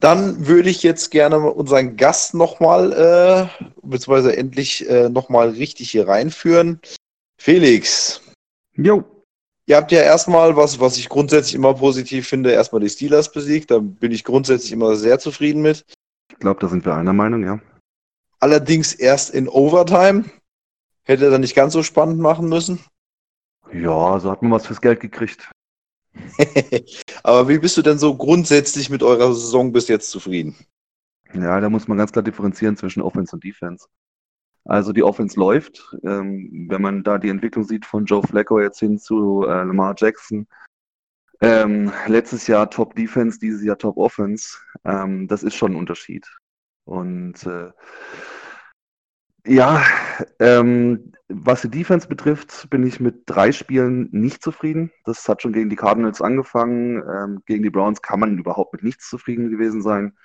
Dann 0.00 0.46
würde 0.46 0.68
ich 0.68 0.82
jetzt 0.82 1.10
gerne 1.10 1.38
unseren 1.38 1.96
Gast 1.96 2.34
nochmal, 2.34 2.92
äh, 2.92 3.64
beziehungsweise 3.82 4.36
endlich 4.36 4.88
äh, 4.88 5.08
nochmal 5.08 5.50
richtig 5.50 5.90
hier 5.90 6.06
reinführen. 6.06 6.80
Felix, 7.40 8.20
Jo. 8.74 9.04
ihr 9.66 9.76
habt 9.76 9.92
ja 9.92 10.00
erstmal, 10.00 10.56
was, 10.56 10.80
was 10.80 10.98
ich 10.98 11.08
grundsätzlich 11.08 11.54
immer 11.54 11.74
positiv 11.74 12.28
finde, 12.28 12.52
erstmal 12.52 12.82
die 12.82 12.90
Steelers 12.90 13.32
besiegt. 13.32 13.70
Da 13.70 13.78
bin 13.78 14.12
ich 14.12 14.24
grundsätzlich 14.24 14.72
immer 14.72 14.96
sehr 14.96 15.18
zufrieden 15.18 15.62
mit. 15.62 15.84
Ich 16.30 16.38
glaube, 16.38 16.60
da 16.60 16.68
sind 16.68 16.84
wir 16.84 16.94
einer 16.94 17.14
Meinung, 17.14 17.42
ja. 17.42 17.58
Allerdings 18.38 18.92
erst 18.92 19.30
in 19.30 19.48
Overtime. 19.48 20.24
Hätte 21.04 21.30
er 21.30 21.38
nicht 21.38 21.54
ganz 21.54 21.72
so 21.72 21.82
spannend 21.82 22.18
machen 22.18 22.48
müssen. 22.48 22.80
Ja, 23.72 24.18
so 24.20 24.30
hat 24.30 24.42
man 24.42 24.52
was 24.52 24.66
fürs 24.66 24.80
Geld 24.80 25.00
gekriegt. 25.00 25.50
Aber 27.22 27.48
wie 27.48 27.58
bist 27.58 27.76
du 27.76 27.82
denn 27.82 27.98
so 27.98 28.16
grundsätzlich 28.16 28.90
mit 28.90 29.02
eurer 29.02 29.32
Saison 29.34 29.72
bis 29.72 29.88
jetzt 29.88 30.10
zufrieden? 30.10 30.56
Ja, 31.32 31.60
da 31.60 31.68
muss 31.68 31.88
man 31.88 31.98
ganz 31.98 32.12
klar 32.12 32.22
differenzieren 32.22 32.76
zwischen 32.76 33.02
Offense 33.02 33.34
und 33.34 33.44
Defense. 33.44 33.86
Also 34.64 34.92
die 34.92 35.02
Offense 35.02 35.38
läuft. 35.38 35.94
Ähm, 36.02 36.66
wenn 36.68 36.82
man 36.82 37.02
da 37.04 37.18
die 37.18 37.28
Entwicklung 37.28 37.64
sieht 37.64 37.86
von 37.86 38.04
Joe 38.04 38.22
Flacco 38.22 38.60
jetzt 38.60 38.80
hin 38.80 38.98
zu 38.98 39.44
äh, 39.44 39.64
Lamar 39.64 39.94
Jackson. 39.96 40.46
Ähm, 41.40 41.92
letztes 42.06 42.46
Jahr 42.46 42.70
Top 42.70 42.94
Defense, 42.94 43.38
dieses 43.38 43.62
Jahr 43.62 43.78
Top 43.78 43.96
Offense. 43.96 44.58
Ähm, 44.84 45.28
das 45.28 45.42
ist 45.42 45.54
schon 45.54 45.72
ein 45.72 45.76
Unterschied. 45.76 46.26
Und 46.84 47.44
äh, 47.46 47.70
ja, 49.46 49.82
ähm, 50.38 51.12
was 51.28 51.62
die 51.62 51.70
Defense 51.70 52.08
betrifft, 52.08 52.68
bin 52.70 52.86
ich 52.86 53.00
mit 53.00 53.22
drei 53.26 53.52
Spielen 53.52 54.08
nicht 54.12 54.42
zufrieden. 54.42 54.92
Das 55.04 55.28
hat 55.28 55.42
schon 55.42 55.52
gegen 55.52 55.70
die 55.70 55.76
Cardinals 55.76 56.20
angefangen. 56.22 57.02
Ähm, 57.02 57.42
gegen 57.46 57.62
die 57.62 57.70
Browns 57.70 58.02
kann 58.02 58.20
man 58.20 58.38
überhaupt 58.38 58.72
mit 58.72 58.82
nichts 58.82 59.08
zufrieden 59.08 59.50
gewesen 59.50 59.82
sein. 59.82 60.16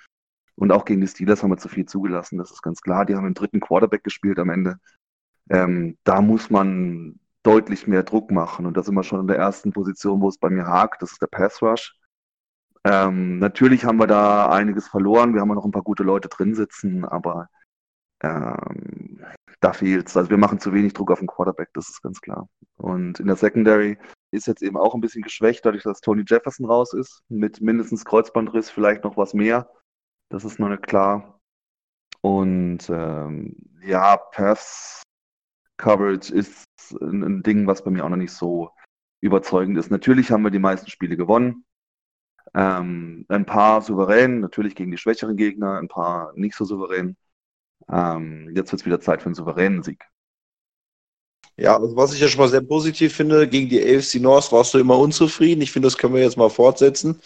Und 0.54 0.70
auch 0.70 0.84
gegen 0.84 1.00
die 1.00 1.08
Steelers 1.08 1.42
haben 1.42 1.50
wir 1.50 1.56
zu 1.58 1.68
viel 1.68 1.86
zugelassen, 1.86 2.38
das 2.38 2.50
ist 2.50 2.62
ganz 2.62 2.82
klar. 2.82 3.06
Die 3.06 3.16
haben 3.16 3.26
im 3.26 3.34
dritten 3.34 3.60
Quarterback 3.60 4.04
gespielt 4.04 4.38
am 4.38 4.50
Ende. 4.50 4.76
Ähm, 5.50 5.96
da 6.04 6.20
muss 6.20 6.50
man 6.50 7.18
deutlich 7.42 7.86
mehr 7.86 8.02
Druck 8.04 8.30
machen. 8.30 8.66
Und 8.66 8.76
da 8.76 8.82
sind 8.82 8.94
wir 8.94 9.02
schon 9.02 9.20
in 9.20 9.26
der 9.26 9.38
ersten 9.38 9.72
Position, 9.72 10.20
wo 10.20 10.28
es 10.28 10.38
bei 10.38 10.50
mir 10.50 10.66
hakt. 10.66 11.02
Das 11.02 11.12
ist 11.12 11.22
der 11.22 11.26
Pass 11.26 11.62
Rush. 11.62 11.96
Ähm, 12.84 13.38
natürlich 13.38 13.84
haben 13.84 13.98
wir 13.98 14.06
da 14.06 14.50
einiges 14.50 14.88
verloren. 14.88 15.34
Wir 15.34 15.40
haben 15.40 15.48
noch 15.48 15.64
ein 15.64 15.72
paar 15.72 15.82
gute 15.82 16.02
Leute 16.02 16.28
drin 16.28 16.54
sitzen, 16.54 17.04
aber 17.04 17.48
ähm, 18.22 19.24
da 19.60 19.72
fehlt's. 19.72 20.16
Also 20.16 20.30
wir 20.30 20.36
machen 20.38 20.58
zu 20.58 20.72
wenig 20.72 20.92
Druck 20.94 21.10
auf 21.10 21.18
den 21.18 21.28
Quarterback, 21.28 21.70
das 21.74 21.88
ist 21.88 22.02
ganz 22.02 22.20
klar. 22.20 22.48
Und 22.76 23.20
in 23.20 23.26
der 23.26 23.36
Secondary 23.36 23.98
ist 24.32 24.46
jetzt 24.46 24.62
eben 24.62 24.76
auch 24.76 24.94
ein 24.94 25.00
bisschen 25.00 25.22
geschwächt, 25.22 25.64
dadurch, 25.64 25.82
dass 25.82 26.00
Tony 26.00 26.24
Jefferson 26.26 26.66
raus 26.66 26.94
ist, 26.94 27.22
mit 27.28 27.60
mindestens 27.60 28.04
Kreuzbandriss, 28.04 28.70
vielleicht 28.70 29.04
noch 29.04 29.16
was 29.16 29.34
mehr. 29.34 29.70
Das 30.30 30.44
ist 30.44 30.58
noch 30.58 30.68
nicht 30.68 30.82
klar. 30.82 31.40
Und 32.22 32.88
ähm, 32.88 33.56
ja, 33.84 34.16
Pass 34.16 35.02
Coverage 35.76 36.32
ist 36.32 36.64
ein, 37.00 37.22
ein 37.22 37.42
Ding, 37.42 37.66
was 37.66 37.82
bei 37.84 37.90
mir 37.90 38.04
auch 38.04 38.08
noch 38.08 38.16
nicht 38.16 38.32
so 38.32 38.70
überzeugend 39.20 39.76
ist. 39.78 39.90
Natürlich 39.90 40.30
haben 40.30 40.42
wir 40.42 40.50
die 40.50 40.58
meisten 40.58 40.88
Spiele 40.88 41.16
gewonnen. 41.16 41.64
Ähm, 42.54 43.24
ein 43.28 43.46
paar 43.46 43.82
souverän, 43.82 44.40
natürlich 44.40 44.74
gegen 44.74 44.90
die 44.90 44.98
schwächeren 44.98 45.36
Gegner, 45.36 45.78
ein 45.78 45.88
paar 45.88 46.32
nicht 46.34 46.54
so 46.54 46.64
souverän. 46.64 47.16
Ähm, 47.90 48.52
jetzt 48.54 48.72
wird 48.72 48.80
es 48.82 48.86
wieder 48.86 49.00
Zeit 49.00 49.22
für 49.22 49.26
einen 49.26 49.34
souveränen 49.34 49.82
Sieg. 49.82 50.04
Ja, 51.56 51.76
also 51.76 51.94
was 51.96 52.14
ich 52.14 52.20
ja 52.20 52.28
schon 52.28 52.40
mal 52.40 52.48
sehr 52.48 52.62
positiv 52.62 53.14
finde, 53.14 53.46
gegen 53.46 53.68
die 53.68 53.80
AFC 53.82 54.14
North 54.20 54.50
warst 54.52 54.72
du 54.74 54.78
immer 54.78 54.98
unzufrieden. 54.98 55.60
Ich 55.62 55.70
finde, 55.70 55.86
das 55.86 55.98
können 55.98 56.14
wir 56.14 56.22
jetzt 56.22 56.36
mal 56.38 56.48
fortsetzen. 56.50 57.20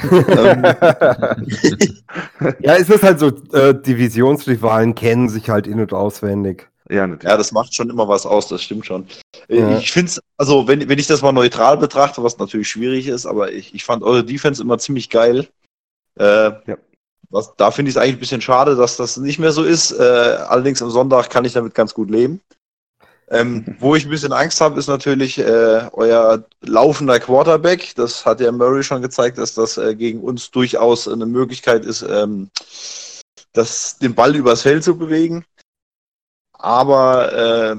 Ähm, 0.00 0.62
ja, 2.60 2.76
es 2.76 2.88
ist 2.88 3.02
halt 3.02 3.18
so, 3.18 3.28
äh, 3.52 3.74
Divisionsrivalen 3.80 4.94
kennen 4.94 5.28
sich 5.28 5.50
halt 5.50 5.66
in- 5.66 5.80
und 5.80 5.92
auswendig. 5.92 6.70
Ja, 6.90 7.06
natürlich. 7.06 7.30
ja, 7.30 7.36
das 7.36 7.52
macht 7.52 7.74
schon 7.74 7.90
immer 7.90 8.08
was 8.08 8.24
aus, 8.24 8.48
das 8.48 8.62
stimmt 8.62 8.86
schon. 8.86 9.06
Äh, 9.48 9.58
Ja. 9.58 9.78
Ich 9.78 9.92
finde 9.92 10.12
es, 10.12 10.20
also 10.38 10.66
wenn, 10.66 10.88
wenn 10.88 10.98
ich 10.98 11.06
das 11.06 11.20
mal 11.20 11.32
neutral 11.32 11.76
betrachte, 11.76 12.22
was 12.22 12.38
natürlich 12.38 12.68
schwierig 12.68 13.08
ist, 13.08 13.26
aber 13.26 13.52
ich, 13.52 13.74
ich 13.74 13.84
fand 13.84 14.02
eure 14.02 14.24
Defense 14.24 14.62
immer 14.62 14.78
ziemlich 14.78 15.10
geil. 15.10 15.46
Äh, 16.18 16.52
Ja. 16.66 16.78
Was, 17.30 17.54
da 17.56 17.70
finde 17.70 17.90
ich 17.90 17.96
es 17.96 18.00
eigentlich 18.00 18.16
ein 18.16 18.20
bisschen 18.20 18.40
schade, 18.40 18.76
dass 18.76 18.96
das 18.96 19.16
nicht 19.16 19.38
mehr 19.38 19.52
so 19.52 19.62
ist. 19.62 19.92
Äh, 19.92 20.02
allerdings 20.02 20.82
am 20.82 20.90
Sonntag 20.90 21.30
kann 21.30 21.44
ich 21.44 21.52
damit 21.52 21.74
ganz 21.74 21.94
gut 21.94 22.10
leben. 22.10 22.40
Ähm, 23.30 23.76
wo 23.80 23.94
ich 23.94 24.06
ein 24.06 24.10
bisschen 24.10 24.32
Angst 24.32 24.60
habe, 24.60 24.78
ist 24.78 24.88
natürlich 24.88 25.38
äh, 25.38 25.88
euer 25.92 26.44
laufender 26.62 27.20
Quarterback. 27.20 27.94
Das 27.96 28.24
hat 28.24 28.40
ja 28.40 28.50
Murray 28.50 28.82
schon 28.82 29.02
gezeigt, 29.02 29.38
dass 29.38 29.54
das 29.54 29.76
äh, 29.76 29.94
gegen 29.94 30.20
uns 30.20 30.50
durchaus 30.50 31.06
eine 31.06 31.26
Möglichkeit 31.26 31.84
ist, 31.84 32.02
ähm, 32.02 32.50
das, 33.52 33.98
den 33.98 34.14
Ball 34.14 34.34
übers 34.34 34.62
Feld 34.62 34.84
zu 34.84 34.96
bewegen. 34.96 35.44
Aber 36.52 37.32
äh, 37.32 37.76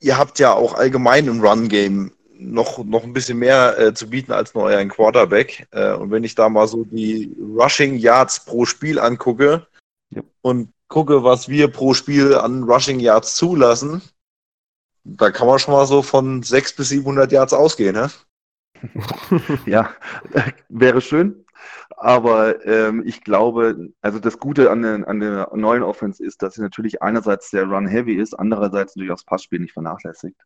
ihr 0.00 0.16
habt 0.16 0.38
ja 0.38 0.54
auch 0.54 0.74
allgemein 0.74 1.26
im 1.26 1.40
Run-Game 1.40 2.12
noch, 2.40 2.84
noch 2.84 3.04
ein 3.04 3.12
bisschen 3.12 3.38
mehr 3.38 3.78
äh, 3.78 3.94
zu 3.94 4.08
bieten 4.08 4.32
als 4.32 4.54
nur 4.54 4.64
euren 4.64 4.88
Quarterback. 4.88 5.66
Äh, 5.70 5.92
und 5.94 6.10
wenn 6.10 6.24
ich 6.24 6.34
da 6.34 6.48
mal 6.48 6.66
so 6.68 6.84
die 6.84 7.36
Rushing 7.38 7.96
Yards 7.96 8.44
pro 8.44 8.64
Spiel 8.64 8.98
angucke 8.98 9.66
Ja. 10.10 10.22
und 10.42 10.72
gucke, 10.88 11.22
was 11.22 11.48
wir 11.48 11.68
pro 11.68 11.94
Spiel 11.94 12.34
an 12.34 12.64
Rushing 12.64 13.00
Yards 13.00 13.36
zulassen, 13.36 14.02
da 15.04 15.30
kann 15.30 15.46
man 15.46 15.58
schon 15.58 15.74
mal 15.74 15.86
so 15.86 16.02
von 16.02 16.42
600 16.42 16.76
bis 16.76 16.88
700 16.90 17.32
Yards 17.32 17.52
ausgehen, 17.52 17.94
ne? 17.94 18.10
Ja, 19.66 19.94
wäre 20.68 21.00
schön. 21.00 21.44
Aber 21.96 22.64
ähm, 22.64 23.02
ich 23.04 23.22
glaube, 23.22 23.90
also 24.00 24.18
das 24.18 24.38
Gute 24.38 24.70
an 24.70 24.82
der, 24.82 25.06
an 25.06 25.20
der 25.20 25.50
neuen 25.54 25.82
Offense 25.82 26.24
ist, 26.24 26.42
dass 26.42 26.54
sie 26.54 26.62
natürlich 26.62 27.02
einerseits 27.02 27.50
sehr 27.50 27.64
run-heavy 27.64 28.14
ist, 28.14 28.32
andererseits 28.34 28.96
natürlich 28.96 29.12
auch 29.12 29.16
das 29.16 29.24
Passspiel 29.24 29.60
nicht 29.60 29.74
vernachlässigt. 29.74 30.40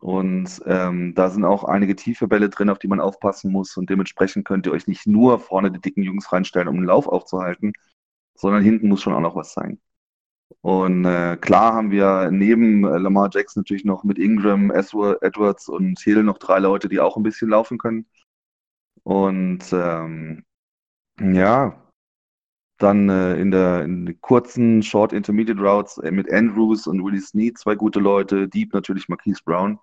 Und 0.00 0.62
ähm, 0.66 1.14
da 1.14 1.30
sind 1.30 1.44
auch 1.44 1.64
einige 1.64 1.96
tiefe 1.96 2.28
Bälle 2.28 2.50
drin, 2.50 2.70
auf 2.70 2.78
die 2.78 2.88
man 2.88 3.00
aufpassen 3.00 3.50
muss. 3.50 3.76
Und 3.76 3.90
dementsprechend 3.90 4.44
könnt 4.44 4.66
ihr 4.66 4.72
euch 4.72 4.86
nicht 4.86 5.06
nur 5.06 5.38
vorne 5.40 5.70
die 5.70 5.80
dicken 5.80 6.02
Jungs 6.02 6.32
reinstellen, 6.32 6.68
um 6.68 6.76
den 6.76 6.84
Lauf 6.84 7.08
aufzuhalten, 7.08 7.72
sondern 8.34 8.62
hinten 8.62 8.88
muss 8.88 9.02
schon 9.02 9.14
auch 9.14 9.20
noch 9.20 9.36
was 9.36 9.52
sein. 9.52 9.80
Und 10.60 11.04
äh, 11.04 11.36
klar 11.36 11.74
haben 11.74 11.90
wir 11.90 12.30
neben 12.30 12.84
äh, 12.84 12.98
Lamar 12.98 13.30
Jackson 13.32 13.60
natürlich 13.62 13.84
noch 13.84 14.04
mit 14.04 14.18
Ingram, 14.18 14.70
Edward- 14.70 15.22
Edwards 15.22 15.68
und 15.68 15.98
Hill 16.00 16.22
noch 16.22 16.38
drei 16.38 16.58
Leute, 16.58 16.88
die 16.88 17.00
auch 17.00 17.16
ein 17.16 17.22
bisschen 17.22 17.50
laufen 17.50 17.78
können. 17.78 18.06
Und 19.02 19.64
ähm, 19.72 20.44
ja, 21.20 21.85
Dann 22.78 23.08
äh, 23.08 23.36
in 23.40 23.50
der 23.50 23.84
in 23.84 24.06
den 24.06 24.20
kurzen 24.20 24.82
Short 24.82 25.12
Intermediate 25.12 25.60
Routes 25.60 25.98
äh, 25.98 26.10
mit 26.10 26.30
Andrews 26.30 26.86
und 26.86 27.02
Willie 27.02 27.20
Snead 27.20 27.58
zwei 27.58 27.74
gute 27.74 28.00
Leute, 28.00 28.48
Deep 28.48 28.74
natürlich 28.74 29.08
Marquise 29.08 29.40
Brown, 29.44 29.78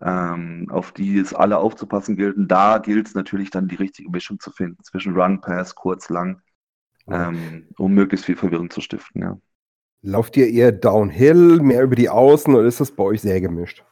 ähm, 0.00 0.66
auf 0.70 0.92
die 0.92 1.18
es 1.18 1.34
alle 1.34 1.58
aufzupassen 1.58 2.16
gilt. 2.16 2.36
Und 2.36 2.48
da 2.48 2.78
gilt 2.78 3.08
es 3.08 3.14
natürlich 3.14 3.50
dann 3.50 3.68
die 3.68 3.76
richtige 3.76 4.10
Mischung 4.10 4.40
zu 4.40 4.50
finden 4.50 4.82
zwischen 4.82 5.14
Run, 5.14 5.40
Pass, 5.42 5.74
kurz, 5.74 6.08
lang, 6.08 6.40
ähm, 7.06 7.68
um 7.76 7.92
möglichst 7.92 8.24
viel 8.24 8.36
Verwirrung 8.36 8.70
zu 8.70 8.80
stiften. 8.80 9.22
Ja. 9.22 9.38
Lauft 10.02 10.38
ihr 10.38 10.48
eher 10.48 10.72
downhill, 10.72 11.60
mehr 11.60 11.82
über 11.82 11.96
die 11.96 12.08
Außen 12.08 12.54
oder 12.54 12.64
ist 12.66 12.80
das 12.80 12.90
bei 12.90 13.04
euch 13.04 13.20
sehr 13.20 13.42
gemischt? 13.42 13.84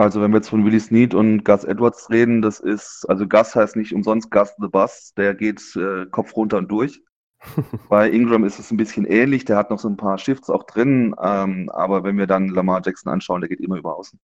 Also 0.00 0.22
wenn 0.22 0.30
wir 0.30 0.38
jetzt 0.38 0.48
von 0.48 0.64
Willie 0.64 0.80
Snead 0.80 1.12
und 1.12 1.44
Gus 1.44 1.64
Edwards 1.64 2.08
reden, 2.08 2.40
das 2.40 2.58
ist, 2.58 3.04
also 3.10 3.28
Gus 3.28 3.54
heißt 3.54 3.76
nicht 3.76 3.92
umsonst 3.92 4.30
Gus 4.30 4.48
the 4.58 4.66
Bus, 4.66 5.12
der 5.18 5.34
geht 5.34 5.60
äh, 5.76 6.06
Kopf 6.06 6.34
runter 6.36 6.56
und 6.56 6.68
durch. 6.68 7.02
Bei 7.90 8.10
Ingram 8.10 8.44
ist 8.44 8.58
es 8.58 8.70
ein 8.70 8.78
bisschen 8.78 9.04
ähnlich, 9.04 9.44
der 9.44 9.58
hat 9.58 9.68
noch 9.68 9.78
so 9.78 9.88
ein 9.88 9.98
paar 9.98 10.16
Shifts 10.16 10.48
auch 10.48 10.62
drin, 10.62 11.14
ähm, 11.22 11.68
aber 11.74 12.02
wenn 12.02 12.16
wir 12.16 12.26
dann 12.26 12.48
Lamar 12.48 12.80
Jackson 12.82 13.12
anschauen, 13.12 13.42
der 13.42 13.50
geht 13.50 13.60
immer 13.60 13.76
über 13.76 13.94
außen. 13.94 14.18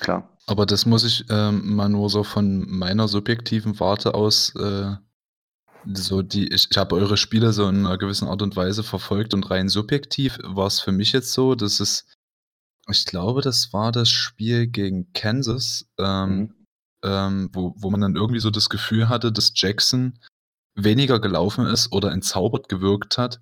Klar. 0.00 0.38
Aber 0.46 0.64
das 0.64 0.86
muss 0.86 1.04
ich 1.04 1.26
ähm, 1.28 1.76
mal 1.76 1.90
nur 1.90 2.08
so 2.08 2.24
von 2.24 2.64
meiner 2.66 3.08
subjektiven 3.08 3.78
Warte 3.78 4.14
aus, 4.14 4.54
äh, 4.56 4.94
so 5.92 6.22
die, 6.22 6.48
ich, 6.48 6.68
ich 6.70 6.78
habe 6.78 6.94
eure 6.94 7.18
Spiele 7.18 7.52
so 7.52 7.68
in 7.68 7.84
einer 7.84 7.98
gewissen 7.98 8.26
Art 8.26 8.40
und 8.40 8.56
Weise 8.56 8.82
verfolgt 8.82 9.34
und 9.34 9.50
rein 9.50 9.68
subjektiv 9.68 10.38
war 10.42 10.68
es 10.68 10.80
für 10.80 10.92
mich 10.92 11.12
jetzt 11.12 11.34
so, 11.34 11.54
dass 11.54 11.78
es 11.78 12.06
ich 12.88 13.04
glaube, 13.06 13.40
das 13.42 13.72
war 13.72 13.92
das 13.92 14.10
Spiel 14.10 14.66
gegen 14.66 15.12
Kansas, 15.12 15.86
ähm, 15.98 16.30
Mhm. 16.38 16.54
ähm, 17.04 17.50
wo 17.52 17.74
wo 17.78 17.90
man 17.90 18.00
dann 18.00 18.16
irgendwie 18.16 18.40
so 18.40 18.50
das 18.50 18.68
Gefühl 18.68 19.08
hatte, 19.08 19.32
dass 19.32 19.52
Jackson 19.54 20.18
weniger 20.76 21.20
gelaufen 21.20 21.66
ist 21.66 21.92
oder 21.92 22.12
entzaubert 22.12 22.68
gewirkt 22.68 23.18
hat. 23.18 23.40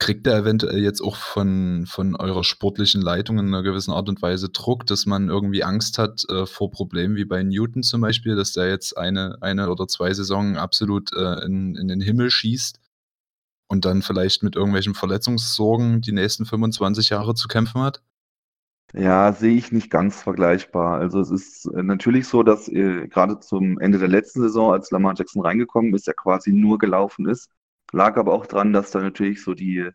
Kriegt 0.00 0.26
er 0.26 0.38
eventuell 0.38 0.80
jetzt 0.82 1.02
auch 1.02 1.16
von 1.16 1.86
von 1.88 2.16
eurer 2.16 2.44
sportlichen 2.44 3.02
Leitung 3.02 3.38
in 3.38 3.50
'ner 3.50 3.62
gewissen 3.62 3.92
Art 3.92 4.08
und 4.10 4.22
Weise 4.22 4.50
Druck, 4.50 4.86
dass 4.86 5.06
man 5.06 5.28
irgendwie 5.30 5.64
Angst 5.64 5.98
hat, 5.98 6.24
äh, 6.30 6.46
vor 6.46 6.70
Problemen 6.72 7.16
wie 7.16 7.24
bei 7.26 7.42
Newton 7.44 7.82
zum 7.84 8.00
Beispiel, 8.02 8.36
dass 8.36 8.52
der 8.54 8.68
jetzt 8.70 8.98
eine 8.98 9.38
eine 9.42 9.70
oder 9.70 9.88
2 9.88 10.12
Saisonen 10.14 10.56
absolut, 10.58 11.12
äh, 11.14 11.44
in 11.46 11.76
in 11.76 11.88
den 11.88 12.00
Himmel 12.02 12.30
schießt 12.30 12.80
und 13.68 13.84
dann 13.86 14.02
vielleicht 14.02 14.42
mit 14.44 14.56
irgendwelchen 14.56 14.94
Verletzungssorgen 14.94 16.00
die 16.02 16.12
nächsten 16.12 16.46
25 16.46 17.10
Jahre 17.10 17.34
zu 17.34 17.48
kämpfen 17.48 17.82
hat? 17.82 18.02
Ja, 18.96 19.32
sehe 19.32 19.56
ich 19.56 19.72
nicht 19.72 19.90
ganz 19.90 20.22
vergleichbar. 20.22 20.98
Also 21.00 21.18
es 21.18 21.30
ist 21.30 21.66
äh, 21.66 21.82
natürlich 21.82 22.28
so, 22.28 22.44
dass 22.44 22.68
äh, 22.68 23.08
gerade 23.08 23.40
zum 23.40 23.78
Ende 23.80 23.98
der 23.98 24.06
letzten 24.08 24.40
Saison, 24.40 24.72
als 24.72 24.92
Lamar 24.92 25.14
Jackson 25.16 25.42
reingekommen 25.42 25.92
ist, 25.94 26.06
er 26.06 26.14
quasi 26.14 26.52
nur 26.52 26.78
gelaufen 26.78 27.28
ist. 27.28 27.50
Lag 27.92 28.16
aber 28.16 28.32
auch 28.32 28.46
dran, 28.46 28.72
dass 28.72 28.92
da 28.92 29.00
natürlich 29.00 29.42
so 29.42 29.54
die 29.54 29.90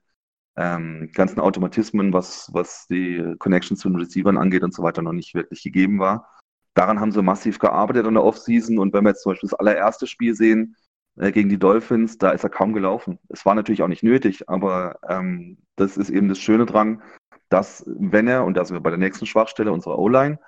ähm, 0.58 1.10
ganzen 1.14 1.40
Automatismen, 1.40 2.12
was, 2.12 2.50
was 2.54 2.88
die 2.88 3.36
Connection 3.40 3.78
zu 3.78 3.90
den 3.90 4.00
Receivern 4.00 4.38
angeht 4.38 4.64
und 4.64 4.74
so 4.74 4.84
weiter, 4.84 5.02
noch 5.02 5.14
nicht 5.14 5.34
wirklich 5.34 5.64
gegeben 5.64 6.00
war. 6.00 6.28
Daran 6.74 7.00
haben 7.00 7.14
sie 7.14 7.22
massiv 7.22 7.60
gearbeitet 7.60 8.06
in 8.06 8.16
der 8.16 8.24
Offseason 8.24 8.80
und 8.80 8.94
wenn 8.94 9.06
wir 9.06 9.12
jetzt 9.12 9.24
zum 9.24 9.32
Beispiel 9.32 9.50
das 9.50 9.60
allererste 9.60 10.08
Spiel 10.08 10.36
sehen 10.36 10.76
äh, 11.16 11.32
gegen 11.32 11.48
die 11.50 11.60
Dolphins, 11.60 12.18
da 12.18 12.32
ist 12.32 12.44
er 12.44 12.50
kaum 12.50 12.74
gelaufen. 12.74 13.18
Es 13.30 13.46
war 13.46 13.56
natürlich 13.56 13.82
auch 13.82 13.88
nicht 13.88 14.04
nötig, 14.04 14.50
aber 14.50 15.00
ähm, 15.08 15.58
das 15.78 15.96
ist 15.96 16.10
eben 16.10 16.28
das 16.28 16.40
Schöne 16.40 16.66
dran, 16.66 17.02
dass 17.50 17.84
wenn 17.88 18.28
er, 18.28 18.46
und 18.46 18.56
da 18.56 18.66
sind 18.66 18.76
wir 18.76 18.82
bei 18.82 18.90
der 18.90 19.00
nächsten 19.00 19.26
Schwachstelle 19.26 19.72
unserer 19.72 20.00
O-Line, 20.00 20.40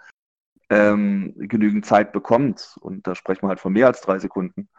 ähm, 0.70 1.34
genügend 1.38 1.86
Zeit 1.86 2.14
bekommt, 2.14 2.78
und 2.82 3.06
da 3.08 3.16
sprechen 3.16 3.44
wir 3.44 3.50
halt 3.50 3.60
von 3.60 3.74
mehr 3.74 3.88
als 3.88 4.02
drei 4.02 4.20
Sekunden, 4.20 4.70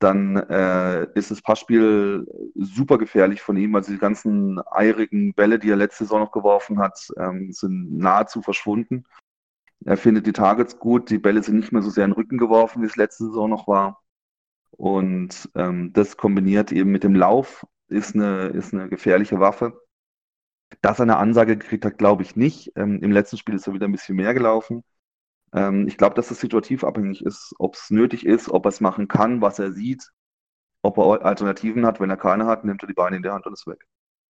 dann 0.00 0.36
äh, 0.36 1.06
ist 1.14 1.30
das 1.30 1.42
Passspiel 1.42 2.26
super 2.54 2.96
gefährlich 2.96 3.42
von 3.42 3.56
ihm, 3.56 3.74
also 3.74 3.92
die 3.92 3.98
ganzen 3.98 4.58
eirigen 4.70 5.34
Bälle, 5.34 5.58
die 5.58 5.70
er 5.70 5.76
letzte 5.76 6.04
Saison 6.04 6.20
noch 6.20 6.32
geworfen 6.32 6.78
hat, 6.78 7.08
ähm, 7.18 7.52
sind 7.52 7.98
nahezu 7.98 8.40
verschwunden. 8.40 9.04
Er 9.84 9.98
findet 9.98 10.26
die 10.26 10.32
Targets 10.32 10.78
gut, 10.78 11.10
die 11.10 11.18
Bälle 11.18 11.42
sind 11.42 11.56
nicht 11.56 11.72
mehr 11.72 11.82
so 11.82 11.90
sehr 11.90 12.04
in 12.04 12.10
den 12.10 12.16
Rücken 12.16 12.38
geworfen, 12.38 12.82
wie 12.82 12.86
es 12.86 12.96
letzte 12.96 13.26
Saison 13.26 13.50
noch 13.50 13.68
war. 13.68 14.02
Und 14.70 15.50
ähm, 15.54 15.92
das 15.92 16.16
kombiniert 16.16 16.72
eben 16.72 16.90
mit 16.90 17.04
dem 17.04 17.14
Lauf 17.14 17.66
ist 17.90 18.14
eine, 18.14 18.46
ist 18.48 18.72
eine 18.72 18.88
gefährliche 18.88 19.40
Waffe. 19.40 19.80
Dass 20.82 20.98
er 20.98 21.02
eine 21.02 21.16
Ansage 21.16 21.56
gekriegt 21.56 21.84
hat, 21.84 21.98
glaube 21.98 22.22
ich 22.22 22.36
nicht. 22.36 22.72
Ähm, 22.76 23.00
Im 23.02 23.12
letzten 23.12 23.36
Spiel 23.36 23.54
ist 23.54 23.66
er 23.66 23.74
wieder 23.74 23.86
ein 23.86 23.92
bisschen 23.92 24.16
mehr 24.16 24.34
gelaufen. 24.34 24.82
Ähm, 25.52 25.88
ich 25.88 25.96
glaube, 25.96 26.14
dass 26.14 26.28
das 26.28 26.40
situativ 26.40 26.84
abhängig 26.84 27.24
ist, 27.24 27.54
ob 27.58 27.74
es 27.74 27.90
nötig 27.90 28.24
ist, 28.24 28.48
ob 28.48 28.66
er 28.66 28.70
es 28.70 28.80
machen 28.80 29.08
kann, 29.08 29.40
was 29.40 29.58
er 29.58 29.72
sieht, 29.72 30.08
ob 30.82 30.98
er 30.98 31.24
Alternativen 31.24 31.86
hat. 31.86 32.00
Wenn 32.00 32.10
er 32.10 32.16
keine 32.16 32.46
hat, 32.46 32.64
nimmt 32.64 32.82
er 32.82 32.88
die 32.88 32.94
Beine 32.94 33.16
in 33.16 33.22
die 33.22 33.30
Hand 33.30 33.46
und 33.46 33.52
ist 33.52 33.66
weg. 33.66 33.86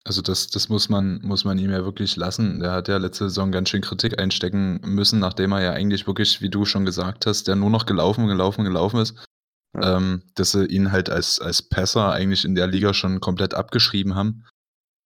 Also 0.05 0.21
das, 0.21 0.47
das 0.47 0.67
muss 0.67 0.89
man, 0.89 1.21
muss 1.23 1.45
man 1.45 1.57
ihm 1.57 1.71
ja 1.71 1.85
wirklich 1.85 2.17
lassen. 2.17 2.59
Der 2.59 2.71
hat 2.71 2.89
ja 2.89 2.97
letzte 2.97 3.29
Saison 3.29 3.51
ganz 3.51 3.69
schön 3.69 3.81
Kritik 3.81 4.19
einstecken 4.19 4.81
müssen, 4.83 5.19
nachdem 5.19 5.53
er 5.53 5.61
ja 5.61 5.71
eigentlich 5.71 6.07
wirklich, 6.07 6.41
wie 6.41 6.49
du 6.49 6.65
schon 6.65 6.83
gesagt 6.83 7.25
hast, 7.25 7.47
der 7.47 7.55
nur 7.55 7.69
noch 7.69 7.85
gelaufen, 7.85 8.27
gelaufen, 8.27 8.65
gelaufen 8.65 8.99
ist. 8.99 9.15
Ja. 9.73 9.97
Ähm, 9.97 10.23
dass 10.35 10.51
sie 10.51 10.65
ihn 10.65 10.91
halt 10.91 11.09
als, 11.09 11.39
als 11.39 11.61
Passer 11.61 12.11
eigentlich 12.11 12.43
in 12.43 12.53
der 12.53 12.67
Liga 12.67 12.93
schon 12.93 13.21
komplett 13.21 13.53
abgeschrieben 13.53 14.13
haben. 14.13 14.43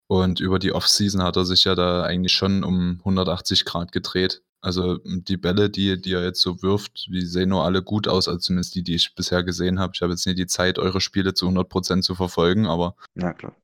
Und 0.07 0.39
über 0.39 0.59
die 0.59 0.71
Offseason 0.71 1.23
hat 1.23 1.35
er 1.35 1.45
sich 1.45 1.63
ja 1.65 1.75
da 1.75 2.03
eigentlich 2.03 2.33
schon 2.33 2.63
um 2.63 2.97
180 2.99 3.65
Grad 3.65 3.91
gedreht. 3.91 4.43
Also 4.61 4.97
die 5.05 5.37
Bälle, 5.37 5.69
die, 5.69 5.99
die 6.01 6.13
er 6.13 6.23
jetzt 6.23 6.41
so 6.41 6.61
wirft, 6.63 7.07
die 7.07 7.21
sehen 7.21 7.49
nur 7.49 7.63
alle 7.65 7.83
gut 7.83 8.07
aus, 8.07 8.27
also 8.27 8.39
zumindest 8.39 8.73
die, 8.75 8.83
die 8.83 8.95
ich 8.95 9.13
bisher 9.15 9.43
gesehen 9.43 9.79
habe. 9.79 9.93
Ich 9.95 10.01
habe 10.01 10.11
jetzt 10.13 10.25
nicht 10.25 10.39
die 10.39 10.47
Zeit, 10.47 10.79
eure 10.79 11.01
Spiele 11.01 11.33
zu 11.35 11.47
100% 11.47 12.01
zu 12.01 12.15
verfolgen, 12.15 12.65
aber 12.65 12.95
Ja, 13.15 13.33
klar. 13.33 13.55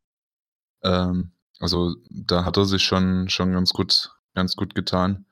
ähm, 0.84 1.32
also 1.60 1.96
da 2.10 2.46
hat 2.46 2.58
er 2.58 2.66
sich 2.66 2.84
schon, 2.84 3.30
schon 3.30 3.52
ganz 3.54 3.74
gut, 3.74 4.16
ganz 4.36 4.56
gut 4.56 4.76
getan. 4.76 5.26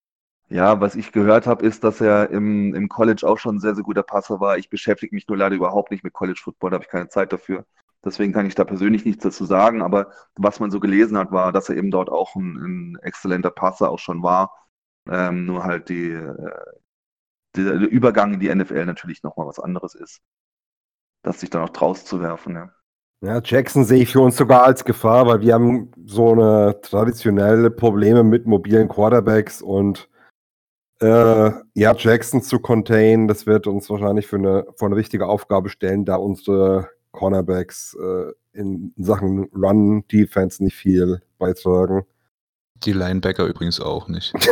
Ja, 0.50 0.82
was 0.82 0.96
ich 0.96 1.12
gehört 1.12 1.46
habe, 1.48 1.66
ist, 1.66 1.84
dass 1.84 2.02
er 2.02 2.30
im, 2.32 2.74
im 2.74 2.90
College 2.90 3.28
auch 3.28 3.38
schon 3.38 3.56
ein 3.58 3.60
sehr, 3.60 3.76
sehr 3.76 3.84
guter 3.84 4.02
Passer 4.04 4.40
war. 4.40 4.58
Ich 4.58 4.70
beschäftige 4.70 5.14
mich 5.16 5.28
nur 5.28 5.38
leider 5.38 5.56
überhaupt 5.56 5.92
nicht 5.92 6.04
mit 6.04 6.14
College 6.14 6.40
Football, 6.44 6.72
da 6.72 6.76
habe 6.76 6.86
ich 6.86 6.90
keine 6.90 7.10
Zeit 7.10 7.32
dafür. 7.34 7.66
Deswegen 8.04 8.32
kann 8.32 8.46
ich 8.46 8.56
da 8.56 8.64
persönlich 8.64 9.04
nichts 9.06 9.24
dazu 9.24 9.46
sagen, 9.46 9.82
aber 9.82 10.12
was 10.36 10.60
man 10.60 10.72
so 10.72 10.80
gelesen 10.80 11.18
hat, 11.18 11.32
war, 11.32 11.52
dass 11.52 11.70
er 11.70 11.76
eben 11.76 11.92
dort 11.92 12.10
auch 12.10 12.36
ein, 12.36 12.94
ein 12.94 12.98
exzellenter 13.02 13.52
Passer 13.52 13.90
auch 13.90 14.00
schon 14.00 14.24
war. 14.24 14.54
Ähm, 15.10 15.46
nur 15.46 15.66
halt 15.66 15.90
die, 15.90 16.12
äh, 16.12 16.36
der, 17.56 17.74
Übergang 17.74 18.34
in 18.34 18.40
die 18.40 18.54
NFL 18.54 18.86
natürlich 18.86 19.24
nochmal 19.24 19.48
was 19.48 19.60
anderes 19.60 19.96
ist. 19.96 20.22
Das 21.24 21.42
sich 21.42 21.50
dann 21.50 21.64
auch 21.64 21.70
draus 21.70 22.06
zu 22.06 22.22
werfen, 22.22 22.56
ja. 22.56 22.72
Ja, 23.22 23.42
Jackson 23.44 23.84
sehe 23.84 24.04
ich 24.04 24.14
für 24.14 24.22
uns 24.22 24.38
sogar 24.38 24.64
als 24.64 24.86
Gefahr, 24.86 25.28
weil 25.28 25.42
wir 25.42 25.54
haben 25.54 25.92
so 26.06 26.32
eine 26.32 26.80
traditionelle 26.82 27.70
Probleme 27.70 28.24
mit 28.24 28.46
mobilen 28.46 28.88
Quarterbacks 28.88 29.62
und 29.62 30.10
äh, 31.02 31.52
ja, 31.74 31.96
Jackson 31.98 32.42
zu 32.42 32.60
contain, 32.60 33.28
das 33.28 33.46
wird 33.46 33.68
uns 33.68 33.90
wahrscheinlich 33.90 34.28
für 34.28 34.38
eine, 34.38 34.66
vor 34.78 34.88
eine 34.88 34.96
wichtige 34.96 35.28
Aufgabe 35.28 35.68
stellen, 35.68 36.06
da 36.06 36.16
unsere 36.16 36.90
Cornerbacks 37.12 37.96
äh, 37.96 38.32
in 38.54 38.94
Sachen 38.98 39.46
Run-Defense 39.56 40.64
nicht 40.64 40.76
viel 40.76 41.22
beitragen. 41.38 42.06
Die 42.84 42.94
Linebacker 42.94 43.46
übrigens 43.46 43.80
auch 43.80 44.08
nicht. 44.08 44.34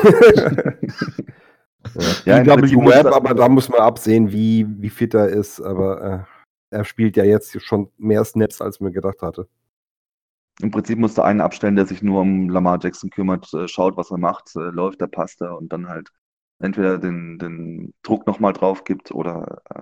Ja, 2.26 2.42
ja, 2.44 2.58
Webb, 2.58 3.06
er- 3.06 3.16
aber 3.16 3.34
da 3.34 3.48
muss 3.48 3.70
man 3.70 3.80
absehen, 3.80 4.32
wie, 4.32 4.66
wie 4.82 4.90
fit 4.90 5.14
er 5.14 5.30
ist. 5.30 5.62
Aber 5.62 6.28
äh, 6.72 6.76
er 6.76 6.84
spielt 6.84 7.16
ja 7.16 7.24
jetzt 7.24 7.62
schon 7.62 7.90
mehr 7.98 8.26
Snaps, 8.26 8.62
als 8.62 8.80
man 8.80 8.92
gedacht 8.92 9.22
hatte. 9.22 9.48
Im 10.60 10.72
Prinzip 10.72 10.98
musste 10.98 11.24
einen 11.24 11.40
abstellen, 11.40 11.76
der 11.76 11.86
sich 11.86 12.02
nur 12.02 12.22
um 12.22 12.50
Lamar 12.50 12.80
Jackson 12.82 13.10
kümmert, 13.10 13.52
äh, 13.54 13.68
schaut, 13.68 13.96
was 13.96 14.12
er 14.12 14.18
macht, 14.18 14.56
äh, 14.56 14.60
läuft, 14.60 15.00
der 15.02 15.08
passt 15.08 15.40
er 15.42 15.56
und 15.58 15.72
dann 15.72 15.88
halt 15.88 16.10
entweder 16.60 16.98
den, 16.98 17.38
den 17.38 17.94
Druck 18.04 18.28
nochmal 18.28 18.54
drauf 18.54 18.84
gibt 18.84 19.12
oder 19.12 19.62
äh, 19.70 19.82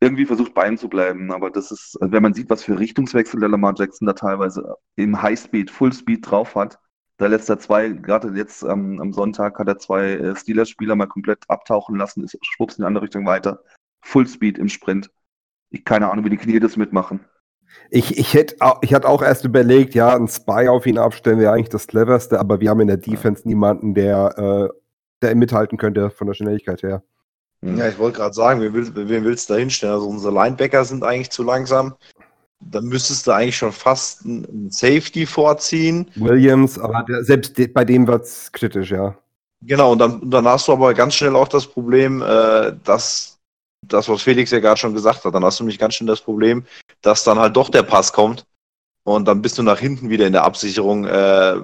irgendwie 0.00 0.26
versucht 0.26 0.54
bei 0.54 0.68
ihm 0.68 0.78
zu 0.78 0.88
bleiben. 0.88 1.32
Aber 1.32 1.50
das 1.50 1.70
ist, 1.70 1.96
wenn 2.00 2.22
man 2.22 2.34
sieht, 2.34 2.50
was 2.50 2.62
für 2.62 2.78
Richtungswechsel 2.78 3.40
der 3.40 3.48
Lamar 3.48 3.74
Jackson 3.76 4.06
da 4.06 4.12
teilweise 4.12 4.76
im 4.96 5.20
Highspeed, 5.20 5.70
Fullspeed 5.70 6.30
drauf 6.30 6.54
hat, 6.54 6.78
da 7.18 7.26
lässt 7.26 7.48
er 7.50 7.58
zwei, 7.58 7.90
gerade 7.90 8.36
jetzt 8.36 8.62
ähm, 8.62 9.00
am 9.00 9.12
Sonntag 9.12 9.58
hat 9.58 9.68
er 9.68 9.78
zwei 9.78 10.12
äh, 10.14 10.34
Steelers-Spieler 10.34 10.96
mal 10.96 11.06
komplett 11.06 11.44
abtauchen 11.48 11.96
lassen, 11.96 12.24
ist 12.24 12.36
schwupps 12.42 12.78
in 12.78 12.82
die 12.82 12.86
andere 12.86 13.04
Richtung 13.04 13.26
weiter. 13.26 13.62
Fullspeed 14.04 14.58
im 14.58 14.68
Sprint. 14.68 15.10
Ich 15.70 15.84
keine 15.84 16.10
Ahnung, 16.10 16.24
wie 16.24 16.30
die 16.30 16.36
Knie 16.36 16.58
das 16.58 16.76
mitmachen. 16.76 17.20
Ich, 17.90 18.18
ich, 18.18 18.34
hätte 18.34 18.56
auch, 18.60 18.82
ich 18.82 18.92
hatte 18.92 19.08
auch 19.08 19.22
erst 19.22 19.44
überlegt, 19.44 19.94
ja, 19.94 20.14
ein 20.14 20.28
Spy 20.28 20.68
auf 20.68 20.86
ihn 20.86 20.98
abstellen 20.98 21.38
wäre 21.38 21.52
eigentlich 21.52 21.68
das 21.68 21.86
cleverste, 21.86 22.38
aber 22.38 22.60
wir 22.60 22.70
haben 22.70 22.80
in 22.80 22.88
der 22.88 22.98
Defense 22.98 23.46
niemanden, 23.46 23.94
der, 23.94 24.70
äh, 24.72 24.81
der 25.22 25.34
mithalten 25.34 25.78
könnte 25.78 26.10
von 26.10 26.26
der 26.26 26.34
Schnelligkeit 26.34 26.82
her. 26.82 27.02
Hm. 27.62 27.78
Ja, 27.78 27.88
ich 27.88 27.98
wollte 27.98 28.18
gerade 28.18 28.34
sagen, 28.34 28.60
wen 28.60 28.74
willst, 28.74 28.92
wen 28.94 29.24
willst 29.24 29.48
du 29.48 29.54
da 29.54 29.58
hinstellen? 29.58 29.94
Also 29.94 30.08
unsere 30.08 30.34
Linebacker 30.34 30.84
sind 30.84 31.04
eigentlich 31.04 31.30
zu 31.30 31.42
langsam. 31.42 31.94
Dann 32.60 32.84
müsstest 32.84 33.26
du 33.26 33.32
eigentlich 33.32 33.56
schon 33.56 33.72
fast 33.72 34.24
einen 34.24 34.70
Safety 34.70 35.26
vorziehen. 35.26 36.10
Williams, 36.14 36.78
aber 36.78 37.04
der, 37.08 37.24
selbst 37.24 37.58
de, 37.58 37.66
bei 37.66 37.84
dem 37.84 38.06
wird 38.06 38.24
es 38.24 38.52
kritisch, 38.52 38.90
ja. 38.90 39.16
Genau, 39.62 39.92
und 39.92 39.98
dann, 39.98 40.20
und 40.20 40.30
dann 40.30 40.46
hast 40.46 40.68
du 40.68 40.72
aber 40.72 40.92
ganz 40.94 41.14
schnell 41.14 41.36
auch 41.36 41.48
das 41.48 41.66
Problem, 41.66 42.20
äh, 42.22 42.72
dass 42.84 43.38
das, 43.86 44.08
was 44.08 44.22
Felix 44.22 44.50
ja 44.50 44.60
gerade 44.60 44.78
schon 44.78 44.94
gesagt 44.94 45.24
hat, 45.24 45.34
dann 45.34 45.44
hast 45.44 45.58
du 45.58 45.64
nämlich 45.64 45.78
ganz 45.78 45.94
schön 45.94 46.06
das 46.06 46.20
Problem, 46.20 46.64
dass 47.00 47.24
dann 47.24 47.38
halt 47.38 47.56
doch 47.56 47.68
der 47.68 47.82
Pass 47.82 48.12
kommt 48.12 48.44
und 49.04 49.26
dann 49.26 49.42
bist 49.42 49.58
du 49.58 49.62
nach 49.62 49.78
hinten 49.78 50.10
wieder 50.10 50.26
in 50.26 50.32
der 50.32 50.44
Absicherung 50.44 51.04
äh, 51.06 51.56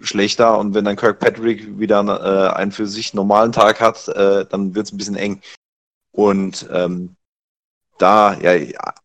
schlechter 0.00 0.58
und 0.58 0.74
wenn 0.74 0.84
dann 0.84 0.96
Kirkpatrick 0.96 1.78
wieder 1.78 2.00
äh, 2.00 2.54
einen 2.56 2.72
für 2.72 2.86
sich 2.86 3.14
normalen 3.14 3.52
Tag 3.52 3.80
hat, 3.80 4.08
äh, 4.08 4.46
dann 4.46 4.74
wird 4.74 4.86
es 4.86 4.92
ein 4.92 4.96
bisschen 4.96 5.16
eng. 5.16 5.40
Und 6.12 6.68
ähm, 6.72 7.16
da, 7.98 8.34
ja, 8.40 8.52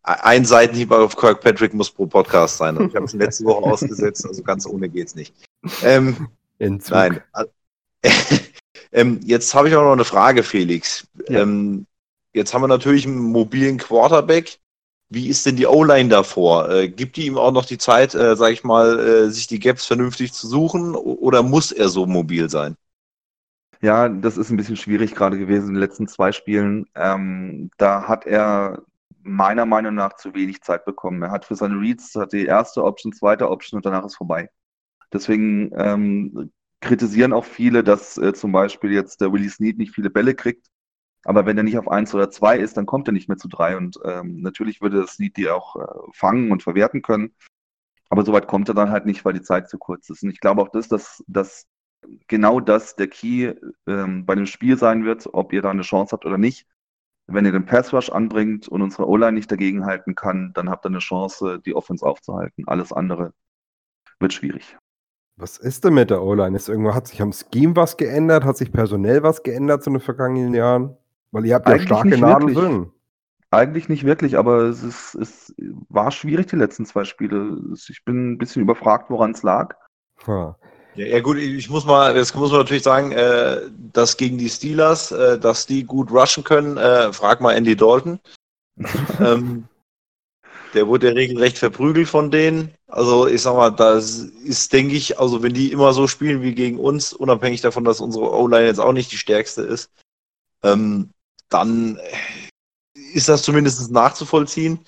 ein 0.02 0.44
Seitenhieb 0.44 0.90
auf 0.90 1.16
Kirkpatrick 1.16 1.74
muss 1.74 1.90
pro 1.90 2.06
Podcast 2.06 2.56
sein. 2.56 2.76
Und 2.76 2.88
ich 2.88 2.96
habe 2.96 3.04
es 3.04 3.12
letzte 3.14 3.44
Woche 3.44 3.70
ausgesetzt, 3.70 4.26
also 4.26 4.42
ganz 4.42 4.66
ohne 4.66 4.88
geht's 4.88 5.14
nicht. 5.14 5.34
Ähm, 5.82 6.28
nein. 6.58 7.20
ähm, 8.92 9.20
jetzt 9.24 9.54
habe 9.54 9.68
ich 9.68 9.76
auch 9.76 9.82
noch 9.82 9.92
eine 9.92 10.04
Frage, 10.04 10.42
Felix. 10.42 11.06
Ja. 11.28 11.42
Ähm, 11.42 11.86
jetzt 12.32 12.54
haben 12.54 12.62
wir 12.62 12.68
natürlich 12.68 13.06
einen 13.06 13.18
mobilen 13.18 13.76
Quarterback. 13.76 14.58
Wie 15.08 15.28
ist 15.28 15.46
denn 15.46 15.56
die 15.56 15.66
O-Line 15.66 16.08
davor? 16.08 16.68
Äh, 16.68 16.88
gibt 16.88 17.16
die 17.16 17.26
ihm 17.26 17.38
auch 17.38 17.52
noch 17.52 17.64
die 17.64 17.78
Zeit, 17.78 18.14
äh, 18.14 18.34
sag 18.34 18.52
ich 18.52 18.64
mal, 18.64 18.98
äh, 18.98 19.30
sich 19.30 19.46
die 19.46 19.60
Gaps 19.60 19.86
vernünftig 19.86 20.32
zu 20.32 20.48
suchen 20.48 20.94
oder 20.96 21.42
muss 21.42 21.70
er 21.70 21.88
so 21.88 22.06
mobil 22.06 22.50
sein? 22.50 22.76
Ja, 23.82 24.08
das 24.08 24.36
ist 24.36 24.50
ein 24.50 24.56
bisschen 24.56 24.76
schwierig 24.76 25.14
gerade 25.14 25.38
gewesen 25.38 25.68
in 25.68 25.74
den 25.74 25.80
letzten 25.80 26.08
zwei 26.08 26.32
Spielen. 26.32 26.86
Ähm, 26.94 27.70
da 27.76 28.08
hat 28.08 28.26
er 28.26 28.82
meiner 29.22 29.66
Meinung 29.66 29.94
nach 29.94 30.14
zu 30.14 30.34
wenig 30.34 30.62
Zeit 30.62 30.84
bekommen. 30.84 31.22
Er 31.22 31.30
hat 31.30 31.44
für 31.44 31.56
seine 31.56 31.78
Reads 31.78 32.14
hat 32.14 32.32
die 32.32 32.46
erste 32.46 32.82
Option, 32.82 33.12
zweite 33.12 33.50
Option 33.50 33.78
und 33.78 33.86
danach 33.86 34.04
ist 34.04 34.16
vorbei. 34.16 34.48
Deswegen 35.12 35.70
ähm, 35.76 36.50
kritisieren 36.80 37.32
auch 37.32 37.44
viele, 37.44 37.84
dass 37.84 38.18
äh, 38.18 38.32
zum 38.34 38.52
Beispiel 38.52 38.92
jetzt 38.92 39.20
der 39.20 39.32
Willie 39.32 39.50
Snead 39.50 39.78
nicht 39.78 39.94
viele 39.94 40.10
Bälle 40.10 40.34
kriegt. 40.34 40.66
Aber 41.24 41.46
wenn 41.46 41.56
er 41.56 41.64
nicht 41.64 41.78
auf 41.78 41.88
eins 41.88 42.14
oder 42.14 42.30
zwei 42.30 42.58
ist, 42.58 42.76
dann 42.76 42.86
kommt 42.86 43.08
er 43.08 43.12
nicht 43.12 43.28
mehr 43.28 43.36
zu 43.36 43.48
drei. 43.48 43.76
Und 43.76 43.98
ähm, 44.04 44.40
natürlich 44.40 44.80
würde 44.80 45.00
das 45.00 45.14
Snead 45.14 45.36
die 45.36 45.48
auch 45.48 45.76
äh, 45.76 45.86
fangen 46.12 46.52
und 46.52 46.62
verwerten 46.62 47.02
können. 47.02 47.34
Aber 48.08 48.24
soweit 48.24 48.46
kommt 48.46 48.68
er 48.68 48.74
dann 48.74 48.90
halt 48.90 49.06
nicht, 49.06 49.24
weil 49.24 49.32
die 49.32 49.42
Zeit 49.42 49.68
zu 49.68 49.78
kurz 49.78 50.08
ist. 50.10 50.22
Und 50.22 50.30
ich 50.30 50.40
glaube 50.40 50.62
auch, 50.62 50.68
das, 50.68 50.88
dass, 50.88 51.24
dass 51.26 51.66
genau 52.28 52.60
das 52.60 52.96
der 52.96 53.08
Key 53.08 53.54
ähm, 53.86 54.26
bei 54.26 54.34
dem 54.34 54.46
Spiel 54.46 54.78
sein 54.78 55.04
wird, 55.04 55.28
ob 55.32 55.52
ihr 55.52 55.62
da 55.62 55.70
eine 55.70 55.82
Chance 55.82 56.12
habt 56.12 56.24
oder 56.24 56.38
nicht. 56.38 56.66
Wenn 57.26 57.44
ihr 57.44 57.52
den 57.52 57.66
Pass 57.66 57.92
Rush 57.92 58.10
anbringt 58.10 58.68
und 58.68 58.82
unsere 58.82 59.08
O-Line 59.08 59.32
nicht 59.32 59.50
dagegen 59.50 59.84
halten 59.84 60.14
kann, 60.14 60.52
dann 60.54 60.70
habt 60.70 60.86
ihr 60.86 60.90
eine 60.90 61.00
Chance, 61.00 61.60
die 61.64 61.74
Offense 61.74 62.06
aufzuhalten. 62.06 62.68
Alles 62.68 62.92
andere 62.92 63.32
wird 64.20 64.32
schwierig. 64.32 64.76
Was 65.36 65.58
ist 65.58 65.84
denn 65.84 65.94
mit 65.94 66.10
der 66.10 66.22
O-Line? 66.22 66.56
Hat 66.94 67.08
sich 67.08 67.20
am 67.20 67.32
Scheme 67.32 67.74
was 67.74 67.96
geändert? 67.96 68.44
Hat 68.44 68.56
sich 68.56 68.70
personell 68.70 69.22
was 69.22 69.42
geändert 69.42 69.82
zu 69.82 69.90
den 69.90 70.00
vergangenen 70.00 70.54
Jahren? 70.54 70.96
Weil 71.36 71.44
ihr 71.44 71.54
habt 71.54 71.68
ja 71.68 71.78
starke 71.78 72.16
Nadeln 72.16 72.54
drin. 72.54 72.92
Eigentlich 73.50 73.90
nicht 73.90 74.04
wirklich, 74.04 74.38
aber 74.38 74.62
es, 74.62 74.82
ist, 74.82 75.14
es 75.16 75.54
war 75.90 76.10
schwierig, 76.10 76.46
die 76.46 76.56
letzten 76.56 76.86
zwei 76.86 77.04
Spiele. 77.04 77.58
Ich 77.74 78.06
bin 78.06 78.32
ein 78.32 78.38
bisschen 78.38 78.62
überfragt, 78.62 79.10
woran 79.10 79.32
es 79.32 79.42
lag. 79.42 79.76
Ha. 80.26 80.56
Ja, 80.94 81.06
ja, 81.06 81.20
gut, 81.20 81.36
ich 81.36 81.68
muss 81.68 81.84
mal, 81.84 82.16
jetzt 82.16 82.34
muss 82.34 82.50
man 82.50 82.60
natürlich 82.60 82.84
sagen, 82.84 83.12
äh, 83.12 83.60
dass 83.92 84.16
gegen 84.16 84.38
die 84.38 84.48
Steelers, 84.48 85.12
äh, 85.12 85.38
dass 85.38 85.66
die 85.66 85.84
gut 85.84 86.10
rushen 86.10 86.42
können, 86.42 86.78
äh, 86.78 87.12
frag 87.12 87.42
mal 87.42 87.52
Andy 87.52 87.76
Dalton. 87.76 88.18
ähm, 89.20 89.64
der 90.72 90.86
wurde 90.86 91.08
ja 91.08 91.12
regelrecht 91.12 91.58
verprügelt 91.58 92.08
von 92.08 92.30
denen. 92.30 92.72
Also 92.86 93.26
ich 93.26 93.42
sag 93.42 93.56
mal, 93.56 93.72
das 93.72 94.20
ist, 94.20 94.72
denke 94.72 94.94
ich, 94.94 95.20
also 95.20 95.42
wenn 95.42 95.52
die 95.52 95.70
immer 95.70 95.92
so 95.92 96.06
spielen 96.06 96.40
wie 96.40 96.54
gegen 96.54 96.78
uns, 96.78 97.12
unabhängig 97.12 97.60
davon, 97.60 97.84
dass 97.84 98.00
unsere 98.00 98.32
O-Line 98.32 98.64
jetzt 98.64 98.80
auch 98.80 98.94
nicht 98.94 99.12
die 99.12 99.18
stärkste 99.18 99.60
ist, 99.60 99.90
ähm, 100.62 101.10
dann 101.48 101.98
ist 102.94 103.28
das 103.28 103.42
zumindest 103.42 103.90
nachzuvollziehen. 103.90 104.80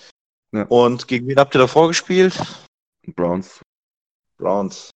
Ja. 0.51 0.63
Und 0.63 1.07
gegen 1.07 1.27
wen 1.27 1.37
habt 1.37 1.55
ihr 1.55 1.59
davor 1.59 1.87
gespielt? 1.87 2.39
Browns. 3.15 3.61
Browns. 4.37 4.91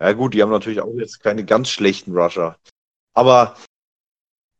Ja 0.00 0.12
gut, 0.12 0.34
die 0.34 0.42
haben 0.42 0.50
natürlich 0.50 0.80
auch 0.80 0.92
jetzt 0.94 1.20
keine 1.20 1.44
ganz 1.44 1.70
schlechten 1.70 2.16
Rusher. 2.16 2.56
Aber 3.14 3.56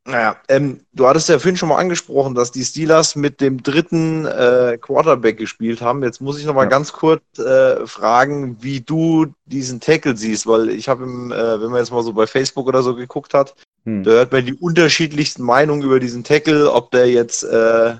naja, 0.06 0.36
ähm, 0.48 0.84
du 0.92 1.06
hattest 1.06 1.30
ja 1.30 1.38
vorhin 1.38 1.56
schon 1.56 1.70
mal 1.70 1.78
angesprochen, 1.78 2.34
dass 2.34 2.52
die 2.52 2.64
Steelers 2.64 3.16
mit 3.16 3.40
dem 3.40 3.62
dritten 3.62 4.26
äh, 4.26 4.76
Quarterback 4.78 5.38
gespielt 5.38 5.80
haben. 5.80 6.02
Jetzt 6.02 6.20
muss 6.20 6.38
ich 6.38 6.44
noch 6.44 6.54
mal 6.54 6.64
ja. 6.64 6.68
ganz 6.68 6.92
kurz 6.92 7.22
äh, 7.38 7.86
fragen, 7.86 8.62
wie 8.62 8.82
du 8.82 9.34
diesen 9.46 9.80
Tackle 9.80 10.14
siehst, 10.14 10.46
weil 10.46 10.68
ich 10.68 10.88
habe, 10.88 11.04
äh, 11.04 11.60
wenn 11.60 11.70
man 11.70 11.80
jetzt 11.80 11.90
mal 11.90 12.02
so 12.02 12.12
bei 12.12 12.26
Facebook 12.26 12.66
oder 12.66 12.82
so 12.82 12.94
geguckt 12.94 13.32
hat, 13.32 13.54
hm. 13.84 14.02
da 14.02 14.10
hört 14.10 14.32
man 14.32 14.46
die 14.46 14.54
unterschiedlichsten 14.54 15.42
Meinungen 15.42 15.82
über 15.82 16.00
diesen 16.00 16.24
Tackle, 16.24 16.72
ob 16.72 16.90
der 16.90 17.10
jetzt 17.10 17.44
äh, 17.44 17.96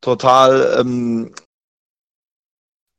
total 0.00 0.78
ähm, 0.80 1.34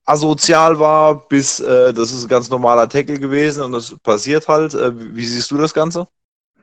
asozial 0.06 0.80
war, 0.80 1.28
bis 1.28 1.60
äh, 1.60 1.94
das 1.94 2.12
ist 2.12 2.24
ein 2.24 2.30
ganz 2.30 2.50
normaler 2.50 2.90
Tackle 2.90 3.20
gewesen 3.20 3.64
und 3.64 3.72
das 3.72 3.98
passiert 4.00 4.48
halt. 4.48 4.74
Äh, 4.74 5.16
wie 5.16 5.26
siehst 5.26 5.52
du 5.52 5.58
das 5.58 5.74
Ganze? 5.74 6.08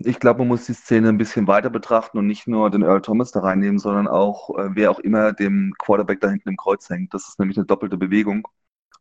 Ich 0.01 0.21
glaube, 0.21 0.41
man 0.41 0.49
muss 0.49 0.67
die 0.67 0.75
Szene 0.75 1.09
ein 1.09 1.19
bisschen 1.19 1.49
weiter 1.49 1.71
betrachten 1.71 2.19
und 2.19 2.27
nicht 2.27 2.47
nur 2.47 2.71
den 2.71 2.83
Earl 2.83 3.03
Thomas 3.03 3.33
da 3.33 3.41
reinnehmen, 3.41 3.81
sondern 3.81 4.07
auch, 4.07 4.57
äh, 4.57 4.69
wer 4.75 4.91
auch 4.91 5.01
immer 5.01 5.33
dem 5.33 5.75
Quarterback 5.79 6.21
da 6.21 6.31
hinten 6.31 6.51
im 6.51 6.57
Kreuz 6.57 6.89
hängt. 6.89 7.15
Das 7.15 7.29
ist 7.29 7.39
nämlich 7.41 7.57
eine 7.57 7.67
doppelte 7.67 7.97
Bewegung. 7.97 8.47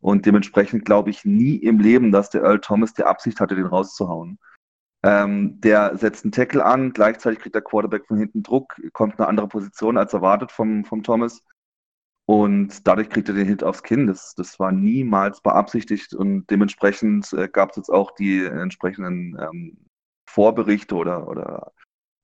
Und 0.00 0.26
dementsprechend 0.26 0.84
glaube 0.84 1.10
ich 1.10 1.24
nie 1.24 1.56
im 1.56 1.78
Leben, 1.78 2.10
dass 2.10 2.30
der 2.30 2.42
Earl 2.42 2.60
Thomas 2.60 2.94
die 2.94 3.04
Absicht 3.04 3.40
hatte, 3.40 3.54
den 3.54 3.66
rauszuhauen. 3.66 4.38
Ähm, 5.04 5.60
der 5.60 5.96
setzt 5.96 6.24
einen 6.24 6.32
Tackle 6.32 6.64
an, 6.64 6.92
gleichzeitig 6.92 7.38
kriegt 7.38 7.54
der 7.54 7.62
Quarterback 7.62 8.06
von 8.06 8.18
hinten 8.18 8.42
Druck, 8.42 8.74
kommt 8.92 9.14
in 9.14 9.20
eine 9.20 9.28
andere 9.28 9.48
Position 9.48 9.96
als 9.96 10.12
erwartet 10.12 10.50
vom, 10.50 10.84
vom 10.84 11.02
Thomas. 11.02 11.42
Und 12.26 12.86
dadurch 12.86 13.08
kriegt 13.08 13.28
er 13.28 13.34
den 13.34 13.46
Hit 13.46 13.64
aufs 13.64 13.82
Kinn. 13.82 14.06
Das, 14.06 14.34
das 14.34 14.58
war 14.58 14.70
niemals 14.72 15.40
beabsichtigt 15.40 16.12
und 16.14 16.46
dementsprechend 16.50 17.32
äh, 17.32 17.48
gab 17.48 17.70
es 17.70 17.76
jetzt 17.76 17.90
auch 17.90 18.10
die 18.10 18.44
entsprechenden 18.44 19.38
ähm, 19.40 19.78
Vorberichte 20.28 20.94
oder, 20.94 21.26
oder 21.26 21.72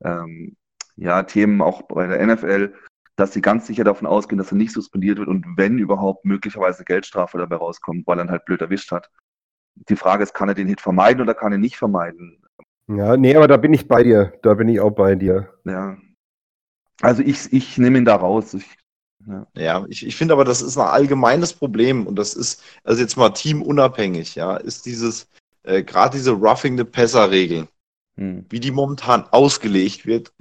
ähm, 0.05 0.57
ja, 0.97 1.23
Themen 1.23 1.63
auch 1.63 1.83
bei 1.83 2.07
der 2.07 2.27
NFL, 2.27 2.75
dass 3.17 3.33
sie 3.33 3.41
ganz 3.41 3.67
sicher 3.67 3.85
davon 3.85 4.07
ausgehen, 4.07 4.39
dass 4.39 4.53
er 4.53 4.59
nicht 4.59 4.73
suspendiert 4.73 5.19
wird 5.19 5.29
und 5.29 5.47
wenn 5.57 5.79
überhaupt 5.79 6.25
möglicherweise 6.25 6.85
Geldstrafe 6.85 7.39
dabei 7.39 7.57
rauskommt, 7.57 8.07
weil 8.07 8.19
er 8.19 8.27
ihn 8.27 8.31
halt 8.31 8.45
blöd 8.45 8.61
erwischt 8.61 8.93
hat. 8.93 9.11
Die 9.89 9.97
Frage 9.97 10.23
ist, 10.23 10.35
kann 10.35 10.49
er 10.49 10.55
den 10.55 10.69
Hit 10.69 10.81
vermeiden 10.81 11.23
oder 11.23 11.35
kann 11.35 11.53
er 11.53 11.59
nicht 11.59 11.77
vermeiden? 11.77 12.44
Ja, 12.89 13.17
nee, 13.17 13.35
aber 13.35 13.49
da 13.49 13.57
bin 13.57 13.73
ich 13.73 13.89
bei 13.89 14.03
dir. 14.03 14.33
Da 14.43 14.55
bin 14.55 14.69
ich 14.69 14.81
auch 14.81 14.91
bei 14.91 15.15
dir. 15.15 15.49
Ja. 15.65 15.97
Also 17.01 17.23
ich, 17.23 17.53
ich 17.53 17.79
nehme 17.79 17.99
ihn 17.99 18.05
da 18.05 18.17
raus. 18.17 18.55
Ich, 18.55 18.67
ja, 19.27 19.47
ja 19.57 19.87
ich, 19.89 20.07
ich 20.07 20.17
finde 20.17 20.35
aber, 20.35 20.45
das 20.45 20.63
ist 20.63 20.77
ein 20.77 20.87
allgemeines 20.87 21.53
Problem 21.53 22.07
und 22.07 22.17
das 22.17 22.35
ist, 22.35 22.63
also 22.85 23.01
jetzt 23.01 23.17
mal 23.17 23.31
teamunabhängig, 23.31 24.35
ja, 24.35 24.57
ist 24.57 24.87
dieses, 24.87 25.29
äh, 25.63 25.83
gerade 25.83 26.17
diese 26.17 26.33
Roughing 26.33 26.77
the 26.77 26.85
Passer-Regeln, 26.85 27.69
hm. 28.17 28.45
wie 28.49 28.61
die 28.61 28.71
momentan 28.71 29.25
ausgelegt 29.31 30.07
wird, 30.07 30.33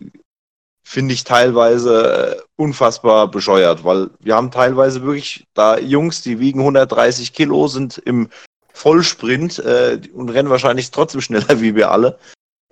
finde 0.85 1.13
ich 1.13 1.23
teilweise 1.23 2.37
äh, 2.37 2.41
unfassbar 2.57 3.31
bescheuert, 3.31 3.85
weil 3.85 4.09
wir 4.19 4.35
haben 4.35 4.51
teilweise 4.51 5.01
wirklich 5.01 5.45
da 5.53 5.79
Jungs, 5.79 6.21
die 6.21 6.39
wiegen 6.39 6.59
130 6.59 7.33
Kilo, 7.33 7.67
sind 7.67 7.97
im 7.99 8.29
Vollsprint 8.73 9.59
äh, 9.59 10.01
und 10.13 10.29
rennen 10.29 10.49
wahrscheinlich 10.49 10.91
trotzdem 10.91 11.21
schneller 11.21 11.59
wie 11.61 11.75
wir 11.75 11.91
alle. 11.91 12.19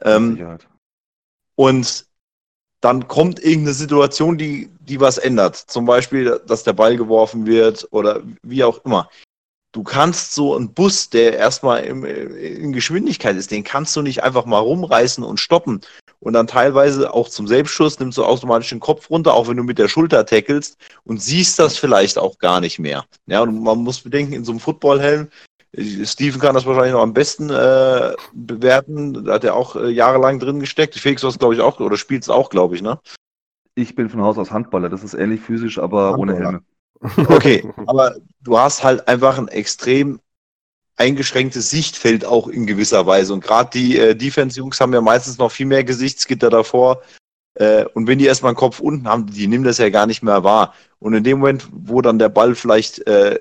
Ähm, 0.01 0.57
und 1.55 2.05
dann 2.81 3.07
kommt 3.07 3.39
irgendeine 3.39 3.75
Situation, 3.75 4.37
die, 4.37 4.69
die 4.79 4.99
was 4.99 5.19
ändert. 5.19 5.55
Zum 5.55 5.85
Beispiel, 5.85 6.41
dass 6.47 6.63
der 6.63 6.73
Ball 6.73 6.97
geworfen 6.97 7.45
wird 7.45 7.87
oder 7.91 8.21
wie 8.41 8.63
auch 8.63 8.83
immer. 8.83 9.09
Du 9.73 9.83
kannst 9.83 10.33
so 10.33 10.55
einen 10.55 10.73
Bus, 10.73 11.09
der 11.09 11.37
erstmal 11.37 11.85
im, 11.85 12.03
in 12.03 12.73
Geschwindigkeit 12.73 13.37
ist, 13.37 13.51
den 13.51 13.63
kannst 13.63 13.95
du 13.95 14.01
nicht 14.01 14.21
einfach 14.23 14.45
mal 14.45 14.59
rumreißen 14.59 15.23
und 15.23 15.39
stoppen. 15.39 15.81
Und 16.19 16.33
dann 16.33 16.47
teilweise 16.47 17.13
auch 17.13 17.29
zum 17.29 17.47
Selbstschuss 17.47 17.99
nimmst 17.99 18.17
du 18.17 18.25
automatisch 18.25 18.69
den 18.69 18.79
Kopf 18.79 19.09
runter, 19.09 19.33
auch 19.33 19.47
wenn 19.47 19.57
du 19.57 19.63
mit 19.63 19.79
der 19.79 19.87
Schulter 19.87 20.25
tackelst 20.25 20.77
und 21.03 21.21
siehst 21.21 21.57
das 21.57 21.77
vielleicht 21.77 22.17
auch 22.17 22.37
gar 22.37 22.59
nicht 22.59 22.79
mehr. 22.79 23.05
Ja, 23.27 23.41
und 23.41 23.63
man 23.63 23.79
muss 23.79 24.01
bedenken, 24.01 24.33
in 24.33 24.43
so 24.43 24.51
einem 24.51 24.59
Footballhelm 24.59 25.29
Steven 25.75 26.41
kann 26.41 26.55
das 26.55 26.65
wahrscheinlich 26.65 26.93
noch 26.93 27.01
am 27.01 27.13
besten 27.13 27.49
äh, 27.49 28.13
bewerten. 28.33 29.25
Da 29.25 29.33
hat 29.33 29.43
er 29.43 29.55
auch 29.55 29.75
äh, 29.75 29.89
jahrelang 29.89 30.39
drin 30.39 30.59
gesteckt. 30.59 30.95
Felix, 30.95 31.23
was 31.23 31.39
glaube 31.39 31.55
ich 31.55 31.61
auch, 31.61 31.79
oder 31.79 31.97
spielt 31.97 32.23
es 32.23 32.29
auch, 32.29 32.49
glaube 32.49 32.75
ich, 32.75 32.81
ne? 32.81 32.99
Ich 33.75 33.95
bin 33.95 34.09
von 34.09 34.21
Haus 34.21 34.37
aus 34.37 34.51
Handballer. 34.51 34.89
Das 34.89 35.03
ist 35.03 35.13
ähnlich 35.13 35.39
physisch, 35.39 35.79
aber 35.79 36.11
Handballer. 36.11 36.19
ohne 36.19 36.35
Helme. 36.35 36.61
Okay, 37.29 37.67
aber 37.87 38.15
du 38.41 38.59
hast 38.59 38.83
halt 38.83 39.07
einfach 39.07 39.37
ein 39.37 39.47
extrem 39.47 40.19
eingeschränktes 40.97 41.69
Sichtfeld 41.69 42.25
auch 42.25 42.47
in 42.47 42.67
gewisser 42.67 43.07
Weise. 43.07 43.33
Und 43.33 43.43
gerade 43.43 43.69
die 43.73 43.97
äh, 43.97 44.15
Defense-Jungs 44.15 44.79
haben 44.79 44.93
ja 44.93 45.01
meistens 45.01 45.37
noch 45.37 45.51
viel 45.51 45.65
mehr 45.65 45.83
Gesichtsgitter 45.83 46.49
davor. 46.49 47.01
Äh, 47.55 47.85
und 47.93 48.07
wenn 48.07 48.19
die 48.19 48.25
erstmal 48.25 48.51
einen 48.51 48.57
Kopf 48.57 48.79
unten 48.79 49.07
haben, 49.07 49.25
die 49.25 49.47
nehmen 49.47 49.63
das 49.63 49.79
ja 49.79 49.89
gar 49.89 50.05
nicht 50.05 50.21
mehr 50.21 50.43
wahr. 50.43 50.73
Und 50.99 51.13
in 51.13 51.23
dem 51.23 51.39
Moment, 51.39 51.67
wo 51.71 52.01
dann 52.01 52.19
der 52.19 52.29
Ball 52.29 52.53
vielleicht 52.55 53.07
äh, 53.07 53.39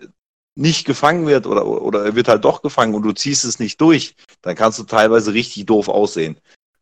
nicht 0.61 0.85
gefangen 0.85 1.27
wird 1.27 1.47
oder, 1.47 1.67
oder 1.67 2.05
er 2.05 2.15
wird 2.15 2.29
halt 2.29 2.45
doch 2.45 2.61
gefangen 2.61 2.95
und 2.95 3.03
du 3.03 3.13
ziehst 3.13 3.45
es 3.45 3.59
nicht 3.59 3.81
durch, 3.81 4.15
dann 4.43 4.55
kannst 4.55 4.79
du 4.79 4.83
teilweise 4.85 5.33
richtig 5.33 5.65
doof 5.65 5.89
aussehen. 5.89 6.37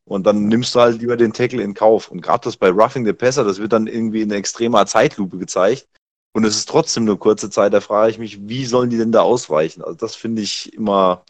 Und 0.04 0.26
dann 0.26 0.48
nimmst 0.48 0.74
du 0.74 0.80
halt 0.80 1.00
lieber 1.00 1.16
den 1.16 1.32
Tackle 1.32 1.62
in 1.62 1.74
Kauf. 1.74 2.10
Und 2.10 2.20
gerade 2.20 2.42
das 2.44 2.56
bei 2.56 2.70
Roughing 2.70 3.06
the 3.06 3.12
Passer, 3.12 3.44
das 3.44 3.58
wird 3.58 3.72
dann 3.72 3.86
irgendwie 3.86 4.22
in 4.22 4.30
extremer 4.32 4.84
Zeitlupe 4.86 5.38
gezeigt. 5.38 5.86
Und 6.32 6.44
es 6.44 6.56
ist 6.56 6.68
trotzdem 6.68 7.04
nur 7.04 7.18
kurze 7.18 7.50
Zeit. 7.50 7.72
Da 7.72 7.80
frage 7.80 8.10
ich 8.10 8.18
mich, 8.18 8.48
wie 8.48 8.64
sollen 8.64 8.90
die 8.90 8.98
denn 8.98 9.12
da 9.12 9.20
ausweichen? 9.22 9.82
Also 9.82 9.96
das 9.96 10.16
finde 10.16 10.42
ich 10.42 10.72
immer 10.72 11.24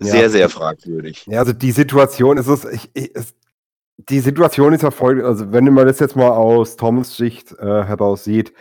Ja. 0.00 0.06
sehr, 0.06 0.30
sehr 0.30 0.48
fragwürdig. 0.48 1.26
Ja, 1.26 1.40
also 1.40 1.52
die 1.52 1.72
Situation 1.72 2.38
ist 2.38 2.46
es, 2.46 2.64
ich, 2.64 2.90
ich, 2.94 3.10
es 3.14 3.34
die 4.08 4.20
Situation 4.20 4.72
ist 4.72 4.82
ja 4.82 4.90
folgende, 4.90 5.28
also 5.28 5.52
wenn 5.52 5.64
man 5.74 5.86
das 5.86 5.98
jetzt 5.98 6.16
mal 6.16 6.30
aus 6.30 6.76
Toms 6.76 7.18
Sicht 7.18 7.52
äh, 7.52 7.84
heraus 7.84 8.24
sieht, 8.24 8.54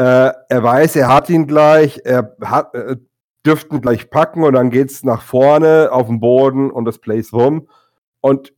äh, 0.00 0.32
er 0.48 0.62
weiß, 0.62 0.96
er 0.96 1.08
hat 1.12 1.28
ihn 1.28 1.46
gleich, 1.46 2.00
er 2.04 2.34
hat, 2.42 2.74
äh, 2.74 2.96
dürfte 3.44 3.74
ihn 3.76 3.82
gleich 3.82 4.08
packen 4.08 4.42
und 4.44 4.54
dann 4.54 4.70
geht's 4.70 5.04
nach 5.04 5.20
vorne 5.20 5.90
auf 5.92 6.06
den 6.06 6.20
Boden 6.20 6.70
und 6.70 6.86
das 6.86 6.98
Plays 6.98 7.32
rum. 7.34 7.68
Und 8.22 8.54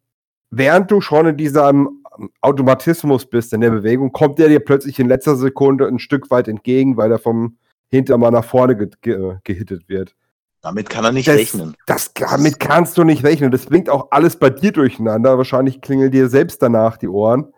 während 0.51 0.91
du 0.93 1.01
schon 1.01 1.27
in 1.27 1.37
diesem 1.37 2.05
Automatismus 2.43 3.27
bist, 3.27 3.53
in 3.53 3.61
der 3.61 3.71
Bewegung, 3.71 4.13
kommt 4.13 4.39
er 4.39 4.49
dir 4.49 4.61
plötzlich 4.61 5.01
in 5.01 5.09
letzter 5.09 5.35
Sekunde 5.35 5.89
ein 5.89 5.99
Stück 5.99 6.31
weit 6.31 6.47
entgegen, 6.47 6.97
weil 6.97 7.11
er 7.11 7.19
vom 7.19 7.57
Hintermann 7.91 8.35
nach 8.35 8.45
vorne 8.45 8.77
ge 8.77 8.91
ge 9.01 9.37
gehittet 9.43 9.89
wird. 9.89 10.15
Damit 10.61 10.89
kann 10.91 11.05
er 11.05 11.11
nicht 11.11 11.27
Das- 11.27 11.37
rechnen. 11.39 11.75
Das, 11.87 12.15
damit 12.15 12.61
kannst 12.61 12.97
du 12.99 13.03
nicht 13.03 13.25
rechnen. 13.25 13.51
Das 13.51 13.67
bringt 13.67 13.91
auch 13.91 14.09
alles 14.13 14.37
bei 14.37 14.49
dir 14.51 14.71
durcheinander. 14.71 15.37
Wahrscheinlich 15.39 15.81
klingeln 15.81 16.13
dir 16.13 16.29
selbst 16.29 16.63
danach 16.63 16.99
die 16.99 17.09
Ohren, 17.09 17.53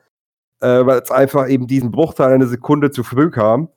äh, 0.60 0.86
weil 0.86 1.00
es 1.00 1.10
einfach 1.10 1.48
eben 1.48 1.66
diesen 1.66 1.90
Bruchteil 1.90 2.32
einer 2.32 2.46
Sekunde 2.46 2.90
zu 2.90 3.02
früh 3.02 3.30
kam. 3.30 3.68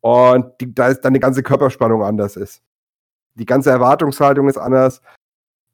Und 0.00 0.60
die, 0.60 0.74
da 0.74 0.88
ist 0.88 1.02
deine 1.02 1.20
ganze 1.20 1.42
Körperspannung 1.42 2.02
anders 2.02 2.36
ist. 2.36 2.62
Die 3.34 3.46
ganze 3.46 3.70
Erwartungshaltung 3.70 4.48
ist 4.48 4.58
anders. 4.58 5.00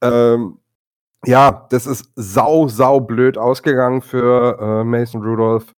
Ähm, 0.02 0.58
ja, 1.24 1.66
das 1.70 1.86
ist 1.86 2.12
sau, 2.14 2.68
sau 2.68 3.00
blöd 3.00 3.38
ausgegangen 3.38 4.02
für 4.02 4.58
äh, 4.60 4.84
Mason 4.84 5.22
Rudolph. 5.22 5.72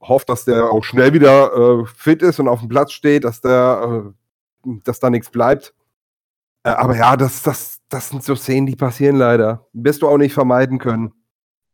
Hofft, 0.00 0.28
dass 0.28 0.44
der 0.44 0.70
auch 0.70 0.84
schnell 0.84 1.12
wieder 1.14 1.52
äh, 1.54 1.86
fit 1.86 2.22
ist 2.22 2.38
und 2.38 2.48
auf 2.48 2.60
dem 2.60 2.68
Platz 2.68 2.92
steht, 2.92 3.24
dass 3.24 3.40
der, 3.40 4.04
äh, 4.66 4.70
dass 4.84 5.00
da 5.00 5.10
nichts 5.10 5.30
bleibt. 5.30 5.74
Äh, 6.64 6.70
aber 6.70 6.96
ja, 6.96 7.16
das, 7.16 7.42
das, 7.42 7.80
das 7.88 8.08
sind 8.08 8.22
so 8.22 8.34
Szenen, 8.34 8.66
die 8.66 8.76
passieren 8.76 9.16
leider. 9.16 9.66
Wirst 9.72 10.02
du 10.02 10.08
auch 10.08 10.18
nicht 10.18 10.34
vermeiden 10.34 10.78
können. 10.78 11.12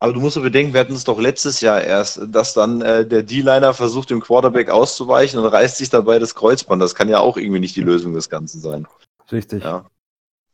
Aber 0.02 0.14
du 0.14 0.20
musst 0.20 0.34
so 0.34 0.40
bedenken, 0.40 0.72
wir 0.72 0.80
hatten 0.80 0.94
es 0.94 1.04
doch 1.04 1.20
letztes 1.20 1.60
Jahr 1.60 1.82
erst, 1.82 2.20
dass 2.28 2.54
dann 2.54 2.80
äh, 2.80 3.06
der 3.06 3.22
D-Liner 3.22 3.74
versucht, 3.74 4.08
dem 4.08 4.22
Quarterback 4.22 4.70
auszuweichen 4.70 5.38
und 5.38 5.46
reißt 5.46 5.76
sich 5.76 5.90
dabei 5.90 6.18
das 6.18 6.34
Kreuzband. 6.34 6.80
Das 6.80 6.94
kann 6.94 7.10
ja 7.10 7.20
auch 7.20 7.36
irgendwie 7.36 7.60
nicht 7.60 7.76
die 7.76 7.82
Lösung 7.82 8.14
des 8.14 8.30
Ganzen 8.30 8.60
sein. 8.62 8.86
Richtig. 9.30 9.62
Ja. 9.62 9.84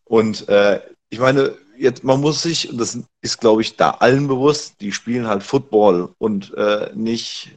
Und 0.04 0.48
äh, 0.48 0.80
ich 1.10 1.20
meine, 1.20 1.54
jetzt 1.78 2.02
man 2.02 2.20
muss 2.20 2.42
sich, 2.42 2.70
und 2.70 2.78
das 2.78 2.98
ist, 3.20 3.40
glaube 3.40 3.62
ich, 3.62 3.76
da 3.76 3.90
allen 3.90 4.26
bewusst, 4.26 4.80
die 4.80 4.90
spielen 4.90 5.28
halt 5.28 5.44
Football 5.44 6.12
und 6.18 6.52
äh, 6.54 6.90
nicht 6.94 7.56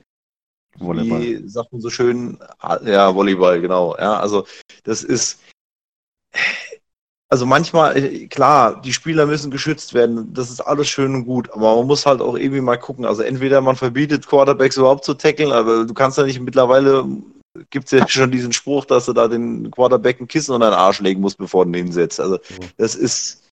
Volleyball. 0.78 1.22
wie 1.22 1.50
sagt 1.50 1.72
man 1.72 1.82
so 1.82 1.90
schön, 1.90 2.38
ah, 2.60 2.80
ja, 2.86 3.14
Volleyball, 3.16 3.62
genau. 3.62 3.98
Ja, 3.98 4.20
also 4.20 4.46
das 4.84 5.04
ist, 5.04 5.40
also 7.32 7.46
manchmal, 7.46 7.96
äh, 7.96 8.28
klar, 8.28 8.82
die 8.82 8.92
Spieler 8.92 9.28
müssen 9.28 9.52
geschützt 9.52 9.94
werden, 9.94 10.34
das 10.34 10.50
ist 10.50 10.62
alles 10.62 10.90
schön 10.90 11.14
und 11.14 11.26
gut, 11.26 11.52
aber 11.52 11.76
man 11.76 11.86
muss 11.86 12.08
halt 12.08 12.22
auch 12.22 12.36
irgendwie 12.36 12.62
mal 12.62 12.78
gucken. 12.78 13.06
Also 13.06 13.22
entweder 13.22 13.62
man 13.62 13.76
verbietet 13.76 14.28
Quarterbacks 14.28 14.78
überhaupt 14.78 15.06
zu 15.06 15.14
tackeln, 15.14 15.52
aber 15.52 15.86
du 15.86 15.94
kannst 15.94 16.18
ja 16.18 16.24
nicht 16.26 16.40
mittlerweile, 16.40 17.06
gibt 17.70 17.86
es 17.86 17.92
ja 17.92 18.08
schon 18.10 18.32
diesen 18.32 18.52
Spruch, 18.52 18.86
dass 18.86 19.06
du 19.06 19.14
da 19.14 19.28
den 19.28 19.70
Quarterback 19.70 20.20
ein 20.20 20.28
Kissen 20.28 20.56
unter 20.56 20.72
den 20.72 20.80
Arsch 20.80 21.02
legen 21.02 21.22
musst, 21.22 21.38
bevor 21.38 21.66
du 21.66 21.72
ihn 21.72 21.86
hinsetzt. 21.86 22.20
Also 22.20 22.40
das 22.78 22.96
ist, 22.96 23.48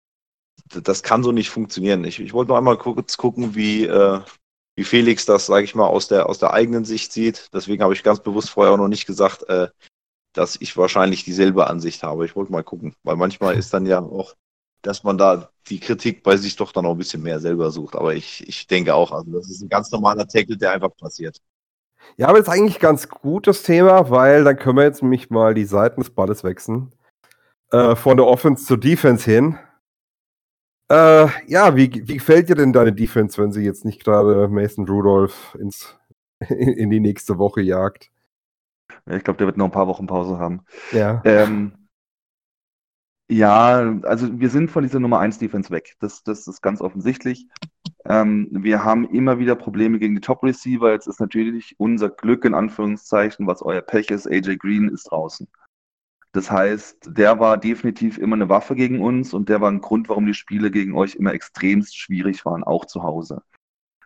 das 0.70 1.04
kann 1.04 1.24
so 1.24 1.32
nicht 1.32 1.52
funktionieren. 1.52 2.04
Ich, 2.04 2.20
ich 2.20 2.34
wollte 2.34 2.50
noch 2.50 2.58
einmal 2.58 2.78
kurz 2.78 3.16
gucken, 3.16 3.54
wie, 3.54 3.86
äh, 3.86 4.20
wie 4.76 4.84
Felix 4.84 5.26
das, 5.26 5.46
sage 5.46 5.66
ich 5.66 5.76
mal, 5.76 5.86
aus 5.86 6.08
der, 6.08 6.28
aus 6.28 6.40
der 6.40 6.52
eigenen 6.52 6.84
Sicht 6.84 7.14
sieht. 7.14 7.50
Deswegen 7.54 7.84
habe 7.84 7.94
ich 7.94 8.04
ganz 8.04 8.22
bewusst 8.22 8.50
vorher 8.50 8.74
auch 8.74 8.78
noch 8.78 8.88
nicht 8.88 9.06
gesagt, 9.06 9.48
äh, 9.50 9.68
dass 10.38 10.56
ich 10.60 10.78
wahrscheinlich 10.78 11.24
dieselbe 11.24 11.68
Ansicht 11.68 12.04
habe. 12.04 12.26
Ich 12.26 12.36
wollte 12.36 12.52
mal 12.52 12.64
gucken, 12.64 12.94
weil 13.04 13.16
manchmal 13.16 13.56
ist 13.58 13.74
dann 13.74 13.86
ja 13.86 14.00
auch, 14.00 14.36
dass 14.84 15.04
man 15.04 15.18
da 15.18 15.50
die 15.68 15.80
Kritik 15.80 16.24
bei 16.24 16.38
sich 16.38 16.56
doch 16.56 16.72
dann 16.72 16.86
auch 16.86 16.92
ein 16.92 16.98
bisschen 16.98 17.24
mehr 17.24 17.40
selber 17.40 17.72
sucht. 17.72 17.96
Aber 17.96 18.14
ich, 18.14 18.48
ich 18.48 18.68
denke 18.68 18.94
auch, 18.94 19.12
also 19.12 19.32
das 19.32 19.50
ist 19.50 19.62
ein 19.62 19.70
ganz 19.70 19.92
normaler 19.92 20.28
Tackle, 20.28 20.58
der 20.58 20.72
einfach 20.72 20.96
passiert. 20.96 21.42
Ja, 22.16 22.28
aber 22.28 22.38
das 22.38 22.48
ist 22.48 22.54
eigentlich 22.54 22.80
ganz 22.80 23.10
gut, 23.10 23.48
das 23.48 23.64
Thema, 23.64 24.10
weil 24.10 24.44
dann 24.44 24.58
können 24.58 24.78
wir 24.78 24.84
jetzt 24.84 25.02
nämlich 25.02 25.30
mal 25.30 25.54
die 25.54 25.66
Seiten 25.66 26.02
des 26.02 26.12
Balles 26.12 26.44
wechseln. 26.44 26.94
Äh, 27.72 27.96
von 27.96 28.16
der 28.16 28.28
Offense 28.28 28.66
zur 28.66 28.78
Defense 28.78 29.30
hin. 29.30 29.58
Äh, 30.90 31.28
ja, 31.48 31.76
wie, 31.76 31.92
wie 32.08 32.18
gefällt 32.18 32.48
dir 32.48 32.56
denn 32.56 32.72
deine 32.72 32.94
Defense, 32.94 33.42
wenn 33.42 33.52
sie 33.52 33.64
jetzt 33.64 33.84
nicht 33.84 34.04
gerade 34.04 34.48
Mason 34.48 34.88
Rudolph 34.88 35.58
ins, 35.60 35.98
in, 36.48 36.70
in 36.74 36.90
die 36.92 37.02
nächste 37.02 37.40
Woche 37.40 37.62
jagt? 37.62 38.10
Ich 39.06 39.24
glaube, 39.24 39.38
der 39.38 39.48
wird 39.48 39.58
noch 39.58 39.66
ein 39.66 39.72
paar 39.72 39.88
Wochen 39.88 40.08
Pause 40.08 40.40
haben. 40.40 40.62
Ja. 40.92 41.22
Ähm, 41.26 41.74
ja, 43.30 44.00
also 44.04 44.40
wir 44.40 44.50
sind 44.50 44.72
von 44.72 44.84
dieser 44.84 45.00
Nummer 45.00 45.20
1 45.20 45.38
Defense 45.38 45.70
weg. 45.70 45.96
Das, 46.00 46.24
das 46.24 46.48
ist 46.48 46.62
ganz 46.62 46.82
offensichtlich. 46.82 47.48
Ähm, 48.06 48.48
wir 48.52 48.86
haben 48.86 49.10
immer 49.10 49.38
wieder 49.38 49.56
Probleme 49.56 50.00
gegen 50.00 50.16
die 50.16 50.22
Top 50.22 50.44
Receiver. 50.44 50.92
Jetzt 50.92 51.08
ist 51.08 51.20
natürlich 51.20 51.76
unser 51.78 52.10
Glück 52.10 52.46
in 52.46 52.54
Anführungszeichen, 52.54 53.46
was 53.46 53.62
euer 53.62 53.82
Pech 53.82 54.10
ist. 54.12 54.28
AJ 54.28 54.58
Green 54.58 54.88
ist 54.88 55.12
draußen. 55.12 55.48
Das 56.32 56.52
heißt, 56.52 57.18
der 57.18 57.40
war 57.40 57.58
definitiv 57.58 58.18
immer 58.18 58.36
eine 58.36 58.48
Waffe 58.48 58.76
gegen 58.76 59.02
uns 59.02 59.34
und 59.34 59.50
der 59.50 59.60
war 59.60 59.72
ein 59.72 59.82
Grund, 59.82 60.08
warum 60.08 60.26
die 60.26 60.34
Spiele 60.34 60.72
gegen 60.72 60.96
euch 60.96 61.16
immer 61.16 61.34
extremst 61.34 61.98
schwierig 61.98 62.46
waren, 62.46 62.64
auch 62.64 62.86
zu 62.86 63.04
Hause. 63.04 63.42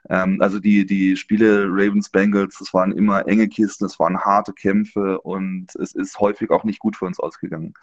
Ähm, 0.10 0.42
also 0.42 0.60
die, 0.60 0.86
die 0.86 1.16
Spiele 1.16 1.66
Ravens 1.68 2.10
Bengals, 2.10 2.58
das 2.60 2.74
waren 2.74 2.92
immer 2.92 3.28
enge 3.28 3.48
Kisten, 3.48 3.86
das 3.86 4.00
waren 4.00 4.20
harte 4.20 4.54
Kämpfe 4.54 5.20
und 5.22 5.76
es 5.76 5.94
ist 5.94 6.20
häufig 6.20 6.50
auch 6.52 6.64
nicht 6.64 6.80
gut 6.80 6.96
für 6.96 7.06
uns 7.06 7.20
ausgegangen. 7.20 7.74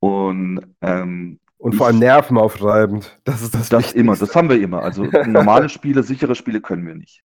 Und 0.00 0.60
ähm, 0.80 1.38
Und 1.58 1.74
vor 1.74 1.86
allem 1.86 1.98
nervenaufreibend. 1.98 3.18
Das 3.24 3.42
ist 3.42 3.54
das, 3.54 3.68
das 3.68 3.78
Wichtigste. 3.78 3.98
immer, 4.00 4.16
das 4.16 4.34
haben 4.34 4.48
wir 4.48 4.60
immer. 4.60 4.82
Also 4.82 5.04
normale 5.26 5.68
Spiele, 5.68 6.02
sichere 6.02 6.34
Spiele 6.34 6.60
können 6.60 6.86
wir 6.86 6.94
nicht. 6.94 7.22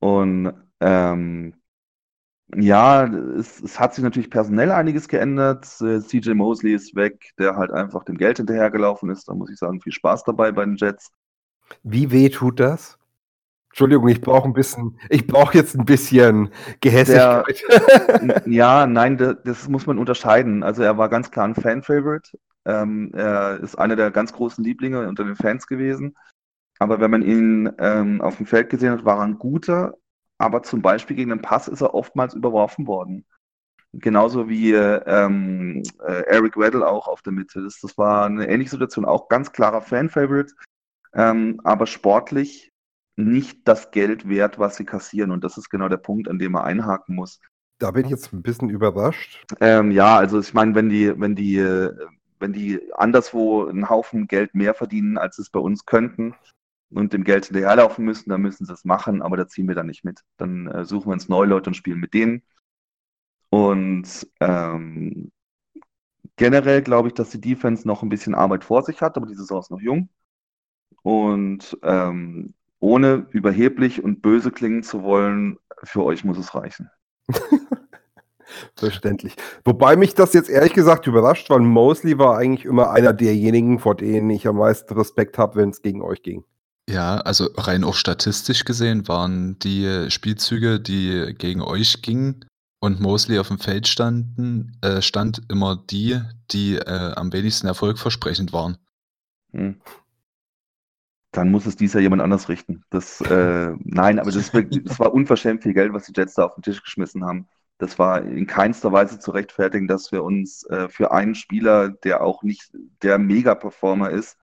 Und 0.00 0.52
ähm, 0.80 1.54
ja, 2.54 3.06
es, 3.06 3.60
es 3.60 3.80
hat 3.80 3.94
sich 3.94 4.04
natürlich 4.04 4.30
personell 4.30 4.70
einiges 4.70 5.08
geändert. 5.08 5.64
Äh, 5.80 6.00
CJ 6.00 6.34
Mosley 6.34 6.74
ist 6.74 6.94
weg, 6.94 7.32
der 7.38 7.56
halt 7.56 7.70
einfach 7.70 8.04
dem 8.04 8.18
Geld 8.18 8.36
hinterhergelaufen 8.36 9.10
ist. 9.10 9.28
Da 9.28 9.34
muss 9.34 9.50
ich 9.50 9.58
sagen, 9.58 9.80
viel 9.80 9.92
Spaß 9.92 10.24
dabei 10.24 10.52
bei 10.52 10.64
den 10.64 10.76
Jets. 10.76 11.10
Wie 11.82 12.10
weh 12.10 12.28
tut 12.28 12.60
das? 12.60 12.98
Entschuldigung, 13.70 14.06
ich 14.08 14.20
brauche 14.20 14.46
ein 14.48 14.52
bisschen, 14.52 14.98
ich 15.08 15.26
brauche 15.26 15.58
jetzt 15.58 15.74
ein 15.76 15.84
bisschen 15.84 16.50
Gehässigkeit. 16.80 17.62
N- 18.20 18.40
Ja, 18.46 18.86
nein, 18.86 19.16
da- 19.16 19.34
das 19.34 19.68
muss 19.68 19.86
man 19.86 19.98
unterscheiden. 19.98 20.62
Also 20.62 20.82
er 20.84 20.96
war 20.96 21.08
ganz 21.08 21.30
klar 21.30 21.46
ein 21.46 21.56
Fan-Favorite. 21.56 22.38
Ähm, 22.66 23.10
er 23.14 23.58
ist 23.60 23.76
einer 23.76 23.96
der 23.96 24.10
ganz 24.12 24.32
großen 24.32 24.62
Lieblinge 24.62 25.08
unter 25.08 25.24
den 25.24 25.34
Fans 25.36 25.66
gewesen. 25.66 26.16
Aber 26.78 27.00
wenn 27.00 27.10
man 27.10 27.22
ihn 27.22 27.70
ähm, 27.78 28.20
auf 28.20 28.36
dem 28.36 28.46
Feld 28.46 28.70
gesehen 28.70 28.92
hat, 28.92 29.04
war 29.04 29.18
er 29.18 29.24
ein 29.24 29.38
guter. 29.38 29.94
Aber 30.38 30.62
zum 30.62 30.80
Beispiel 30.80 31.16
gegen 31.16 31.30
den 31.30 31.42
Pass 31.42 31.66
ist 31.68 31.80
er 31.80 31.94
oftmals 31.94 32.34
überworfen 32.34 32.86
worden. 32.86 33.24
Genauso 33.92 34.48
wie 34.48 34.72
ähm, 34.72 35.82
äh, 36.04 36.22
Eric 36.26 36.56
Weddle 36.56 36.86
auch 36.86 37.06
auf 37.08 37.22
der 37.22 37.32
Mitte. 37.32 37.62
Das, 37.62 37.80
das 37.80 37.96
war 37.98 38.26
eine 38.26 38.48
ähnliche 38.48 38.70
Situation, 38.70 39.04
auch 39.04 39.28
ganz 39.28 39.52
klarer 39.52 39.82
Fan-Favorite, 39.82 40.52
ähm, 41.14 41.60
aber 41.64 41.86
sportlich 41.86 42.72
nicht 43.16 43.66
das 43.68 43.90
Geld 43.90 44.28
wert, 44.28 44.58
was 44.58 44.76
sie 44.76 44.84
kassieren. 44.84 45.30
Und 45.30 45.44
das 45.44 45.56
ist 45.56 45.70
genau 45.70 45.88
der 45.88 45.98
Punkt, 45.98 46.28
an 46.28 46.38
dem 46.38 46.52
man 46.52 46.64
einhaken 46.64 47.14
muss. 47.14 47.40
Da 47.78 47.90
bin 47.90 48.04
ich 48.04 48.10
jetzt 48.10 48.32
ein 48.32 48.42
bisschen 48.42 48.70
überrascht. 48.70 49.44
Ähm, 49.60 49.90
ja, 49.90 50.16
also 50.16 50.40
ich 50.40 50.54
meine, 50.54 50.74
wenn 50.74 50.88
die, 50.88 51.18
wenn 51.18 51.34
die, 51.34 51.56
äh, 51.58 51.92
wenn 52.38 52.52
die 52.52 52.80
anderswo 52.94 53.66
einen 53.66 53.88
Haufen 53.88 54.26
Geld 54.26 54.54
mehr 54.54 54.74
verdienen, 54.74 55.18
als 55.18 55.38
es 55.38 55.50
bei 55.50 55.60
uns 55.60 55.86
könnten 55.86 56.34
und 56.90 57.12
dem 57.12 57.24
Geld 57.24 57.46
hinterherlaufen 57.46 58.04
müssen, 58.04 58.30
dann 58.30 58.42
müssen 58.42 58.64
sie 58.64 58.72
es 58.72 58.84
machen, 58.84 59.22
aber 59.22 59.36
da 59.36 59.48
ziehen 59.48 59.68
wir 59.68 59.74
dann 59.74 59.86
nicht 59.86 60.04
mit. 60.04 60.20
Dann 60.36 60.66
äh, 60.68 60.84
suchen 60.84 61.08
wir 61.08 61.12
uns 61.14 61.28
neue 61.28 61.48
Leute 61.48 61.70
und 61.70 61.74
spielen 61.74 62.00
mit 62.00 62.14
denen. 62.14 62.42
Und 63.50 64.28
ähm, 64.40 65.30
generell 66.36 66.82
glaube 66.82 67.08
ich, 67.08 67.14
dass 67.14 67.30
die 67.30 67.40
Defense 67.40 67.86
noch 67.86 68.02
ein 68.02 68.08
bisschen 68.08 68.34
Arbeit 68.34 68.64
vor 68.64 68.82
sich 68.82 69.00
hat, 69.00 69.16
aber 69.16 69.26
die 69.26 69.34
Saison 69.34 69.60
ist 69.60 69.70
noch 69.70 69.80
jung. 69.80 70.08
Und 71.04 71.78
ähm, 71.82 72.54
ohne 72.80 73.26
überheblich 73.30 74.02
und 74.02 74.22
böse 74.22 74.50
klingen 74.50 74.82
zu 74.82 75.02
wollen, 75.02 75.58
für 75.82 76.02
euch 76.02 76.24
muss 76.24 76.38
es 76.38 76.54
reichen. 76.54 76.90
Verständlich. 78.76 79.36
Wobei 79.64 79.96
mich 79.96 80.14
das 80.14 80.32
jetzt 80.32 80.50
ehrlich 80.50 80.72
gesagt 80.72 81.06
überrascht, 81.06 81.50
weil 81.50 81.60
Mosley 81.60 82.18
war 82.18 82.38
eigentlich 82.38 82.64
immer 82.64 82.90
einer 82.90 83.12
derjenigen, 83.12 83.78
vor 83.78 83.94
denen 83.94 84.30
ich 84.30 84.46
am 84.46 84.56
meisten 84.56 84.94
Respekt 84.94 85.38
habe, 85.38 85.56
wenn 85.56 85.70
es 85.70 85.82
gegen 85.82 86.02
euch 86.02 86.22
ging. 86.22 86.44
Ja, 86.88 87.16
also 87.16 87.48
rein 87.56 87.84
auch 87.84 87.94
statistisch 87.94 88.64
gesehen 88.64 89.08
waren 89.08 89.58
die 89.58 90.10
Spielzüge, 90.10 90.80
die 90.80 91.34
gegen 91.36 91.62
euch 91.62 92.02
gingen 92.02 92.44
und 92.80 93.00
Mosley 93.00 93.38
auf 93.38 93.48
dem 93.48 93.58
Feld 93.58 93.88
standen, 93.88 94.76
äh, 94.82 95.00
stand 95.00 95.42
immer 95.50 95.82
die, 95.90 96.20
die 96.50 96.76
äh, 96.76 97.12
am 97.14 97.32
wenigsten 97.32 97.66
erfolgversprechend 97.66 98.52
waren. 98.52 98.76
Hm. 99.52 99.80
Dann 101.36 101.50
muss 101.50 101.66
es 101.66 101.76
dies 101.76 101.92
Jahr 101.92 102.02
jemand 102.02 102.22
anders 102.22 102.48
richten. 102.48 102.84
Das, 102.90 103.20
äh, 103.20 103.72
nein, 103.80 104.18
aber 104.18 104.30
das, 104.30 104.50
das, 104.84 104.98
war 104.98 105.12
unverschämt 105.12 105.62
viel 105.62 105.74
Geld, 105.74 105.92
was 105.92 106.06
die 106.06 106.12
Jets 106.16 106.34
da 106.34 106.44
auf 106.44 106.54
den 106.54 106.62
Tisch 106.62 106.82
geschmissen 106.82 107.24
haben. 107.24 107.48
Das 107.78 107.98
war 107.98 108.22
in 108.22 108.46
keinster 108.46 108.92
Weise 108.92 109.18
zu 109.18 109.32
rechtfertigen, 109.32 109.88
dass 109.88 110.12
wir 110.12 110.22
uns 110.22 110.64
äh, 110.70 110.88
für 110.88 111.10
einen 111.10 111.34
Spieler, 111.34 111.90
der 111.90 112.22
auch 112.22 112.42
nicht 112.44 112.70
der 113.02 113.18
Mega-Performer 113.18 114.10
ist, 114.10 114.38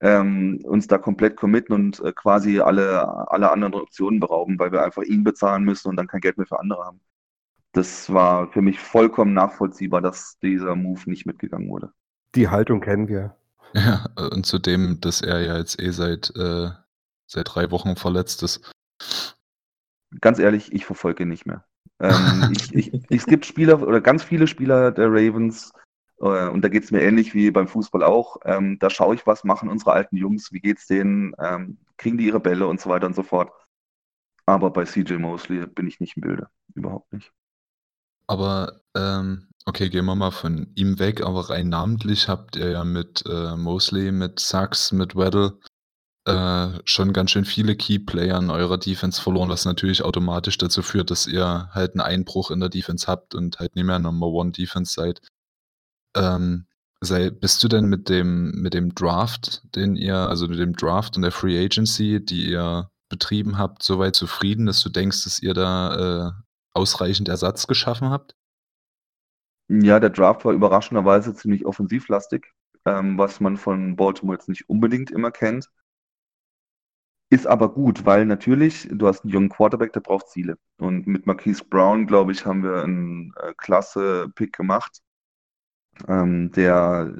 ähm, 0.00 0.60
uns 0.64 0.86
da 0.86 0.98
komplett 0.98 1.36
committen 1.36 1.72
und 1.74 2.00
äh, 2.00 2.12
quasi 2.12 2.60
alle, 2.60 3.30
alle 3.30 3.50
anderen 3.50 3.74
Optionen 3.74 4.20
berauben, 4.20 4.58
weil 4.58 4.70
wir 4.70 4.84
einfach 4.84 5.02
ihn 5.02 5.24
bezahlen 5.24 5.64
müssen 5.64 5.88
und 5.88 5.96
dann 5.96 6.06
kein 6.06 6.20
Geld 6.20 6.38
mehr 6.38 6.46
für 6.46 6.60
andere 6.60 6.84
haben. 6.84 7.00
Das 7.72 8.12
war 8.12 8.48
für 8.48 8.62
mich 8.62 8.78
vollkommen 8.78 9.32
nachvollziehbar, 9.32 10.00
dass 10.00 10.38
dieser 10.40 10.76
Move 10.76 11.02
nicht 11.06 11.26
mitgegangen 11.26 11.68
wurde. 11.68 11.92
Die 12.34 12.48
Haltung 12.48 12.80
kennen 12.80 13.08
wir. 13.08 13.34
Ja, 13.74 14.06
und 14.32 14.46
zudem, 14.46 15.00
dass 15.00 15.20
er 15.20 15.40
ja 15.40 15.58
jetzt 15.58 15.80
eh 15.80 15.90
seit, 15.90 16.34
äh, 16.36 16.70
seit 17.26 17.54
drei 17.54 17.70
Wochen 17.70 17.96
verletzt 17.96 18.42
ist. 18.42 18.72
Ganz 20.20 20.38
ehrlich, 20.38 20.72
ich 20.72 20.84
verfolge 20.84 21.22
ihn 21.22 21.28
nicht 21.28 21.46
mehr. 21.46 21.64
Ähm, 22.00 22.52
ich, 22.56 22.74
ich, 22.74 22.92
es 23.10 23.26
gibt 23.26 23.46
Spieler 23.46 23.80
oder 23.82 24.00
ganz 24.00 24.22
viele 24.22 24.46
Spieler 24.46 24.92
der 24.92 25.08
Ravens, 25.08 25.72
äh, 26.22 26.48
und 26.48 26.62
da 26.62 26.68
geht 26.68 26.84
es 26.84 26.90
mir 26.90 27.02
ähnlich 27.02 27.34
wie 27.34 27.50
beim 27.50 27.66
Fußball 27.66 28.02
auch. 28.02 28.36
Ähm, 28.44 28.78
da 28.78 28.88
schaue 28.88 29.14
ich, 29.14 29.26
was 29.26 29.44
machen 29.44 29.68
unsere 29.68 29.92
alten 29.92 30.16
Jungs, 30.16 30.52
wie 30.52 30.60
geht's 30.60 30.86
denen, 30.86 31.34
ähm, 31.38 31.78
kriegen 31.98 32.16
die 32.16 32.26
ihre 32.26 32.40
Bälle 32.40 32.66
und 32.66 32.80
so 32.80 32.88
weiter 32.88 33.06
und 33.06 33.14
so 33.14 33.22
fort. 33.22 33.52
Aber 34.46 34.70
bei 34.70 34.84
CJ 34.84 35.14
Mosley 35.14 35.66
bin 35.66 35.86
ich 35.86 36.00
nicht 36.00 36.16
im 36.16 36.22
Bilde. 36.22 36.48
Überhaupt 36.74 37.12
nicht. 37.12 37.32
Aber 38.28 38.80
ähm, 38.96 39.48
Okay, 39.64 39.90
gehen 39.90 40.06
wir 40.06 40.16
mal 40.16 40.32
von 40.32 40.72
ihm 40.74 40.98
weg, 40.98 41.22
aber 41.22 41.48
rein 41.48 41.68
namentlich 41.68 42.28
habt 42.28 42.56
ihr 42.56 42.70
ja 42.70 42.84
mit 42.84 43.22
äh, 43.26 43.56
Mosley, 43.56 44.10
mit 44.10 44.40
Sachs, 44.40 44.90
mit 44.90 45.14
Weddle 45.14 45.58
äh, 46.24 46.78
schon 46.84 47.12
ganz 47.12 47.32
schön 47.32 47.44
viele 47.44 47.76
Key-Player 47.76 48.38
in 48.38 48.50
eurer 48.50 48.78
Defense 48.78 49.20
verloren, 49.20 49.48
was 49.48 49.64
natürlich 49.64 50.02
automatisch 50.02 50.58
dazu 50.58 50.82
führt, 50.82 51.10
dass 51.10 51.26
ihr 51.26 51.68
halt 51.72 51.92
einen 51.92 52.00
Einbruch 52.00 52.50
in 52.50 52.60
der 52.60 52.68
Defense 52.68 53.06
habt 53.06 53.34
und 53.34 53.58
halt 53.58 53.74
nicht 53.74 53.84
mehr 53.84 53.98
Number 53.98 54.28
One 54.28 54.52
Defense 54.52 54.94
seid. 54.94 55.20
Ähm, 56.16 56.66
sei, 57.00 57.30
bist 57.30 57.62
du 57.64 57.68
denn 57.68 57.86
mit 57.86 58.08
dem, 58.08 58.52
mit 58.52 58.74
dem 58.74 58.94
Draft, 58.94 59.62
den 59.74 59.96
ihr, 59.96 60.16
also 60.16 60.46
mit 60.46 60.58
dem 60.58 60.74
Draft 60.74 61.16
und 61.16 61.22
der 61.22 61.32
Free 61.32 61.58
Agency, 61.64 62.24
die 62.24 62.50
ihr 62.50 62.90
betrieben 63.08 63.58
habt, 63.58 63.82
soweit 63.82 64.14
zufrieden, 64.14 64.66
dass 64.66 64.82
du 64.82 64.90
denkst, 64.90 65.24
dass 65.24 65.40
ihr 65.40 65.54
da 65.54 66.28
äh, 66.28 66.32
ausreichend 66.72 67.28
Ersatz 67.28 67.66
geschaffen 67.66 68.10
habt? 68.10 68.34
Ja, 69.80 70.00
der 70.00 70.10
Draft 70.10 70.44
war 70.44 70.52
überraschenderweise 70.52 71.34
ziemlich 71.34 71.64
offensivlastig, 71.64 72.46
ähm, 72.84 73.16
was 73.16 73.40
man 73.40 73.56
von 73.56 73.96
Baltimore 73.96 74.36
jetzt 74.36 74.48
nicht 74.50 74.68
unbedingt 74.68 75.10
immer 75.10 75.30
kennt. 75.30 75.70
Ist 77.30 77.46
aber 77.46 77.72
gut, 77.72 78.04
weil 78.04 78.26
natürlich, 78.26 78.86
du 78.92 79.06
hast 79.06 79.24
einen 79.24 79.32
jungen 79.32 79.48
Quarterback, 79.48 79.94
der 79.94 80.00
braucht 80.00 80.28
Ziele. 80.28 80.58
Und 80.78 81.06
mit 81.06 81.26
Marquise 81.26 81.64
Brown, 81.64 82.06
glaube 82.06 82.32
ich, 82.32 82.44
haben 82.44 82.62
wir 82.62 82.82
einen 82.82 83.32
äh, 83.40 83.54
klasse 83.56 84.28
Pick 84.34 84.52
gemacht, 84.52 85.00
ähm, 86.06 86.50
der 86.52 87.14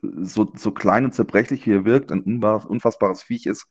so, 0.00 0.52
so 0.54 0.70
klein 0.70 1.04
und 1.04 1.14
zerbrechlich 1.14 1.66
wie 1.66 1.72
er 1.72 1.84
wirkt, 1.84 2.12
ein 2.12 2.22
unfassbares 2.22 3.24
Viech 3.24 3.46
ist 3.46 3.66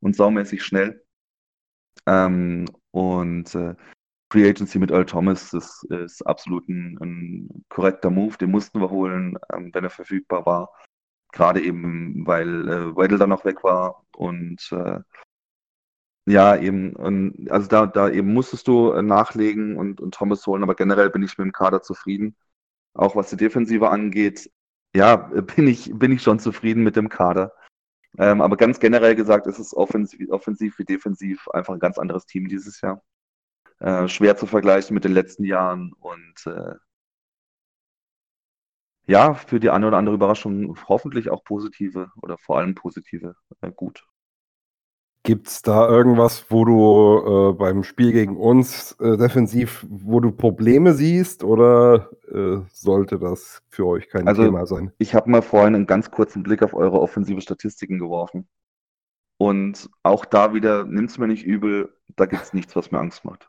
und 0.00 0.16
saumäßig 0.16 0.62
schnell. 0.64 1.04
Ähm, 2.06 2.64
und 2.92 3.54
äh, 3.54 3.74
Free 4.30 4.48
Agency 4.48 4.78
mit 4.78 4.90
Earl 4.90 5.06
Thomas, 5.06 5.50
das 5.50 5.82
ist 5.88 6.22
absolut 6.26 6.68
ein, 6.68 6.98
ein 7.00 7.64
korrekter 7.70 8.10
Move. 8.10 8.36
Den 8.36 8.50
mussten 8.50 8.80
wir 8.80 8.90
holen, 8.90 9.38
ähm, 9.54 9.70
wenn 9.72 9.84
er 9.84 9.90
verfügbar 9.90 10.44
war. 10.44 10.70
Gerade 11.32 11.62
eben, 11.62 12.26
weil 12.26 12.68
äh, 12.68 12.96
Weddle 12.96 13.18
dann 13.18 13.30
noch 13.30 13.44
weg 13.44 13.64
war 13.64 14.04
und 14.16 14.70
äh, 14.72 15.00
ja, 16.26 16.56
eben, 16.56 16.94
und, 16.94 17.50
also 17.50 17.68
da, 17.68 17.86
da 17.86 18.10
eben 18.10 18.34
musstest 18.34 18.68
du 18.68 18.92
äh, 18.92 19.02
nachlegen 19.02 19.76
und, 19.78 20.00
und 20.00 20.12
Thomas 20.14 20.46
holen, 20.46 20.62
aber 20.62 20.74
generell 20.74 21.08
bin 21.10 21.22
ich 21.22 21.38
mit 21.38 21.46
dem 21.46 21.52
Kader 21.52 21.80
zufrieden. 21.80 22.36
Auch 22.94 23.16
was 23.16 23.30
die 23.30 23.36
Defensive 23.36 23.88
angeht, 23.88 24.50
ja, 24.94 25.16
bin 25.56 25.66
ich, 25.68 25.90
bin 25.94 26.12
ich 26.12 26.22
schon 26.22 26.38
zufrieden 26.38 26.82
mit 26.84 26.96
dem 26.96 27.08
Kader. 27.08 27.54
Ähm, 28.18 28.42
aber 28.42 28.56
ganz 28.56 28.80
generell 28.80 29.14
gesagt, 29.14 29.46
ist 29.46 29.58
es 29.58 29.74
offensiv, 29.74 30.30
offensiv 30.30 30.78
wie 30.78 30.84
defensiv 30.84 31.48
einfach 31.50 31.74
ein 31.74 31.80
ganz 31.80 31.98
anderes 31.98 32.26
Team 32.26 32.48
dieses 32.48 32.80
Jahr. 32.80 33.02
Äh, 33.80 34.08
schwer 34.08 34.36
zu 34.36 34.46
vergleichen 34.46 34.94
mit 34.94 35.04
den 35.04 35.12
letzten 35.12 35.44
Jahren 35.44 35.92
und 36.00 36.46
äh, 36.46 36.74
ja, 39.06 39.34
für 39.34 39.60
die 39.60 39.70
eine 39.70 39.86
oder 39.86 39.96
andere 39.96 40.16
Überraschung 40.16 40.76
hoffentlich 40.88 41.30
auch 41.30 41.44
positive 41.44 42.10
oder 42.20 42.36
vor 42.38 42.58
allem 42.58 42.74
positive 42.74 43.36
äh, 43.60 43.70
gut. 43.70 44.04
Gibt 45.22 45.46
es 45.46 45.62
da 45.62 45.88
irgendwas, 45.88 46.46
wo 46.50 46.64
du 46.64 47.50
äh, 47.50 47.52
beim 47.52 47.84
Spiel 47.84 48.12
gegen 48.12 48.36
uns 48.36 48.92
äh, 49.00 49.16
defensiv, 49.16 49.86
wo 49.88 50.18
du 50.18 50.32
Probleme 50.32 50.94
siehst 50.94 51.44
oder 51.44 52.10
äh, 52.32 52.58
sollte 52.72 53.18
das 53.18 53.62
für 53.68 53.86
euch 53.86 54.08
kein 54.08 54.26
also, 54.26 54.42
Thema 54.42 54.66
sein? 54.66 54.92
Ich 54.98 55.14
habe 55.14 55.30
mal 55.30 55.42
vorhin 55.42 55.76
einen 55.76 55.86
ganz 55.86 56.10
kurzen 56.10 56.42
Blick 56.42 56.62
auf 56.62 56.74
eure 56.74 57.00
offensive 57.00 57.40
Statistiken 57.40 57.98
geworfen. 57.98 58.48
Und 59.36 59.88
auch 60.02 60.24
da 60.24 60.52
wieder, 60.52 60.84
nimmt 60.84 61.10
es 61.10 61.18
mir 61.18 61.28
nicht 61.28 61.44
übel, 61.44 61.94
da 62.16 62.26
gibt 62.26 62.42
es 62.42 62.52
nichts, 62.54 62.74
was 62.74 62.90
mir 62.90 62.98
Angst 62.98 63.24
macht. 63.24 63.48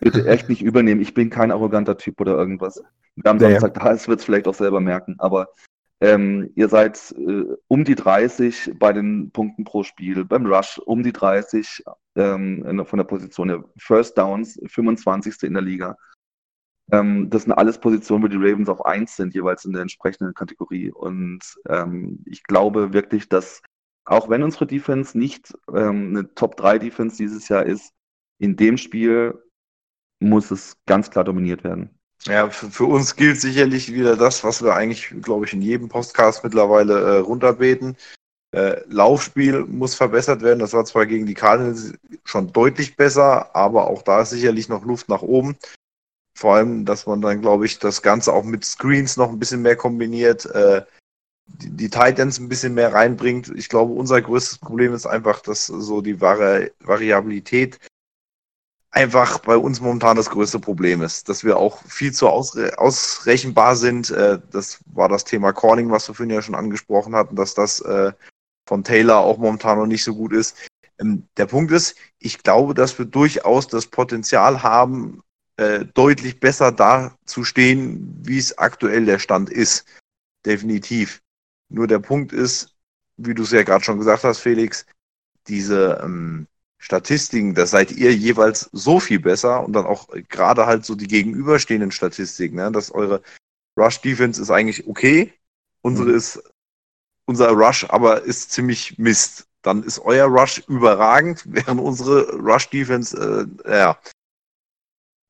Bitte 0.00 0.26
echt 0.26 0.48
nicht 0.48 0.62
übernehmen. 0.62 1.00
Ich 1.00 1.14
bin 1.14 1.30
kein 1.30 1.50
arroganter 1.50 1.96
Typ 1.96 2.20
oder 2.20 2.36
irgendwas. 2.36 2.82
Wir 3.16 3.28
haben 3.28 3.38
naja. 3.38 3.60
Samstag 3.60 3.82
da, 3.82 3.92
es 3.92 4.08
wird 4.08 4.20
es 4.20 4.24
vielleicht 4.24 4.48
auch 4.48 4.54
selber 4.54 4.80
merken. 4.80 5.16
Aber 5.18 5.48
ähm, 6.00 6.50
ihr 6.56 6.68
seid 6.68 7.14
äh, 7.16 7.44
um 7.68 7.84
die 7.84 7.94
30 7.94 8.72
bei 8.78 8.92
den 8.92 9.30
Punkten 9.30 9.64
pro 9.64 9.84
Spiel, 9.84 10.24
beim 10.24 10.46
Rush 10.46 10.78
um 10.78 11.02
die 11.02 11.12
30 11.12 11.84
ähm, 12.16 12.84
von 12.84 12.96
der 12.96 13.04
Position 13.04 13.48
her. 13.48 13.64
First 13.78 14.18
Downs 14.18 14.60
25. 14.66 15.42
in 15.44 15.54
der 15.54 15.62
Liga. 15.62 15.96
Ähm, 16.90 17.30
das 17.30 17.44
sind 17.44 17.52
alles 17.52 17.78
Positionen, 17.78 18.24
wo 18.24 18.28
die 18.28 18.36
Ravens 18.36 18.68
auf 18.68 18.84
1 18.84 19.16
sind, 19.16 19.34
jeweils 19.34 19.64
in 19.64 19.72
der 19.72 19.82
entsprechenden 19.82 20.34
Kategorie. 20.34 20.90
Und 20.90 21.40
ähm, 21.68 22.24
ich 22.26 22.42
glaube 22.42 22.92
wirklich, 22.92 23.28
dass 23.28 23.62
auch 24.04 24.28
wenn 24.28 24.42
unsere 24.42 24.66
Defense 24.66 25.16
nicht 25.16 25.54
ähm, 25.72 26.08
eine 26.10 26.34
Top 26.34 26.56
3 26.56 26.78
Defense 26.78 27.16
dieses 27.16 27.48
Jahr 27.48 27.64
ist, 27.64 27.92
in 28.42 28.56
dem 28.56 28.76
Spiel 28.76 29.40
muss 30.20 30.50
es 30.50 30.76
ganz 30.86 31.10
klar 31.10 31.24
dominiert 31.24 31.62
werden. 31.62 31.90
Ja, 32.26 32.50
für, 32.50 32.70
für, 32.70 32.84
uns 32.84 33.16
gilt 33.16 33.40
sicherlich 33.40 33.92
wieder 33.92 34.16
das, 34.16 34.42
was 34.42 34.62
wir 34.62 34.74
eigentlich, 34.74 35.12
glaube 35.22 35.46
ich, 35.46 35.52
in 35.52 35.62
jedem 35.62 35.88
Podcast 35.88 36.42
mittlerweile 36.42 37.00
äh, 37.00 37.18
runterbeten. 37.18 37.96
Äh, 38.54 38.82
Laufspiel 38.88 39.64
muss 39.64 39.94
verbessert 39.94 40.42
werden. 40.42 40.58
Das 40.58 40.72
war 40.72 40.84
zwar 40.84 41.06
gegen 41.06 41.26
die 41.26 41.34
Cardinals 41.34 41.94
schon 42.24 42.52
deutlich 42.52 42.96
besser, 42.96 43.54
aber 43.54 43.86
auch 43.86 44.02
da 44.02 44.22
ist 44.22 44.30
sicherlich 44.30 44.68
noch 44.68 44.84
Luft 44.84 45.08
nach 45.08 45.22
oben. 45.22 45.56
Vor 46.36 46.56
allem, 46.56 46.84
dass 46.84 47.06
man 47.06 47.20
dann, 47.20 47.40
glaube 47.40 47.66
ich, 47.66 47.78
das 47.78 48.02
Ganze 48.02 48.32
auch 48.32 48.44
mit 48.44 48.64
Screens 48.64 49.16
noch 49.16 49.30
ein 49.30 49.38
bisschen 49.38 49.62
mehr 49.62 49.76
kombiniert, 49.76 50.46
äh, 50.46 50.82
die, 51.46 51.70
die 51.70 51.90
Titans 51.90 52.38
ein 52.38 52.48
bisschen 52.48 52.74
mehr 52.74 52.92
reinbringt. 52.92 53.52
Ich 53.54 53.68
glaube, 53.68 53.92
unser 53.92 54.20
größtes 54.20 54.58
Problem 54.58 54.94
ist 54.94 55.06
einfach, 55.06 55.40
dass 55.40 55.66
so 55.66 56.00
die 56.00 56.20
Vari 56.20 56.70
Variabilität 56.80 57.78
einfach 58.92 59.38
bei 59.40 59.56
uns 59.56 59.80
momentan 59.80 60.16
das 60.16 60.30
größte 60.30 60.60
Problem 60.60 61.02
ist, 61.02 61.28
dass 61.28 61.42
wir 61.42 61.56
auch 61.56 61.82
viel 61.84 62.12
zu 62.12 62.28
ausre 62.28 62.78
ausrechenbar 62.78 63.74
sind. 63.74 64.10
Äh, 64.10 64.38
das 64.50 64.80
war 64.86 65.08
das 65.08 65.24
Thema 65.24 65.52
Calling, 65.52 65.90
was 65.90 66.08
wir 66.08 66.14
vorhin 66.14 66.34
ja 66.34 66.42
schon 66.42 66.54
angesprochen 66.54 67.16
hatten, 67.16 67.34
dass 67.34 67.54
das 67.54 67.80
äh, 67.80 68.12
von 68.68 68.84
Taylor 68.84 69.18
auch 69.18 69.38
momentan 69.38 69.78
noch 69.78 69.86
nicht 69.86 70.04
so 70.04 70.14
gut 70.14 70.32
ist. 70.32 70.56
Ähm, 71.00 71.26
der 71.36 71.46
Punkt 71.46 71.72
ist, 71.72 71.96
ich 72.18 72.42
glaube, 72.42 72.74
dass 72.74 72.98
wir 72.98 73.06
durchaus 73.06 73.66
das 73.66 73.86
Potenzial 73.86 74.62
haben, 74.62 75.22
äh, 75.56 75.86
deutlich 75.94 76.38
besser 76.38 76.70
dazustehen, 76.70 78.20
wie 78.22 78.38
es 78.38 78.56
aktuell 78.58 79.06
der 79.06 79.18
Stand 79.18 79.50
ist. 79.50 79.86
Definitiv. 80.44 81.22
Nur 81.70 81.86
der 81.86 81.98
Punkt 81.98 82.32
ist, 82.32 82.74
wie 83.16 83.34
du 83.34 83.42
es 83.42 83.52
ja 83.52 83.62
gerade 83.62 83.84
schon 83.84 83.98
gesagt 83.98 84.24
hast, 84.24 84.40
Felix, 84.40 84.84
diese 85.46 86.00
ähm, 86.04 86.46
Statistiken, 86.82 87.54
da 87.54 87.64
seid 87.64 87.92
ihr 87.92 88.12
jeweils 88.12 88.68
so 88.72 88.98
viel 88.98 89.20
besser 89.20 89.64
und 89.64 89.72
dann 89.72 89.86
auch 89.86 90.08
gerade 90.28 90.66
halt 90.66 90.84
so 90.84 90.96
die 90.96 91.06
gegenüberstehenden 91.06 91.92
Statistiken, 91.92 92.56
ne? 92.56 92.72
dass 92.72 92.90
eure 92.90 93.22
Rush 93.78 94.00
Defense 94.00 94.42
ist 94.42 94.50
eigentlich 94.50 94.86
okay, 94.88 95.32
unsere 95.80 96.08
mhm. 96.10 96.16
ist 96.16 96.42
unser 97.24 97.50
Rush 97.50 97.84
aber 97.88 98.22
ist 98.22 98.50
ziemlich 98.50 98.98
Mist. 98.98 99.46
Dann 99.62 99.84
ist 99.84 100.00
euer 100.00 100.26
Rush 100.26 100.64
überragend, 100.66 101.44
während 101.46 101.80
unsere 101.80 102.32
Rush 102.32 102.68
Defense 102.68 103.48
äh, 103.64 103.70
ja, 103.70 103.98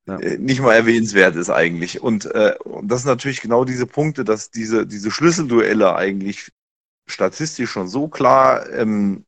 ja. 0.05 0.19
Äh, 0.19 0.37
nicht 0.37 0.59
mal 0.59 0.73
erwähnenswert 0.73 1.35
ist 1.35 1.49
eigentlich. 1.49 2.01
Und, 2.01 2.25
äh, 2.25 2.55
und 2.63 2.87
das 2.89 3.03
sind 3.03 3.09
natürlich 3.09 3.41
genau 3.41 3.63
diese 3.63 3.85
Punkte, 3.85 4.23
dass 4.23 4.51
diese, 4.51 4.85
diese 4.85 5.11
Schlüsselduelle 5.11 5.95
eigentlich 5.95 6.51
statistisch 7.07 7.71
schon 7.71 7.87
so 7.87 8.07
klar 8.07 8.69
ähm, 8.71 9.25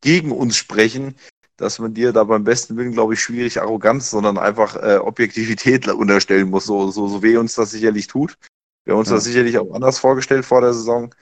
gegen 0.00 0.32
uns 0.32 0.56
sprechen, 0.56 1.14
dass 1.60 1.78
man 1.78 1.94
dir 1.94 2.12
da 2.12 2.24
beim 2.24 2.44
besten 2.44 2.76
Willen, 2.76 2.92
glaube 2.92 3.14
ich, 3.14 3.20
schwierig 3.20 3.60
Arroganz, 3.60 4.10
sondern 4.10 4.38
einfach 4.38 4.76
äh, 4.76 4.96
Objektivität 4.96 5.88
unterstellen 5.92 6.50
muss, 6.50 6.66
so, 6.66 6.90
so, 6.90 7.08
so 7.08 7.22
weh 7.22 7.36
uns 7.36 7.54
das 7.54 7.70
sicherlich 7.70 8.06
tut. 8.06 8.36
Wir 8.84 8.94
haben 8.94 9.00
uns 9.00 9.10
ja. 9.10 9.16
das 9.16 9.24
sicherlich 9.24 9.58
auch 9.58 9.72
anders 9.74 9.98
vorgestellt 9.98 10.44
vor 10.44 10.62
der 10.62 10.72
Saison. 10.72 11.14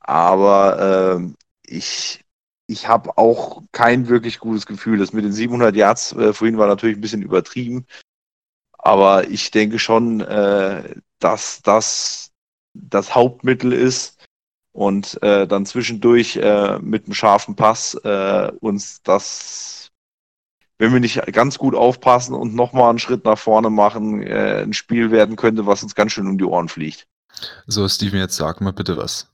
Aber 0.00 1.20
äh, 1.20 1.34
ich 1.66 2.24
ich 2.70 2.86
habe 2.86 3.16
auch 3.16 3.62
kein 3.72 4.08
wirklich 4.08 4.40
gutes 4.40 4.66
Gefühl. 4.66 4.98
Das 4.98 5.12
mit 5.12 5.24
den 5.24 5.32
700 5.32 5.74
Yards 5.74 6.12
äh, 6.12 6.34
vorhin 6.34 6.58
war 6.58 6.66
natürlich 6.66 6.98
ein 6.98 7.00
bisschen 7.00 7.22
übertrieben. 7.22 7.86
Aber 8.72 9.28
ich 9.28 9.50
denke 9.50 9.78
schon, 9.78 10.20
äh, 10.20 10.94
dass 11.18 11.62
das 11.62 12.30
das 12.74 13.14
Hauptmittel 13.14 13.72
ist 13.72 14.17
und 14.78 15.20
äh, 15.24 15.48
dann 15.48 15.66
zwischendurch 15.66 16.36
äh, 16.36 16.78
mit 16.78 17.06
einem 17.06 17.14
scharfen 17.14 17.56
Pass 17.56 17.94
äh, 18.04 18.52
uns 18.60 19.02
das, 19.02 19.90
wenn 20.78 20.92
wir 20.92 21.00
nicht 21.00 21.20
ganz 21.32 21.58
gut 21.58 21.74
aufpassen 21.74 22.32
und 22.32 22.54
nochmal 22.54 22.90
einen 22.90 23.00
Schritt 23.00 23.24
nach 23.24 23.38
vorne 23.38 23.70
machen, 23.70 24.22
äh, 24.22 24.62
ein 24.62 24.72
Spiel 24.72 25.10
werden 25.10 25.34
könnte, 25.34 25.66
was 25.66 25.82
uns 25.82 25.96
ganz 25.96 26.12
schön 26.12 26.28
um 26.28 26.38
die 26.38 26.44
Ohren 26.44 26.68
fliegt. 26.68 27.08
So, 27.66 27.88
Steven, 27.88 28.20
jetzt 28.20 28.36
sag 28.36 28.60
mal 28.60 28.72
bitte 28.72 28.96
was. 28.96 29.26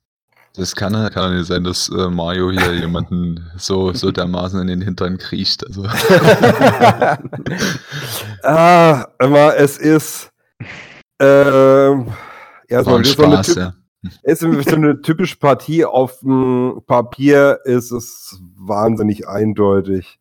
Das 0.55 0.75
kann 0.75 0.95
ja 0.95 1.11
kann 1.11 1.33
ja 1.33 1.37
nicht 1.37 1.49
sein, 1.49 1.63
dass 1.65 1.91
äh, 1.91 2.09
Mario 2.09 2.51
hier 2.51 2.73
jemanden 2.81 3.51
so, 3.59 3.93
so 3.93 4.13
dermaßen 4.13 4.59
in 4.63 4.69
den 4.69 4.81
Hintern 4.81 5.19
kriecht. 5.19 5.67
Also. 5.67 5.83
ah, 8.45 9.07
aber 9.19 9.59
es 9.59 9.77
ist 9.77 10.31
ähm, 11.21 12.15
ja, 12.71 12.83
so, 12.83 12.93
War 12.93 12.99
ein 12.99 13.05
so 13.05 13.23
eine, 13.23 13.35
Spaß, 13.45 13.47
typ- 13.49 13.59
ja. 13.59 13.75
Ist 14.23 14.41
so 14.41 14.49
eine 14.49 15.01
typische 15.01 15.39
Partie 15.39 15.85
auf 15.85 16.21
dem 16.21 16.83
Papier 16.87 17.61
ist 17.65 17.91
es 17.91 18.41
wahnsinnig 18.57 19.29
eindeutig. 19.29 20.19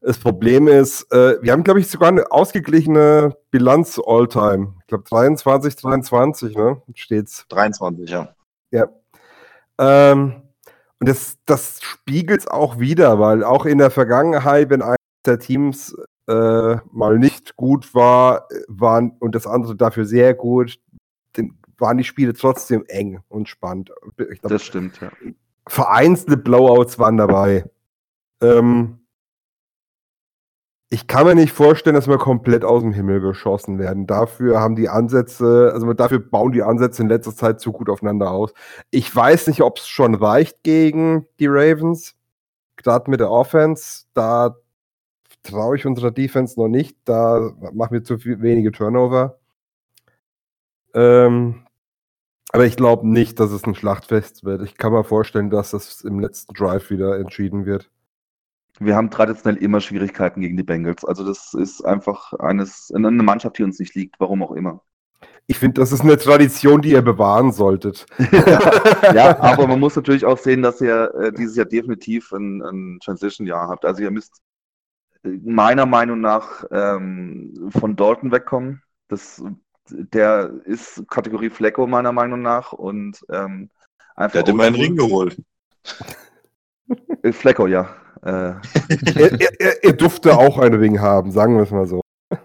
Das 0.00 0.18
Problem 0.18 0.68
ist, 0.68 1.10
äh, 1.12 1.42
wir 1.42 1.52
haben, 1.52 1.64
glaube 1.64 1.80
ich, 1.80 1.88
sogar 1.88 2.08
eine 2.08 2.30
ausgeglichene 2.30 3.36
Bilanz 3.50 4.00
All-Time. 4.04 4.74
Ich 4.80 4.86
glaube 4.86 5.04
23, 5.08 5.74
23, 5.74 6.56
ne? 6.56 6.80
Steht's. 6.94 7.46
23, 7.48 8.08
ja. 8.08 8.28
Ähm, 9.78 10.42
und 11.00 11.08
das, 11.08 11.38
das 11.46 11.80
spiegelt 11.80 12.40
es 12.40 12.48
auch 12.48 12.78
wieder, 12.78 13.18
weil 13.18 13.44
auch 13.44 13.64
in 13.64 13.78
der 13.78 13.90
Vergangenheit, 13.90 14.70
wenn 14.70 14.82
eines 14.82 14.96
der 15.24 15.38
Teams 15.38 15.96
äh, 16.26 16.76
mal 16.90 17.18
nicht 17.18 17.56
gut 17.56 17.94
war, 17.94 18.50
äh, 18.50 18.62
waren 18.66 19.12
und 19.20 19.34
das 19.34 19.46
andere 19.46 19.76
dafür 19.76 20.04
sehr 20.04 20.34
gut, 20.34 20.78
dann 21.34 21.56
waren 21.78 21.98
die 21.98 22.04
Spiele 22.04 22.34
trotzdem 22.34 22.84
eng 22.88 23.20
und 23.28 23.48
spannend. 23.48 23.92
Glaub, 24.16 24.40
Das 24.42 24.64
stimmt, 24.64 25.00
ja. 25.00 25.10
vereinzelte 25.68 26.36
Blowouts 26.36 26.98
waren 26.98 27.16
dabei. 27.16 27.64
Ähm, 28.42 28.98
ich 30.90 31.06
kann 31.06 31.26
mir 31.26 31.34
nicht 31.34 31.52
vorstellen, 31.52 31.94
dass 31.96 32.08
wir 32.08 32.16
komplett 32.16 32.64
aus 32.64 32.82
dem 32.82 32.92
Himmel 32.92 33.20
geschossen 33.20 33.78
werden. 33.78 34.06
Dafür 34.06 34.58
haben 34.58 34.74
die 34.74 34.88
Ansätze, 34.88 35.70
also 35.74 35.92
dafür 35.92 36.18
bauen 36.18 36.52
die 36.52 36.62
Ansätze 36.62 37.02
in 37.02 37.08
letzter 37.10 37.34
Zeit 37.34 37.60
zu 37.60 37.72
gut 37.72 37.90
aufeinander 37.90 38.30
aus. 38.30 38.54
Ich 38.90 39.14
weiß 39.14 39.48
nicht, 39.48 39.60
ob 39.60 39.78
es 39.78 39.86
schon 39.86 40.14
reicht 40.14 40.62
gegen 40.62 41.26
die 41.40 41.46
Ravens. 41.46 42.14
Gerade 42.76 43.10
mit 43.10 43.20
der 43.20 43.30
Offense, 43.30 44.04
da 44.14 44.56
traue 45.42 45.76
ich 45.76 45.84
unserer 45.84 46.10
Defense 46.10 46.58
noch 46.58 46.68
nicht. 46.68 46.96
Da 47.04 47.52
machen 47.72 47.92
wir 47.92 48.02
zu 48.04 48.18
viel, 48.18 48.40
wenige 48.40 48.72
Turnover. 48.72 49.38
Ähm, 50.94 51.66
aber 52.50 52.66
ich 52.66 52.76
glaube 52.76 53.06
nicht, 53.08 53.38
dass 53.40 53.50
es 53.50 53.64
ein 53.64 53.74
Schlachtfest 53.74 54.44
wird. 54.44 54.62
Ich 54.62 54.76
kann 54.76 54.92
mir 54.92 55.04
vorstellen, 55.04 55.50
dass 55.50 55.72
das 55.72 56.00
im 56.02 56.20
letzten 56.20 56.54
Drive 56.54 56.90
wieder 56.90 57.18
entschieden 57.18 57.66
wird. 57.66 57.90
Wir 58.80 58.96
haben 58.96 59.10
traditionell 59.10 59.60
immer 59.62 59.80
Schwierigkeiten 59.80 60.40
gegen 60.40 60.56
die 60.56 60.62
Bengals. 60.62 61.04
Also 61.04 61.26
das 61.26 61.52
ist 61.54 61.84
einfach 61.84 62.32
eines, 62.34 62.92
eine 62.94 63.10
Mannschaft, 63.10 63.58
die 63.58 63.64
uns 63.64 63.78
nicht 63.78 63.94
liegt, 63.94 64.20
warum 64.20 64.42
auch 64.42 64.52
immer. 64.52 64.82
Ich 65.46 65.58
finde, 65.58 65.80
das 65.80 65.92
ist 65.92 66.02
eine 66.02 66.16
Tradition, 66.16 66.82
die 66.82 66.90
ihr 66.90 67.02
bewahren 67.02 67.52
solltet. 67.52 68.06
ja, 69.14 69.40
aber 69.40 69.66
man 69.66 69.80
muss 69.80 69.96
natürlich 69.96 70.24
auch 70.24 70.38
sehen, 70.38 70.62
dass 70.62 70.80
ihr 70.80 71.12
äh, 71.14 71.32
dieses 71.32 71.56
Jahr 71.56 71.66
definitiv 71.66 72.32
ein, 72.32 72.62
ein 72.62 72.98
Transition-Jahr 73.02 73.68
habt. 73.68 73.84
Also 73.84 74.02
ihr 74.02 74.10
müsst 74.10 74.42
äh, 75.24 75.30
meiner 75.42 75.86
Meinung 75.86 76.20
nach 76.20 76.64
ähm, 76.70 77.70
von 77.70 77.96
Dalton 77.96 78.30
wegkommen. 78.30 78.82
Das, 79.08 79.42
der 79.90 80.50
ist 80.64 81.04
Kategorie 81.08 81.50
Flecko 81.50 81.86
meiner 81.86 82.12
Meinung 82.12 82.42
nach 82.42 82.72
und 82.72 83.24
ähm, 83.30 83.70
einfach. 84.16 84.32
Der 84.32 84.40
hat 84.42 84.48
immer 84.48 84.64
einen 84.64 84.76
Ring 84.76 84.96
geholt. 84.96 85.40
Äh, 87.22 87.32
Flecko, 87.32 87.66
ja. 87.66 87.88
Äh, 88.22 88.30
er, 89.14 89.40
er, 89.40 89.60
er, 89.60 89.84
er 89.84 89.92
durfte 89.92 90.36
auch 90.36 90.58
einen 90.58 90.78
Ring 90.80 91.00
haben, 91.00 91.30
sagen 91.30 91.56
wir 91.56 91.62
es 91.62 91.70
mal 91.70 91.86
so. 91.86 92.00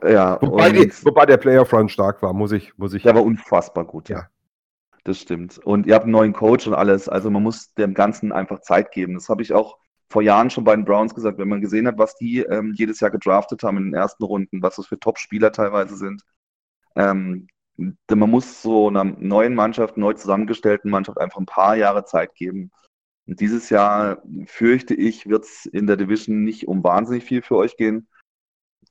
ja, 0.08 0.40
Wobei, 0.42 0.70
und- 0.70 1.06
wobei 1.06 1.26
der 1.26 1.38
Player 1.38 1.66
Front 1.66 1.92
stark 1.92 2.22
war, 2.22 2.34
muss 2.34 2.52
ich, 2.52 2.78
muss 2.78 2.94
ich. 2.94 3.04
Der 3.04 3.16
war 3.16 3.24
unfassbar 3.24 3.86
gut, 3.86 4.10
ja. 4.10 4.18
Ja. 4.20 4.28
Das 5.06 5.20
stimmt. 5.20 5.58
Und 5.58 5.86
ihr 5.86 5.96
habt 5.96 6.04
einen 6.06 6.14
neuen 6.14 6.32
Coach 6.34 6.66
und 6.68 6.74
alles. 6.74 7.10
Also 7.10 7.30
man 7.30 7.44
muss 7.44 7.74
dem 7.74 7.94
Ganzen 7.94 8.32
einfach 8.32 8.62
Zeit 8.62 8.92
geben. 8.92 9.16
Das 9.16 9.28
habe 9.28 9.42
ich 9.42 9.52
auch 9.52 9.78
vor 10.10 10.22
Jahren 10.22 10.50
schon 10.50 10.64
bei 10.64 10.76
den 10.76 10.86
Browns 10.86 11.14
gesagt, 11.14 11.40
wenn 11.40 11.50
man 11.50 11.60
gesehen 11.60 11.88
hat, 11.88 11.98
was 11.98 12.16
die 12.16 12.40
ähm, 12.40 12.74
jedes 12.78 13.02
Jahr 13.02 13.12
gedraftet 13.12 13.64
haben 13.64 13.78
in 13.78 13.86
den 13.86 13.94
ersten 13.96 14.24
Runden, 14.24 14.62
was 14.62 14.76
das 14.78 14.86
für 14.88 14.98
Top-Spieler 15.00 15.52
teilweise 15.52 15.98
sind. 15.98 16.24
Ähm, 16.96 17.48
man 17.78 18.30
muss 18.30 18.62
so 18.62 18.88
einer 18.88 19.04
neuen 19.04 19.56
Mannschaft, 19.56 19.98
neu 19.98 20.14
zusammengestellten 20.14 20.92
Mannschaft 20.92 21.18
einfach 21.20 21.40
ein 21.40 21.46
paar 21.46 21.76
Jahre 21.76 22.06
Zeit 22.06 22.36
geben. 22.36 22.72
Und 23.26 23.40
dieses 23.40 23.70
Jahr, 23.70 24.22
fürchte 24.46 24.94
ich, 24.94 25.28
wird 25.28 25.46
es 25.46 25.66
in 25.66 25.88
der 25.88 25.98
Division 25.98 26.44
nicht 26.44 26.68
um 26.68 26.84
wahnsinnig 26.84 27.24
viel 27.24 27.42
für 27.42 27.58
euch 27.58 27.78
gehen. 27.78 28.08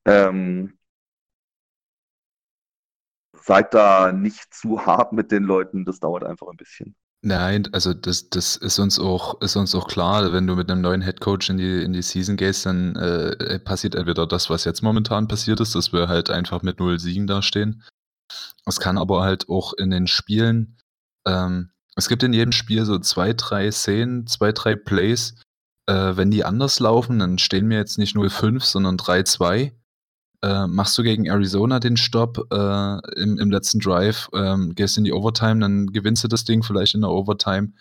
Ähm, 0.04 0.78
seid 3.34 3.74
da 3.74 4.12
nicht 4.12 4.54
zu 4.54 4.86
hart 4.86 5.12
mit 5.12 5.30
den 5.32 5.44
Leuten, 5.44 5.84
das 5.84 6.00
dauert 6.00 6.24
einfach 6.24 6.48
ein 6.48 6.56
bisschen. 6.56 6.94
Nein, 7.24 7.68
also 7.72 7.94
das, 7.94 8.30
das 8.30 8.56
ist 8.56 8.80
uns 8.80 8.98
auch, 8.98 9.40
ist 9.40 9.54
uns 9.54 9.76
auch 9.76 9.86
klar, 9.86 10.32
wenn 10.32 10.48
du 10.48 10.56
mit 10.56 10.68
einem 10.68 10.80
neuen 10.80 11.02
Headcoach 11.02 11.50
in 11.50 11.56
die, 11.56 11.82
in 11.82 11.92
die 11.92 12.02
Season 12.02 12.36
gehst, 12.36 12.66
dann 12.66 12.96
äh, 12.96 13.60
passiert 13.60 13.94
entweder 13.94 14.26
das, 14.26 14.50
was 14.50 14.64
jetzt 14.64 14.82
momentan 14.82 15.28
passiert 15.28 15.60
ist, 15.60 15.76
dass 15.76 15.92
wir 15.92 16.08
halt 16.08 16.30
einfach 16.30 16.62
mit 16.62 16.80
null 16.80 16.98
Siegen 16.98 17.28
dastehen. 17.28 17.84
Es 18.66 18.80
kann 18.80 18.98
aber 18.98 19.22
halt 19.22 19.48
auch 19.48 19.72
in 19.74 19.90
den 19.90 20.08
Spielen, 20.08 20.78
ähm, 21.24 21.70
es 21.94 22.08
gibt 22.08 22.24
in 22.24 22.32
jedem 22.32 22.52
Spiel 22.52 22.84
so 22.84 22.98
zwei, 22.98 23.32
drei 23.34 23.70
Szenen, 23.70 24.26
zwei, 24.26 24.50
drei 24.50 24.74
Plays. 24.74 25.36
Äh, 25.86 26.16
wenn 26.16 26.30
die 26.30 26.44
anders 26.44 26.80
laufen, 26.80 27.18
dann 27.18 27.38
stehen 27.38 27.68
wir 27.68 27.76
jetzt 27.76 27.98
nicht 27.98 28.16
0-5, 28.16 28.64
sondern 28.64 28.96
3-2. 28.96 29.72
Äh, 30.44 30.66
machst 30.66 30.98
du 30.98 31.04
gegen 31.04 31.26
Arizona 31.26 31.78
den 31.78 31.96
Stopp 31.96 32.46
äh, 32.52 33.20
im, 33.20 33.38
im 33.38 33.50
letzten 33.50 33.78
Drive, 33.78 34.28
ähm, 34.34 34.74
gehst 34.74 34.98
in 34.98 35.04
die 35.04 35.12
Overtime, 35.12 35.60
dann 35.60 35.86
gewinnst 35.86 36.24
du 36.24 36.28
das 36.28 36.44
Ding 36.44 36.64
vielleicht 36.64 36.94
in 36.94 37.02
der 37.02 37.10
Overtime. 37.10 37.72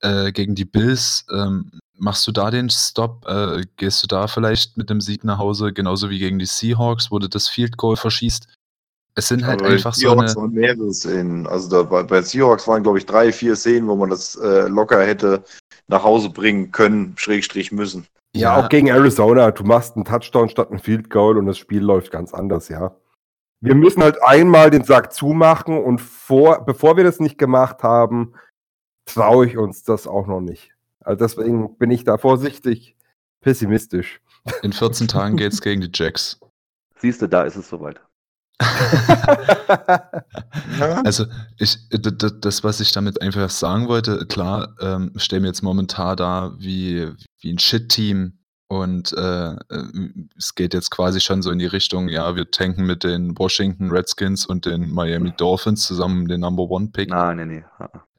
Äh, 0.00 0.32
gegen 0.32 0.54
die 0.54 0.64
Bills 0.64 1.26
ähm, 1.34 1.80
machst 1.96 2.26
du 2.26 2.32
da 2.32 2.50
den 2.50 2.70
Stop, 2.70 3.26
äh, 3.26 3.62
gehst 3.76 4.02
du 4.02 4.06
da 4.06 4.28
vielleicht 4.28 4.76
mit 4.76 4.90
dem 4.90 5.00
Sieg 5.00 5.24
nach 5.24 5.38
Hause, 5.38 5.72
genauso 5.72 6.08
wie 6.08 6.18
gegen 6.18 6.38
die 6.38 6.46
Seahawks, 6.46 7.10
wo 7.10 7.18
du 7.18 7.28
das 7.28 7.48
Field 7.48 7.76
Goal 7.76 7.96
verschießt. 7.96 8.46
Es 9.16 9.28
sind 9.28 9.44
halt 9.44 9.60
Aber 9.62 9.70
einfach 9.70 9.94
so. 9.94 10.00
Seahawks 10.00 10.36
waren 10.36 10.52
mehrere 10.52 10.92
Szenen. 10.92 11.46
Also 11.46 11.68
da, 11.68 11.82
bei, 11.82 12.02
bei 12.02 12.22
Seahawks 12.22 12.68
waren, 12.68 12.82
glaube 12.82 12.98
ich, 12.98 13.06
drei, 13.06 13.32
vier 13.32 13.56
Szenen, 13.56 13.88
wo 13.88 13.96
man 13.96 14.10
das 14.10 14.36
äh, 14.36 14.68
locker 14.68 15.04
hätte 15.04 15.44
nach 15.88 16.02
Hause 16.02 16.30
bringen 16.30 16.70
können, 16.70 17.14
Schrägstrich 17.16 17.72
müssen. 17.72 18.06
Ja, 18.34 18.56
auch 18.56 18.68
gegen 18.68 18.88
Arizona. 18.88 19.50
Du 19.50 19.64
machst 19.64 19.96
einen 19.96 20.04
Touchdown 20.04 20.48
statt 20.48 20.70
ein 20.70 20.78
Field 20.78 21.08
Goal 21.08 21.38
und 21.38 21.46
das 21.46 21.58
Spiel 21.58 21.82
läuft 21.82 22.10
ganz 22.10 22.34
anders, 22.34 22.68
ja. 22.68 22.96
Wir 23.60 23.74
müssen 23.74 24.02
halt 24.02 24.22
einmal 24.22 24.70
den 24.70 24.84
Sack 24.84 25.12
zumachen 25.12 25.82
und 25.82 26.00
vor, 26.00 26.64
bevor 26.66 26.96
wir 26.96 27.04
das 27.04 27.20
nicht 27.20 27.38
gemacht 27.38 27.82
haben, 27.82 28.34
traue 29.06 29.46
ich 29.46 29.56
uns 29.56 29.84
das 29.84 30.06
auch 30.06 30.26
noch 30.26 30.40
nicht. 30.40 30.74
Also 31.00 31.18
deswegen 31.24 31.78
bin 31.78 31.90
ich 31.90 32.04
da 32.04 32.18
vorsichtig 32.18 32.96
pessimistisch. 33.40 34.20
In 34.62 34.72
14 34.72 35.08
Tagen 35.08 35.36
geht's 35.38 35.62
gegen 35.62 35.80
die 35.80 35.90
Jacks. 35.92 36.40
Siehst 36.98 37.22
du, 37.22 37.28
da 37.28 37.44
ist 37.44 37.56
es 37.56 37.68
soweit. 37.68 38.00
Ja. 40.78 41.02
Also, 41.02 41.26
ich, 41.58 41.78
das, 41.90 42.64
was 42.64 42.80
ich 42.80 42.92
damit 42.92 43.20
einfach 43.22 43.50
sagen 43.50 43.88
wollte, 43.88 44.26
klar, 44.26 44.74
ähm, 44.80 45.12
stellen 45.16 45.42
wir 45.42 45.48
jetzt 45.50 45.62
momentan 45.62 46.16
da 46.16 46.54
wie, 46.58 47.12
wie 47.40 47.52
ein 47.52 47.58
Shit-Team 47.58 48.38
und 48.68 49.12
äh, 49.12 49.52
äh, 49.52 49.58
es 50.36 50.54
geht 50.54 50.74
jetzt 50.74 50.90
quasi 50.90 51.20
schon 51.20 51.42
so 51.42 51.50
in 51.50 51.58
die 51.58 51.66
Richtung, 51.66 52.08
ja, 52.08 52.34
wir 52.34 52.50
tanken 52.50 52.86
mit 52.86 53.04
den 53.04 53.38
Washington 53.38 53.90
Redskins 53.90 54.46
und 54.46 54.66
den 54.66 54.90
Miami 54.90 55.32
Dolphins 55.36 55.86
zusammen 55.86 56.26
den 56.28 56.40
Number 56.40 56.64
One-Pick. 56.64 57.10
Nein, 57.10 57.36
nee, 57.36 57.44
nee. 57.46 57.64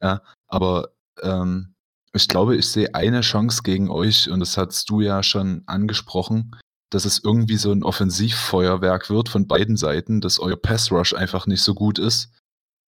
Ah, 0.02 0.22
Aber 0.48 0.90
ähm, 1.22 1.76
ich 2.14 2.28
glaube, 2.28 2.56
ich 2.56 2.70
sehe 2.70 2.94
eine 2.94 3.22
Chance 3.22 3.62
gegen 3.64 3.90
euch 3.90 4.30
und 4.30 4.40
das 4.40 4.58
hast 4.58 4.90
du 4.90 5.02
ja 5.02 5.24
schon 5.24 5.64
angesprochen, 5.66 6.56
dass 6.96 7.04
es 7.04 7.22
irgendwie 7.22 7.58
so 7.58 7.74
ein 7.74 7.84
Offensivfeuerwerk 7.84 9.10
wird 9.10 9.28
von 9.28 9.48
beiden 9.48 9.76
Seiten, 9.76 10.22
dass 10.22 10.40
euer 10.40 10.56
Pass 10.56 10.94
Rush 10.94 11.14
einfach 11.14 11.46
nicht 11.46 11.62
so 11.62 11.74
gut 11.74 12.00
ist 12.00 12.32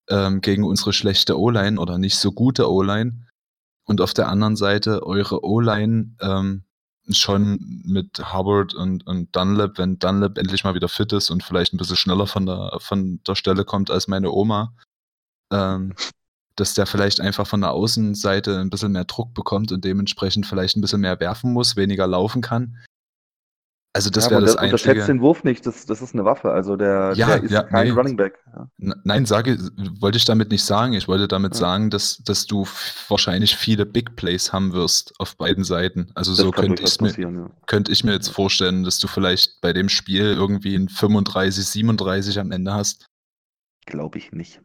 ähm, 0.10 0.40
gegen 0.40 0.64
unsere 0.64 0.94
schlechte 0.94 1.38
O-Line 1.38 1.78
oder 1.78 1.98
nicht 1.98 2.18
so 2.18 2.32
gute 2.32 2.72
O-Line 2.72 3.26
und 3.84 4.00
auf 4.00 4.14
der 4.14 4.30
anderen 4.30 4.56
Seite 4.56 5.06
eure 5.06 5.44
O-Line 5.44 6.16
ähm, 6.22 6.64
schon 7.10 7.60
mit 7.84 8.34
Hubbard 8.34 8.74
und, 8.74 9.06
und 9.06 9.36
Dunlap, 9.36 9.78
wenn 9.78 10.00
Dunlap 10.00 10.38
endlich 10.38 10.64
mal 10.64 10.74
wieder 10.74 10.88
fit 10.88 11.12
ist 11.12 11.30
und 11.30 11.44
vielleicht 11.44 11.74
ein 11.74 11.78
bisschen 11.78 11.98
schneller 11.98 12.28
von 12.28 12.46
der, 12.46 12.78
von 12.80 13.20
der 13.28 13.36
Stelle 13.36 13.66
kommt 13.66 13.92
als 13.92 14.08
meine 14.08 14.32
Oma, 14.32 14.74
ähm, 15.52 15.96
dass 16.56 16.76
der 16.76 16.86
vielleicht 16.86 17.20
einfach 17.20 17.46
von 17.46 17.60
der 17.60 17.74
Außenseite 17.74 18.58
ein 18.58 18.70
bisschen 18.70 18.94
mehr 18.94 19.04
Druck 19.04 19.34
bekommt 19.34 19.74
und 19.74 19.84
dementsprechend 19.84 20.46
vielleicht 20.46 20.78
ein 20.78 20.82
bisschen 20.82 21.02
mehr 21.02 21.20
werfen 21.20 21.52
muss, 21.52 21.76
weniger 21.76 22.08
laufen 22.08 22.42
kann. 22.42 22.78
Also 23.98 24.12
das 24.12 24.26
Ja, 24.26 24.32
wäre 24.32 24.42
das 24.42 24.54
der- 24.56 24.64
Unterschätzt 24.66 24.90
Einzige. 25.00 25.08
den 25.14 25.22
Wurf 25.22 25.44
nicht, 25.44 25.66
das, 25.66 25.88
das 25.88 26.04
ist 26.04 26.14
eine 26.14 26.24
Waffe. 26.24 26.52
Also 26.52 26.76
der, 26.76 27.14
Ja, 27.16 27.28
der 27.28 27.44
ist 27.44 27.50
ja, 27.52 27.64
kein 27.64 27.88
nee. 27.88 27.94
Running 27.94 28.16
Back. 28.16 28.38
Nein, 28.78 29.26
sage, 29.26 29.58
wollte 30.00 30.18
ich 30.20 30.26
damit 30.26 30.52
nicht 30.52 30.64
sagen. 30.64 30.94
Ich 30.94 31.08
wollte 31.08 31.28
damit 31.28 31.56
sagen, 31.56 31.90
dass, 31.90 32.18
dass 32.20 32.46
du 32.46 32.68
wahrscheinlich 33.08 33.58
viele 33.58 33.88
Big 33.88 34.16
Plays 34.16 34.54
haben 34.54 34.74
wirst 34.74 35.20
auf 35.20 35.36
beiden 35.36 35.64
Seiten. 35.64 36.12
Also 36.14 36.32
Das 36.34 36.42
so 36.42 36.52
könnte 36.52 36.84
ich 36.84 37.02
mir, 37.02 37.50
könnte 37.66 37.92
ich 37.92 38.04
mir 38.04 38.12
jetzt 38.14 38.30
vorstellen, 38.30 38.84
dass 38.84 39.00
du 39.00 39.08
vielleicht 39.08 39.62
bei 39.62 39.74
dem 39.74 39.90
Spiel 39.90 40.26
irgendwie 40.34 40.76
ein 40.76 40.90
35, 40.90 41.66
37 41.66 42.40
am 42.40 42.52
Ende 42.52 42.76
hast. 42.76 43.08
Glaube 43.88 44.20
ich 44.20 44.32
nicht. 44.32 44.62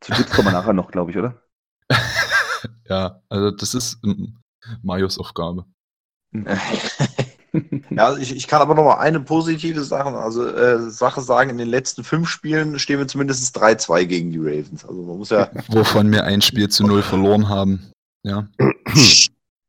Zu 0.00 0.12
Tipps 0.12 0.32
kommen 0.32 0.48
wir 0.48 0.52
nachher 0.52 0.72
noch, 0.72 0.90
glaube 0.90 1.10
ich, 1.10 1.18
oder? 1.18 1.42
ja, 2.88 3.20
also 3.28 3.50
das 3.50 3.74
ist 3.74 3.98
Marios 4.82 5.18
Aufgabe. 5.18 5.66
Ja, 7.96 8.06
also 8.06 8.20
ich, 8.20 8.34
ich 8.34 8.46
kann 8.46 8.60
aber 8.60 8.74
noch 8.74 8.84
mal 8.84 8.98
eine 8.98 9.20
positive 9.20 9.82
Sache, 9.84 10.08
also, 10.10 10.46
äh, 10.46 10.90
Sache 10.90 11.20
sagen. 11.20 11.50
In 11.50 11.58
den 11.58 11.68
letzten 11.68 12.04
fünf 12.04 12.28
Spielen 12.28 12.78
stehen 12.78 12.98
wir 12.98 13.08
zumindest 13.08 13.56
3-2 13.56 14.04
gegen 14.04 14.30
die 14.30 14.38
Ravens. 14.38 14.84
Also 14.84 15.02
man 15.02 15.18
muss 15.18 15.30
ja. 15.30 15.50
Wovon 15.68 16.10
wir 16.12 16.24
ein 16.24 16.42
Spiel 16.42 16.68
zu 16.68 16.86
null 16.86 17.02
verloren 17.02 17.48
haben. 17.48 17.92
Ja. 18.22 18.46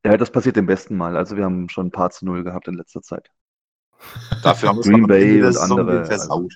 Ja, 0.06 0.18
das 0.18 0.32
passiert 0.32 0.58
dem 0.58 0.66
besten 0.66 0.98
Mal. 0.98 1.16
Also 1.16 1.38
wir 1.38 1.46
haben 1.46 1.70
schon 1.70 1.88
ein 1.88 1.92
paar 1.92 2.12
zu 2.12 2.26
Null 2.26 2.44
gehabt 2.44 2.68
in 2.68 2.76
letzter 2.76 3.02
Zeit. 3.02 3.30
Dafür 4.44 4.70
haben 4.70 4.78
wir 4.78 4.82
es 4.82 4.90
Green 4.90 5.08
Bay 5.08 5.42
und 5.42 5.58
andere. 5.58 6.06
versaut. 6.06 6.54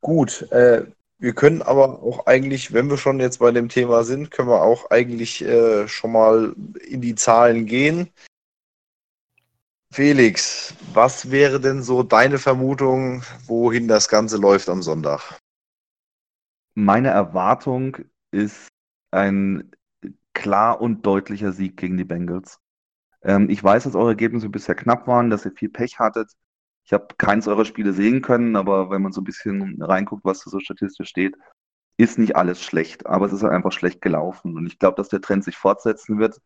Gut, 0.00 0.50
äh, 0.50 0.86
wir 1.18 1.34
können 1.34 1.62
aber 1.62 2.02
auch 2.02 2.26
eigentlich, 2.26 2.72
wenn 2.72 2.90
wir 2.90 2.96
schon 2.96 3.20
jetzt 3.20 3.38
bei 3.38 3.52
dem 3.52 3.68
Thema 3.68 4.02
sind, 4.02 4.30
können 4.30 4.48
wir 4.48 4.62
auch 4.62 4.90
eigentlich 4.90 5.44
äh, 5.44 5.86
schon 5.86 6.12
mal 6.12 6.54
in 6.88 7.00
die 7.00 7.14
Zahlen 7.14 7.66
gehen. 7.66 8.08
Felix, 9.92 10.74
was 10.92 11.32
wäre 11.32 11.60
denn 11.60 11.82
so 11.82 12.04
deine 12.04 12.38
Vermutung, 12.38 13.22
wohin 13.46 13.88
das 13.88 14.08
Ganze 14.08 14.36
läuft 14.36 14.68
am 14.68 14.82
Sonntag? 14.82 15.40
Meine 16.74 17.08
Erwartung 17.08 17.96
ist 18.30 18.68
ein 19.10 19.72
klar 20.32 20.80
und 20.80 21.04
deutlicher 21.04 21.52
Sieg 21.52 21.76
gegen 21.76 21.96
die 21.96 22.04
Bengals. 22.04 22.60
Ähm, 23.22 23.50
ich 23.50 23.62
weiß, 23.62 23.82
dass 23.84 23.96
eure 23.96 24.10
Ergebnisse 24.10 24.48
bisher 24.48 24.76
knapp 24.76 25.08
waren, 25.08 25.28
dass 25.28 25.44
ihr 25.44 25.52
viel 25.52 25.68
Pech 25.68 25.98
hattet. 25.98 26.30
Ich 26.84 26.92
habe 26.92 27.08
keins 27.18 27.48
eurer 27.48 27.64
Spiele 27.64 27.92
sehen 27.92 28.22
können, 28.22 28.54
aber 28.54 28.90
wenn 28.90 29.02
man 29.02 29.12
so 29.12 29.20
ein 29.20 29.24
bisschen 29.24 29.82
reinguckt, 29.82 30.24
was 30.24 30.44
da 30.44 30.50
so 30.50 30.60
statistisch 30.60 31.08
steht, 31.08 31.36
ist 31.96 32.18
nicht 32.18 32.36
alles 32.36 32.62
schlecht, 32.62 33.06
aber 33.06 33.26
es 33.26 33.32
ist 33.32 33.42
halt 33.42 33.52
einfach 33.52 33.72
schlecht 33.72 34.00
gelaufen. 34.00 34.56
Und 34.56 34.66
ich 34.66 34.78
glaube, 34.78 34.96
dass 34.96 35.08
der 35.08 35.20
Trend 35.20 35.44
sich 35.44 35.56
fortsetzen 35.56 36.18
wird. 36.18 36.40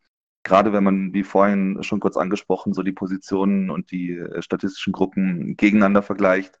Gerade 0.45 0.71
wenn 0.73 0.83
man, 0.83 1.11
wie 1.11 1.23
vorhin 1.23 1.81
schon 1.81 1.99
kurz 1.99 2.17
angesprochen, 2.17 2.75
so 2.75 2.83
die 2.83 2.91
Positionen 2.91 3.71
und 3.71 3.89
die 3.89 4.11
äh, 4.11 4.43
statistischen 4.43 4.93
Gruppen 4.93 5.57
gegeneinander 5.57 6.03
vergleicht, 6.03 6.59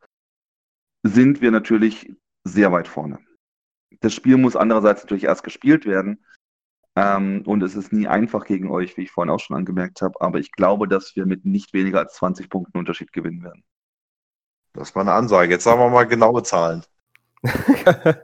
sind 1.03 1.39
wir 1.39 1.51
natürlich 1.51 2.11
sehr 2.43 2.71
weit 2.71 2.87
vorne. 2.87 3.19
Das 3.99 4.11
Spiel 4.11 4.37
muss 4.37 4.55
andererseits 4.55 5.03
natürlich 5.03 5.25
erst 5.25 5.43
gespielt 5.43 5.85
werden. 5.85 6.25
Ähm, 6.95 7.43
und 7.45 7.61
es 7.61 7.75
ist 7.75 7.93
nie 7.93 8.07
einfach 8.07 8.45
gegen 8.45 8.71
euch, 8.71 8.97
wie 8.97 9.03
ich 9.03 9.11
vorhin 9.11 9.29
auch 9.29 9.39
schon 9.39 9.55
angemerkt 9.55 10.01
habe. 10.01 10.19
Aber 10.19 10.39
ich 10.39 10.51
glaube, 10.51 10.87
dass 10.87 11.15
wir 11.15 11.27
mit 11.27 11.45
nicht 11.45 11.73
weniger 11.73 11.99
als 11.99 12.15
20 12.15 12.49
Punkten 12.49 12.79
Unterschied 12.79 13.13
gewinnen 13.13 13.43
werden. 13.43 13.63
Das 14.73 14.95
war 14.95 15.03
eine 15.03 15.13
Ansage. 15.13 15.51
Jetzt 15.51 15.63
sagen 15.63 15.79
wir 15.79 15.89
mal 15.89 16.07
genaue 16.07 16.41
Zahlen. 16.41 16.83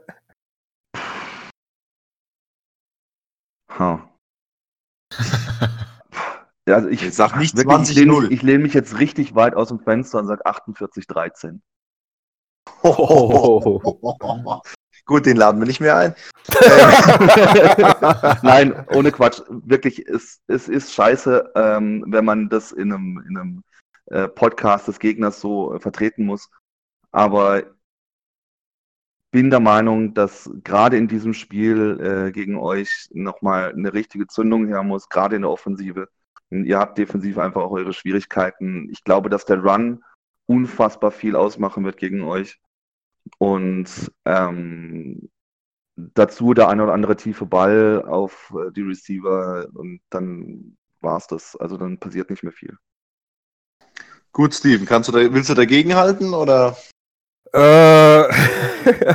Ha. 3.78 4.11
Also 6.66 6.88
ich 6.88 7.02
Jetzt 7.02 7.16
sag 7.16 7.36
nicht 7.36 7.56
wirklich, 7.56 7.90
ich 7.90 7.96
lehne 7.96 8.12
20-0. 8.12 8.20
mich, 8.22 8.30
ich 8.30 8.42
lehne 8.42 8.62
mich 8.62 8.74
jetzt 8.74 8.98
richtig 8.98 9.34
weit 9.34 9.54
aus 9.54 9.68
dem 9.68 9.80
Fenster 9.80 10.20
und 10.20 10.28
sage 10.28 10.46
48-13. 10.46 11.58
Gut, 15.04 15.26
den 15.26 15.36
laden 15.36 15.60
wir 15.60 15.66
nicht 15.66 15.80
mehr 15.80 15.96
ein. 15.96 16.14
Nein, 18.42 18.86
ohne 18.94 19.10
Quatsch. 19.10 19.42
Wirklich, 19.48 20.06
es, 20.06 20.40
es 20.46 20.68
ist 20.68 20.92
scheiße, 20.94 21.50
ähm, 21.56 22.04
wenn 22.06 22.24
man 22.24 22.48
das 22.48 22.70
in 22.70 22.92
einem, 22.92 23.24
in 23.28 23.36
einem 23.36 23.64
äh, 24.06 24.28
Podcast 24.28 24.86
des 24.86 25.00
Gegners 25.00 25.40
so 25.40 25.74
äh, 25.74 25.80
vertreten 25.80 26.24
muss. 26.24 26.48
Aber 27.10 27.64
bin 29.32 29.50
der 29.50 29.60
Meinung, 29.60 30.14
dass 30.14 30.48
gerade 30.62 30.98
in 30.98 31.08
diesem 31.08 31.32
Spiel 31.32 31.98
äh, 32.00 32.32
gegen 32.32 32.58
euch 32.58 33.08
nochmal 33.12 33.72
eine 33.72 33.92
richtige 33.92 34.26
Zündung 34.26 34.68
her 34.68 34.82
muss, 34.82 35.08
gerade 35.08 35.36
in 35.36 35.42
der 35.42 35.50
Offensive. 35.50 36.08
Und 36.50 36.66
ihr 36.66 36.78
habt 36.78 36.98
defensiv 36.98 37.38
einfach 37.38 37.62
auch 37.62 37.70
eure 37.70 37.94
Schwierigkeiten. 37.94 38.90
Ich 38.90 39.02
glaube, 39.04 39.30
dass 39.30 39.46
der 39.46 39.64
Run 39.64 40.04
unfassbar 40.46 41.10
viel 41.10 41.34
ausmachen 41.34 41.82
wird 41.84 41.96
gegen 41.96 42.22
euch. 42.22 42.60
Und 43.38 44.12
ähm, 44.26 45.30
dazu 45.96 46.52
der 46.52 46.68
eine 46.68 46.84
oder 46.84 46.92
andere 46.92 47.16
tiefe 47.16 47.46
Ball 47.46 48.04
auf 48.06 48.52
äh, 48.54 48.70
die 48.70 48.82
Receiver 48.82 49.66
und 49.72 50.00
dann 50.10 50.76
war's 51.00 51.26
das. 51.26 51.56
Also 51.56 51.78
dann 51.78 51.98
passiert 51.98 52.28
nicht 52.28 52.42
mehr 52.42 52.52
viel. 52.52 52.76
Gut, 54.32 54.54
Steven, 54.54 54.84
kannst 54.84 55.08
du 55.08 55.12
da, 55.12 55.32
willst 55.32 55.48
du 55.48 55.54
dagegen 55.54 55.94
halten 55.94 56.34
oder? 56.34 56.76
Äh, 57.52 58.24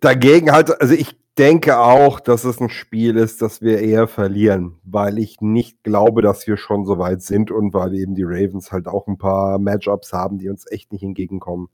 dagegen 0.00 0.52
halt, 0.52 0.80
also 0.80 0.94
ich 0.94 1.16
denke 1.38 1.78
auch, 1.78 2.18
dass 2.20 2.44
es 2.44 2.60
ein 2.60 2.70
Spiel 2.70 3.16
ist, 3.16 3.42
das 3.42 3.60
wir 3.60 3.80
eher 3.80 4.08
verlieren, 4.08 4.78
weil 4.84 5.18
ich 5.18 5.40
nicht 5.40 5.82
glaube, 5.82 6.22
dass 6.22 6.46
wir 6.46 6.56
schon 6.56 6.86
so 6.86 6.98
weit 6.98 7.22
sind 7.22 7.50
und 7.50 7.74
weil 7.74 7.94
eben 7.94 8.14
die 8.14 8.24
Ravens 8.24 8.72
halt 8.72 8.88
auch 8.88 9.06
ein 9.06 9.18
paar 9.18 9.58
Matchups 9.58 10.12
haben, 10.12 10.38
die 10.38 10.48
uns 10.48 10.70
echt 10.70 10.92
nicht 10.92 11.02
entgegenkommen. 11.02 11.68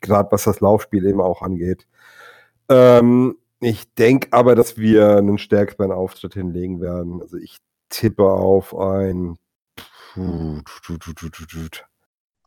Gerade 0.00 0.30
was 0.32 0.44
das 0.44 0.60
Laufspiel 0.60 1.06
eben 1.06 1.20
auch 1.20 1.42
angeht. 1.42 1.86
Ähm, 2.68 3.36
ich 3.60 3.94
denke 3.94 4.28
aber, 4.32 4.54
dass 4.54 4.76
wir 4.76 5.16
einen 5.16 5.38
stärkeren 5.38 5.92
Auftritt 5.92 6.34
hinlegen 6.34 6.80
werden. 6.80 7.20
Also 7.22 7.36
ich 7.36 7.58
tippe 7.88 8.24
auf 8.24 8.76
ein 8.76 9.38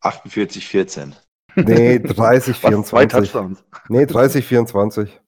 48, 0.01 0.67
14. 0.67 1.15
Nee, 1.65 1.99
30, 2.03 2.63
Was, 2.63 2.87
zwei 2.87 3.07
24. 3.07 3.31
Touchdowns. 3.31 3.63
Nee, 3.89 4.05
30, 4.05 4.45
24. 4.45 5.21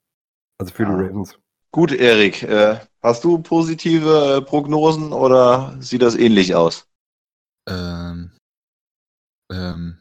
Also 0.60 0.74
für 0.74 0.84
Ja. 0.84 0.90
die 0.90 1.04
Ravens. 1.06 1.40
Gut, 1.72 1.92
Erik, 1.92 2.44
äh, 2.44 2.80
hast 3.02 3.24
du 3.24 3.40
positive 3.40 4.38
äh, 4.38 4.42
Prognosen 4.42 5.14
oder 5.14 5.76
sieht 5.80 6.02
das 6.02 6.16
ähnlich 6.16 6.56
aus? 6.56 6.88
Ähm, 7.68 8.32
ähm, 9.52 10.00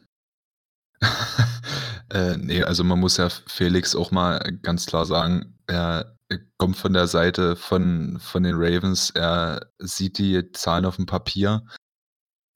äh, 2.11 2.37
nee, 2.39 2.62
also 2.62 2.85
man 2.85 2.99
muss 2.99 3.18
ja 3.18 3.29
Felix 3.29 3.95
auch 3.95 4.11
mal 4.11 4.39
ganz 4.62 4.87
klar 4.87 5.05
sagen, 5.05 5.59
er 5.66 6.14
kommt 6.59 6.76
von 6.76 6.95
der 6.95 7.07
Seite 7.07 7.55
von, 7.57 8.18
von 8.20 8.43
den 8.43 8.55
Ravens, 8.57 9.11
er 9.11 9.70
sieht 9.79 10.16
die 10.18 10.51
Zahlen 10.53 10.87
auf 10.87 10.97
dem 10.97 11.07
Papier 11.07 11.66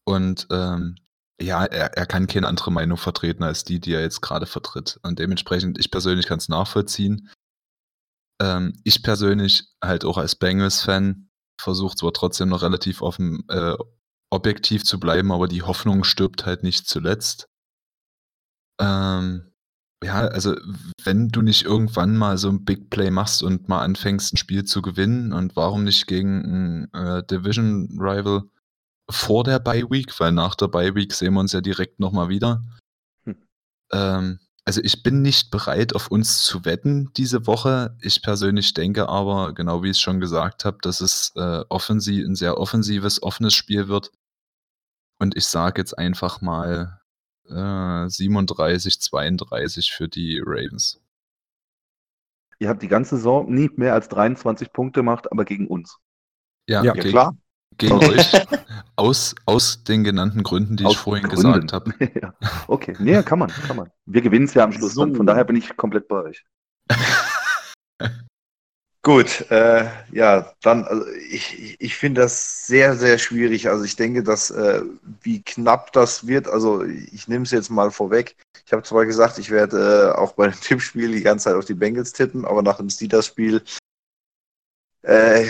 und 0.07 0.47
ähm, 0.51 0.97
ja, 1.41 1.65
er, 1.65 1.97
er 1.97 2.07
kann 2.07 2.27
keine 2.27 2.49
andere 2.49 2.71
Meinung 2.71 2.99
vertreten 2.99 3.43
als 3.43 3.65
die, 3.65 3.81
die 3.81 3.93
er 3.93 4.03
jetzt 4.03 4.21
gerade 4.21 4.47
vertritt. 4.47 4.99
Und 5.03 5.19
dementsprechend, 5.19 5.79
ich 5.79 5.91
persönlich 5.91 6.27
kann 6.27 6.39
es 6.39 6.49
nachvollziehen. 6.49 7.31
Ähm, 8.41 8.81
ich 8.85 9.03
persönlich, 9.03 9.65
halt 9.83 10.05
auch 10.05 10.19
als 10.19 10.37
Bengals-Fan, 10.37 11.29
versuche 11.61 11.97
zwar 11.97 12.13
trotzdem 12.13 12.49
noch 12.49 12.63
relativ 12.63 13.03
offen, 13.03 13.45
äh, 13.49 13.77
objektiv 14.31 14.85
zu 14.85 14.99
bleiben, 14.99 15.31
aber 15.33 15.49
die 15.49 15.63
Hoffnung 15.63 16.05
stirbt 16.05 16.47
halt 16.47 16.63
nicht 16.63 16.89
zuletzt. 16.89 17.47
Ähm, 18.81 19.53
ja, 20.03 20.27
also 20.27 20.57
wenn 21.05 21.29
du 21.29 21.43
nicht 21.43 21.65
irgendwann 21.65 22.17
mal 22.17 22.37
so 22.39 22.49
ein 22.49 22.65
Big 22.65 22.91
Play 22.91 23.11
machst 23.11 23.43
und 23.43 23.69
mal 23.69 23.83
anfängst, 23.83 24.35
ein 24.35 24.39
Spiel 24.39 24.65
zu 24.65 24.83
gewinnen 24.83 25.33
und 25.33 25.55
warum 25.55 25.85
nicht 25.85 26.07
gegen 26.07 26.89
ein 26.91 26.95
äh, 26.95 27.23
Division 27.25 27.89
Rival 28.01 28.45
vor 29.13 29.45
der 29.45 29.59
Bye 29.61 29.91
Week, 29.91 30.19
weil 30.21 30.33
nach 30.33 30.55
der 30.55 30.69
Bye 30.69 30.95
Week 30.95 31.13
sehen 31.13 31.35
wir 31.35 31.41
uns 31.41 31.53
ja 31.53 31.61
direkt 31.61 32.01
nochmal 32.01 32.29
wieder. 32.29 32.65
Hm. 33.25 33.37
Ähm, 33.93 34.41
also 34.65 34.81
ich 34.83 35.03
bin 35.03 35.23
nicht 35.23 35.51
bereit, 35.51 35.95
auf 35.95 36.09
uns 36.09 36.45
zu 36.45 36.65
wetten 36.65 37.11
diese 37.17 37.47
Woche. 37.47 37.97
Ich 38.01 38.23
persönlich 38.23 38.75
denke 38.75 39.09
aber, 39.09 39.55
genau 39.55 39.83
wie 39.83 39.89
ich 39.91 39.97
es 39.97 40.01
schon 40.01 40.21
gesagt 40.21 40.65
habe, 40.65 40.79
dass 40.83 41.01
es 41.01 41.33
äh, 41.37 41.65
offensiv, 41.69 42.25
ein 42.27 42.37
sehr 42.37 42.59
offensives, 42.59 43.23
offenes 43.23 43.55
Spiel 43.55 43.89
wird. 43.89 44.13
Und 45.19 45.37
ich 45.37 45.47
sage 45.47 45.81
jetzt 45.81 45.99
einfach 45.99 46.41
mal 46.41 47.01
äh, 47.49 48.09
37, 48.09 49.01
32 49.01 49.93
für 49.93 50.09
die 50.09 50.41
Ravens. 50.45 51.01
Ihr 52.61 52.69
habt 52.69 52.83
die 52.83 52.89
ganze 52.89 53.17
Saison 53.17 53.53
nie 53.53 53.69
mehr 53.75 53.95
als 53.95 54.09
23 54.09 54.73
Punkte 54.73 55.01
gemacht, 55.01 55.31
aber 55.33 55.45
gegen 55.45 55.67
uns. 55.67 55.99
Ja, 56.69 56.85
Ja, 56.85 56.93
ge- 56.93 57.11
klar. 57.11 57.37
Gegen 57.79 57.95
euch. 57.95 58.33
Aus, 58.97 59.35
aus 59.47 59.83
den 59.85 60.05
genannten 60.05 60.43
Gründen, 60.43 60.77
die 60.77 60.85
ich 60.85 60.89
Aus 60.91 60.97
vorhin 60.97 61.27
Gründen. 61.29 61.67
gesagt 61.67 61.73
habe. 61.73 61.95
ja. 62.21 62.35
Okay, 62.69 62.95
nee, 62.99 63.23
kann 63.23 63.39
man, 63.39 63.51
kann 63.67 63.77
man. 63.77 63.91
Wir 64.07 64.21
gewinnen 64.21 64.45
es 64.45 64.55
ja 64.55 64.65
am 64.65 64.73
Schluss, 64.73 64.95
So. 64.95 65.13
von 65.15 65.27
daher 65.27 65.45
bin 65.45 65.57
ich 65.57 65.77
komplett 65.77 66.07
bei 66.09 66.17
euch. 66.23 66.45
Gut, 69.05 69.51
äh, 69.51 69.87
ja, 70.13 70.53
dann, 70.63 70.85
also 70.85 71.05
ich, 71.29 71.59
ich- 71.59 71.77
ich 71.81 71.97
finde 71.97 72.21
das 72.21 72.67
sehr, 72.69 72.95
sehr 72.97 73.19
schwierig. 73.19 73.69
Also 73.69 73.83
ich 73.85 73.97
denke, 73.97 74.23
dass 74.23 74.51
äh, 74.53 74.83
wie 75.23 75.43
knapp 75.43 75.93
das 75.93 76.27
wird, 76.29 76.47
also 76.47 76.85
ich 76.85 77.27
nehme 77.27 77.43
es 77.45 77.51
jetzt 77.51 77.69
mal 77.71 77.91
vorweg. 77.91 78.37
Ich 78.65 78.73
habe 78.73 78.85
zwar 78.85 79.05
gesagt, 79.05 79.39
ich 79.39 79.51
werde 79.51 80.13
äh, 80.15 80.19
auch 80.21 80.33
bei 80.35 80.47
dem 80.49 80.61
Tippspiel 80.61 81.11
die 81.11 81.23
ganze 81.23 81.45
Zeit 81.47 81.55
auf 81.57 81.65
die 81.65 81.75
Bengals 81.75 82.13
tippen, 82.13 82.45
aber 82.45 82.63
nach 82.63 82.77
dem 82.77 82.89
Steelers-Spiel 82.91 83.63
äh, 85.03 85.47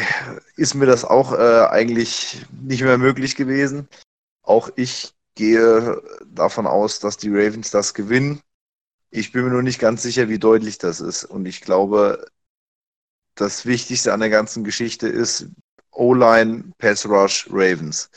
ist 0.56 0.74
mir 0.74 0.86
das 0.86 1.04
auch 1.04 1.32
äh, 1.32 1.66
eigentlich 1.68 2.44
nicht 2.62 2.82
mehr 2.82 2.98
möglich 2.98 3.36
gewesen. 3.36 3.88
Auch 4.42 4.70
ich 4.76 5.14
gehe 5.34 6.02
davon 6.26 6.66
aus, 6.66 7.00
dass 7.00 7.16
die 7.16 7.30
Ravens 7.30 7.70
das 7.70 7.94
gewinnen. 7.94 8.40
Ich 9.10 9.32
bin 9.32 9.44
mir 9.44 9.50
nur 9.50 9.62
nicht 9.62 9.78
ganz 9.78 10.02
sicher, 10.02 10.28
wie 10.28 10.38
deutlich 10.38 10.78
das 10.78 11.00
ist. 11.00 11.24
Und 11.24 11.46
ich 11.46 11.60
glaube, 11.60 12.26
das 13.34 13.66
Wichtigste 13.66 14.12
an 14.12 14.20
der 14.20 14.30
ganzen 14.30 14.64
Geschichte 14.64 15.08
ist 15.08 15.46
O-Line, 15.90 16.72
Pass 16.78 17.06
Rush, 17.06 17.48
Ravens. 17.50 18.10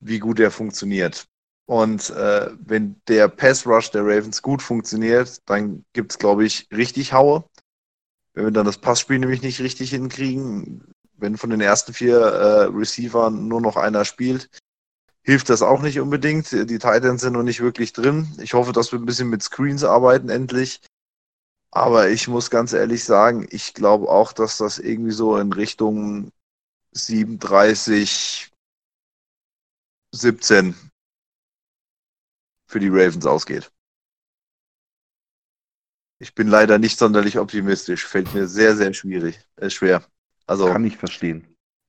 Wie 0.00 0.18
gut 0.18 0.38
der 0.38 0.50
funktioniert. 0.50 1.26
Und 1.66 2.10
äh, 2.10 2.50
wenn 2.60 3.00
der 3.08 3.28
Pass 3.28 3.66
Rush 3.66 3.90
der 3.90 4.02
Ravens 4.02 4.42
gut 4.42 4.60
funktioniert, 4.60 5.40
dann 5.48 5.84
gibt 5.92 6.12
es, 6.12 6.18
glaube 6.18 6.44
ich, 6.44 6.68
richtig 6.70 7.12
Haue. 7.12 7.44
Wenn 8.34 8.44
wir 8.44 8.50
dann 8.50 8.66
das 8.66 8.78
Passspiel 8.78 9.18
nämlich 9.18 9.42
nicht 9.42 9.60
richtig 9.60 9.90
hinkriegen, 9.90 10.92
wenn 11.16 11.36
von 11.36 11.50
den 11.50 11.60
ersten 11.60 11.94
vier 11.94 12.18
äh, 12.18 12.64
Receivern 12.64 13.48
nur 13.48 13.60
noch 13.60 13.76
einer 13.76 14.04
spielt, 14.04 14.50
hilft 15.22 15.48
das 15.48 15.62
auch 15.62 15.80
nicht 15.80 16.00
unbedingt. 16.00 16.50
Die 16.52 16.78
Titans 16.78 17.22
sind 17.22 17.32
noch 17.32 17.44
nicht 17.44 17.60
wirklich 17.60 17.92
drin. 17.92 18.36
Ich 18.42 18.54
hoffe, 18.54 18.72
dass 18.72 18.92
wir 18.92 18.98
ein 18.98 19.06
bisschen 19.06 19.30
mit 19.30 19.42
Screens 19.42 19.84
arbeiten 19.84 20.28
endlich. 20.28 20.80
Aber 21.70 22.08
ich 22.10 22.28
muss 22.28 22.50
ganz 22.50 22.72
ehrlich 22.72 23.04
sagen, 23.04 23.46
ich 23.50 23.74
glaube 23.74 24.08
auch, 24.08 24.32
dass 24.32 24.58
das 24.58 24.78
irgendwie 24.78 25.12
so 25.12 25.36
in 25.36 25.52
Richtung 25.52 26.30
37, 26.92 28.50
17 30.12 30.76
für 32.68 32.78
die 32.78 32.88
Ravens 32.88 33.26
ausgeht. 33.26 33.73
Ich 36.24 36.34
bin 36.34 36.48
leider 36.48 36.78
nicht 36.78 36.98
sonderlich 36.98 37.38
optimistisch. 37.38 38.06
Fällt 38.06 38.32
mir 38.32 38.46
sehr, 38.48 38.76
sehr 38.76 38.94
schwierig, 38.94 39.38
äh, 39.56 39.68
schwer. 39.68 40.02
Also 40.46 40.68
Kann 40.68 40.86
ich 40.86 40.96
verstehen. 40.96 41.46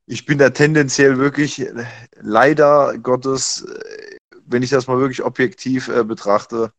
ich 0.07 0.25
bin 0.25 0.37
da 0.39 0.49
tendenziell 0.49 1.17
wirklich 1.17 1.61
äh, 1.61 1.85
leider 2.19 2.97
Gottes, 2.97 3.63
äh, 3.63 4.17
wenn 4.45 4.61
ich 4.61 4.71
das 4.71 4.87
mal 4.87 4.99
wirklich 4.99 5.23
objektiv 5.23 5.87
äh, 5.87 6.03
betrachte, 6.03 6.73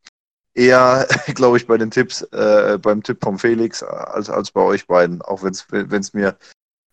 eher, 0.53 1.09
glaube 1.35 1.57
ich, 1.57 1.67
bei 1.67 1.79
den 1.79 1.91
Tipps, 1.91 2.21
äh, 2.31 2.77
beim 2.77 3.03
Tipp 3.03 3.25
von 3.25 3.39
Felix 3.39 3.81
äh, 3.81 3.87
als, 3.87 4.29
als 4.29 4.51
bei 4.51 4.61
euch 4.61 4.87
beiden, 4.87 5.23
auch 5.23 5.43
wenn 5.43 5.53
es 6.03 6.13
mir 6.13 6.37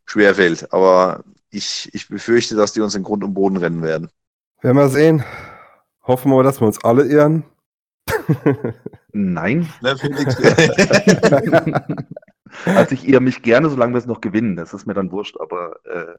schwer 0.05 0.34
fällt. 0.36 0.72
Aber 0.72 1.26
ich, 1.49 1.93
ich 1.93 2.07
befürchte, 2.07 2.55
dass 2.55 2.72
die 2.72 2.80
uns 2.80 2.95
in 2.95 3.03
Grund 3.03 3.26
und 3.26 3.34
Boden 3.34 3.57
rennen 3.57 3.82
werden. 3.82 4.09
Werden 4.61 4.78
wir 4.78 4.88
sehen. 4.88 5.26
Hoffen 6.03 6.32
wir, 6.32 6.41
dass 6.41 6.61
wir 6.61 6.68
uns 6.68 6.82
alle 6.86 7.03
irren. 7.03 7.43
Nein. 9.14 9.70
Ne, 9.82 9.95
Felix? 9.97 10.36
Also 12.66 12.93
ich 12.93 13.07
irre 13.07 13.22
mich 13.22 13.41
gerne, 13.41 13.70
solange 13.70 13.93
wir 13.93 13.97
es 13.97 14.05
noch 14.05 14.22
gewinnen. 14.22 14.55
Das 14.55 14.74
ist 14.74 14.86
mir 14.86 14.93
dann 14.93 15.11
wurscht, 15.11 15.38
aber 15.39 15.76
äh, 15.86 16.16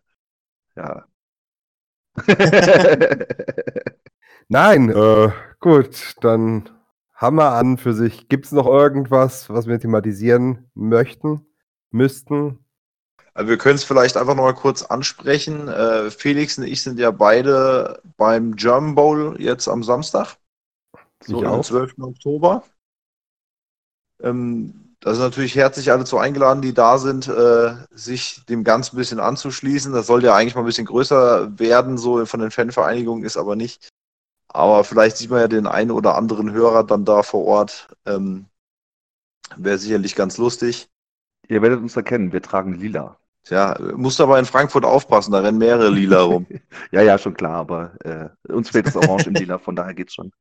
ja. 0.76 1.04
Nein, 4.48 4.90
äh, 4.90 5.30
gut, 5.60 6.14
dann 6.20 6.68
haben 7.14 7.36
wir 7.36 7.52
an 7.52 7.78
für 7.78 7.94
sich. 7.94 8.28
Gibt 8.28 8.46
es 8.46 8.52
noch 8.52 8.66
irgendwas, 8.66 9.48
was 9.48 9.66
wir 9.66 9.78
thematisieren 9.78 10.70
möchten, 10.74 11.46
müssten? 11.90 12.58
Also 13.32 13.48
wir 13.50 13.58
können 13.58 13.76
es 13.76 13.84
vielleicht 13.84 14.16
einfach 14.16 14.34
noch 14.36 14.44
mal 14.44 14.54
kurz 14.54 14.82
ansprechen. 14.82 15.68
Äh, 15.68 16.10
Felix 16.10 16.58
und 16.58 16.64
ich 16.64 16.82
sind 16.82 16.98
ja 16.98 17.10
beide 17.10 18.00
beim 18.16 18.54
German 18.54 18.94
Bowl 18.94 19.40
jetzt 19.40 19.66
am 19.68 19.82
Samstag. 19.82 20.36
So 21.24 21.38
am 21.38 21.46
auch. 21.46 21.64
12. 21.64 21.94
Oktober. 22.00 22.64
Ähm, 24.24 24.96
da 25.00 25.12
sind 25.12 25.22
natürlich 25.22 25.54
herzlich 25.54 25.92
alle 25.92 26.04
zu 26.04 26.18
eingeladen, 26.18 26.62
die 26.62 26.72
da 26.72 26.96
sind, 26.98 27.28
äh, 27.28 27.74
sich 27.90 28.44
dem 28.46 28.64
Ganzen 28.64 28.96
ein 28.96 28.98
bisschen 28.98 29.20
anzuschließen. 29.20 29.92
Das 29.92 30.06
soll 30.06 30.24
ja 30.24 30.34
eigentlich 30.34 30.54
mal 30.54 30.62
ein 30.62 30.66
bisschen 30.66 30.86
größer 30.86 31.58
werden, 31.58 31.98
so 31.98 32.24
von 32.24 32.40
den 32.40 32.50
Fanvereinigungen, 32.50 33.24
ist 33.24 33.36
aber 33.36 33.54
nicht. 33.54 33.88
Aber 34.48 34.84
vielleicht 34.84 35.18
sieht 35.18 35.30
man 35.30 35.40
ja 35.40 35.48
den 35.48 35.66
einen 35.66 35.90
oder 35.90 36.14
anderen 36.16 36.52
Hörer 36.52 36.84
dann 36.84 37.04
da 37.04 37.22
vor 37.22 37.44
Ort. 37.44 37.88
Ähm, 38.06 38.46
Wäre 39.56 39.78
sicherlich 39.78 40.14
ganz 40.16 40.38
lustig. 40.38 40.88
Ihr 41.48 41.60
werdet 41.60 41.80
uns 41.80 41.96
erkennen, 41.96 42.32
wir 42.32 42.40
tragen 42.40 42.74
lila. 42.74 43.18
Tja, 43.44 43.76
musst 43.94 44.22
aber 44.22 44.38
in 44.38 44.46
Frankfurt 44.46 44.86
aufpassen, 44.86 45.32
da 45.32 45.40
rennen 45.40 45.58
mehrere 45.58 45.90
Lila 45.90 46.22
rum. 46.22 46.46
Ja, 46.92 47.02
ja, 47.02 47.18
schon 47.18 47.34
klar, 47.34 47.56
aber 47.56 47.92
äh, 48.02 48.30
uns 48.50 48.70
fehlt 48.70 48.86
das 48.86 48.96
Orange 48.96 49.26
im 49.26 49.34
Lila, 49.34 49.58
von 49.58 49.76
daher 49.76 49.92
geht's 49.92 50.14
schon. 50.14 50.32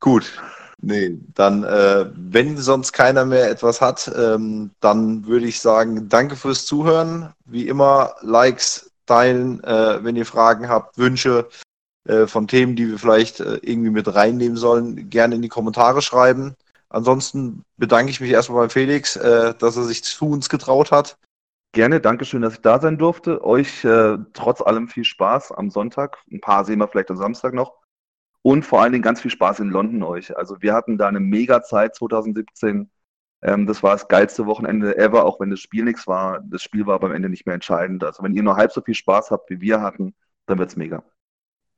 Gut. 0.00 0.40
Nee, 0.80 1.18
dann, 1.34 1.64
äh, 1.64 2.06
wenn 2.14 2.56
sonst 2.56 2.92
keiner 2.92 3.24
mehr 3.24 3.50
etwas 3.50 3.80
hat, 3.80 4.10
ähm, 4.16 4.70
dann 4.80 5.26
würde 5.26 5.46
ich 5.46 5.60
sagen, 5.60 6.08
danke 6.08 6.36
fürs 6.36 6.66
Zuhören. 6.66 7.32
Wie 7.46 7.66
immer, 7.66 8.14
Likes, 8.20 8.90
teilen, 9.06 9.62
äh, 9.64 10.04
wenn 10.04 10.14
ihr 10.14 10.26
Fragen 10.26 10.68
habt, 10.68 10.96
Wünsche 10.96 11.48
äh, 12.04 12.26
von 12.26 12.46
Themen, 12.46 12.76
die 12.76 12.88
wir 12.88 12.98
vielleicht 12.98 13.40
äh, 13.40 13.58
irgendwie 13.62 13.90
mit 13.90 14.14
reinnehmen 14.14 14.56
sollen, 14.56 15.10
gerne 15.10 15.34
in 15.34 15.42
die 15.42 15.48
Kommentare 15.48 16.00
schreiben. 16.00 16.54
Ansonsten 16.90 17.64
bedanke 17.76 18.10
ich 18.10 18.20
mich 18.20 18.30
erstmal 18.30 18.66
bei 18.66 18.68
Felix, 18.68 19.16
äh, 19.16 19.54
dass 19.58 19.76
er 19.76 19.82
sich 19.84 20.04
zu 20.04 20.30
uns 20.30 20.48
getraut 20.48 20.92
hat. 20.92 21.18
Gerne, 21.72 22.00
Dankeschön, 22.00 22.42
dass 22.42 22.54
ich 22.54 22.62
da 22.62 22.80
sein 22.80 22.98
durfte. 22.98 23.44
Euch 23.44 23.84
äh, 23.84 24.16
trotz 24.32 24.62
allem 24.62 24.88
viel 24.88 25.04
Spaß 25.04 25.52
am 25.52 25.70
Sonntag. 25.70 26.18
Ein 26.30 26.40
paar 26.40 26.64
sehen 26.64 26.78
wir 26.78 26.88
vielleicht 26.88 27.10
am 27.10 27.18
Samstag 27.18 27.52
noch. 27.52 27.74
Und 28.48 28.62
vor 28.62 28.80
allen 28.80 28.92
Dingen 28.92 29.02
ganz 29.02 29.20
viel 29.20 29.30
Spaß 29.30 29.60
in 29.60 29.68
London 29.68 30.02
euch. 30.02 30.34
Also 30.34 30.62
wir 30.62 30.72
hatten 30.72 30.96
da 30.96 31.06
eine 31.06 31.20
mega 31.20 31.62
Zeit 31.62 31.94
2017. 31.94 32.90
Ähm, 33.42 33.66
das 33.66 33.82
war 33.82 33.92
das 33.92 34.08
geilste 34.08 34.46
Wochenende 34.46 34.96
ever, 34.96 35.26
auch 35.26 35.38
wenn 35.38 35.50
das 35.50 35.60
Spiel 35.60 35.84
nichts 35.84 36.06
war. 36.06 36.40
Das 36.44 36.62
Spiel 36.62 36.86
war 36.86 36.98
beim 36.98 37.12
Ende 37.12 37.28
nicht 37.28 37.44
mehr 37.44 37.54
entscheidend. 37.56 38.02
Also 38.04 38.22
wenn 38.22 38.32
ihr 38.32 38.42
nur 38.42 38.56
halb 38.56 38.72
so 38.72 38.80
viel 38.80 38.94
Spaß 38.94 39.32
habt, 39.32 39.50
wie 39.50 39.60
wir 39.60 39.82
hatten, 39.82 40.14
dann 40.46 40.58
wird's 40.58 40.76
mega. 40.76 41.02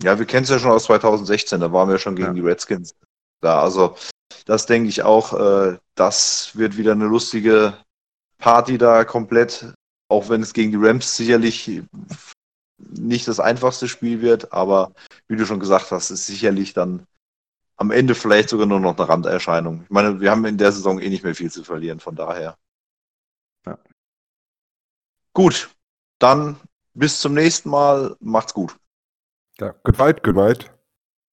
Ja, 0.01 0.17
wir 0.17 0.27
kennen 0.27 0.45
es 0.45 0.51
ja 0.51 0.61
schon 0.61 0.71
aus 0.71 0.85
2016, 0.85 1.59
da 1.59 1.73
waren 1.73 1.89
wir 1.89 1.99
schon 1.99 2.15
gegen 2.15 2.29
Ja. 2.29 2.35
die 2.35 2.41
Redskins 2.41 2.95
da. 3.41 3.61
Also 3.63 3.97
das 4.47 4.67
denke 4.67 4.91
ich 4.91 5.03
auch, 5.03 5.33
äh, 5.35 5.77
das 5.97 6.57
wird 6.57 6.77
wieder 6.77 6.93
eine 6.93 7.07
lustige 7.07 7.75
Party 8.39 8.79
da 8.79 9.05
komplett, 9.05 9.75
auch 10.09 10.29
wenn 10.29 10.41
es 10.41 10.53
gegen 10.53 10.71
die 10.71 10.79
Rams 10.81 11.17
sicherlich 11.17 11.83
nicht 12.89 13.29
das 13.29 13.41
einfachste 13.41 13.89
Spiel 13.89 14.21
wird, 14.21 14.53
aber 14.53 14.93
wie 15.29 15.37
du 15.37 15.47
schon 15.47 15.61
gesagt 15.61 15.91
hast, 15.91 16.11
ist 16.11 16.27
sicherlich 16.27 16.73
dann 16.73 17.07
am 17.77 17.91
Ende 17.91 18.15
vielleicht 18.15 18.51
sogar 18.51 18.67
nur 18.67 18.81
noch 18.81 18.97
eine 18.99 19.09
Randerscheinung. 19.09 19.83
Ich 19.85 19.91
meine, 19.91 20.21
wir 20.21 20.31
haben 20.31 20.45
in 20.45 20.59
der 20.59 20.73
Saison 20.73 21.01
eh 21.01 21.09
nicht 21.09 21.25
mehr 21.25 21.35
viel 21.35 21.51
zu 21.51 21.65
verlieren, 21.65 22.01
von 22.01 22.15
daher. 22.15 22.59
Ja. 23.67 23.79
Gut, 25.33 25.71
dann 26.19 26.61
bis 26.95 27.21
zum 27.21 27.35
nächsten 27.35 27.71
Mal. 27.71 28.17
Macht's 28.21 28.55
gut. 28.55 28.77
Ja, 29.59 29.75
good 29.85 29.99
night, 29.99 30.23
good 30.23 30.37
night. 30.37 30.71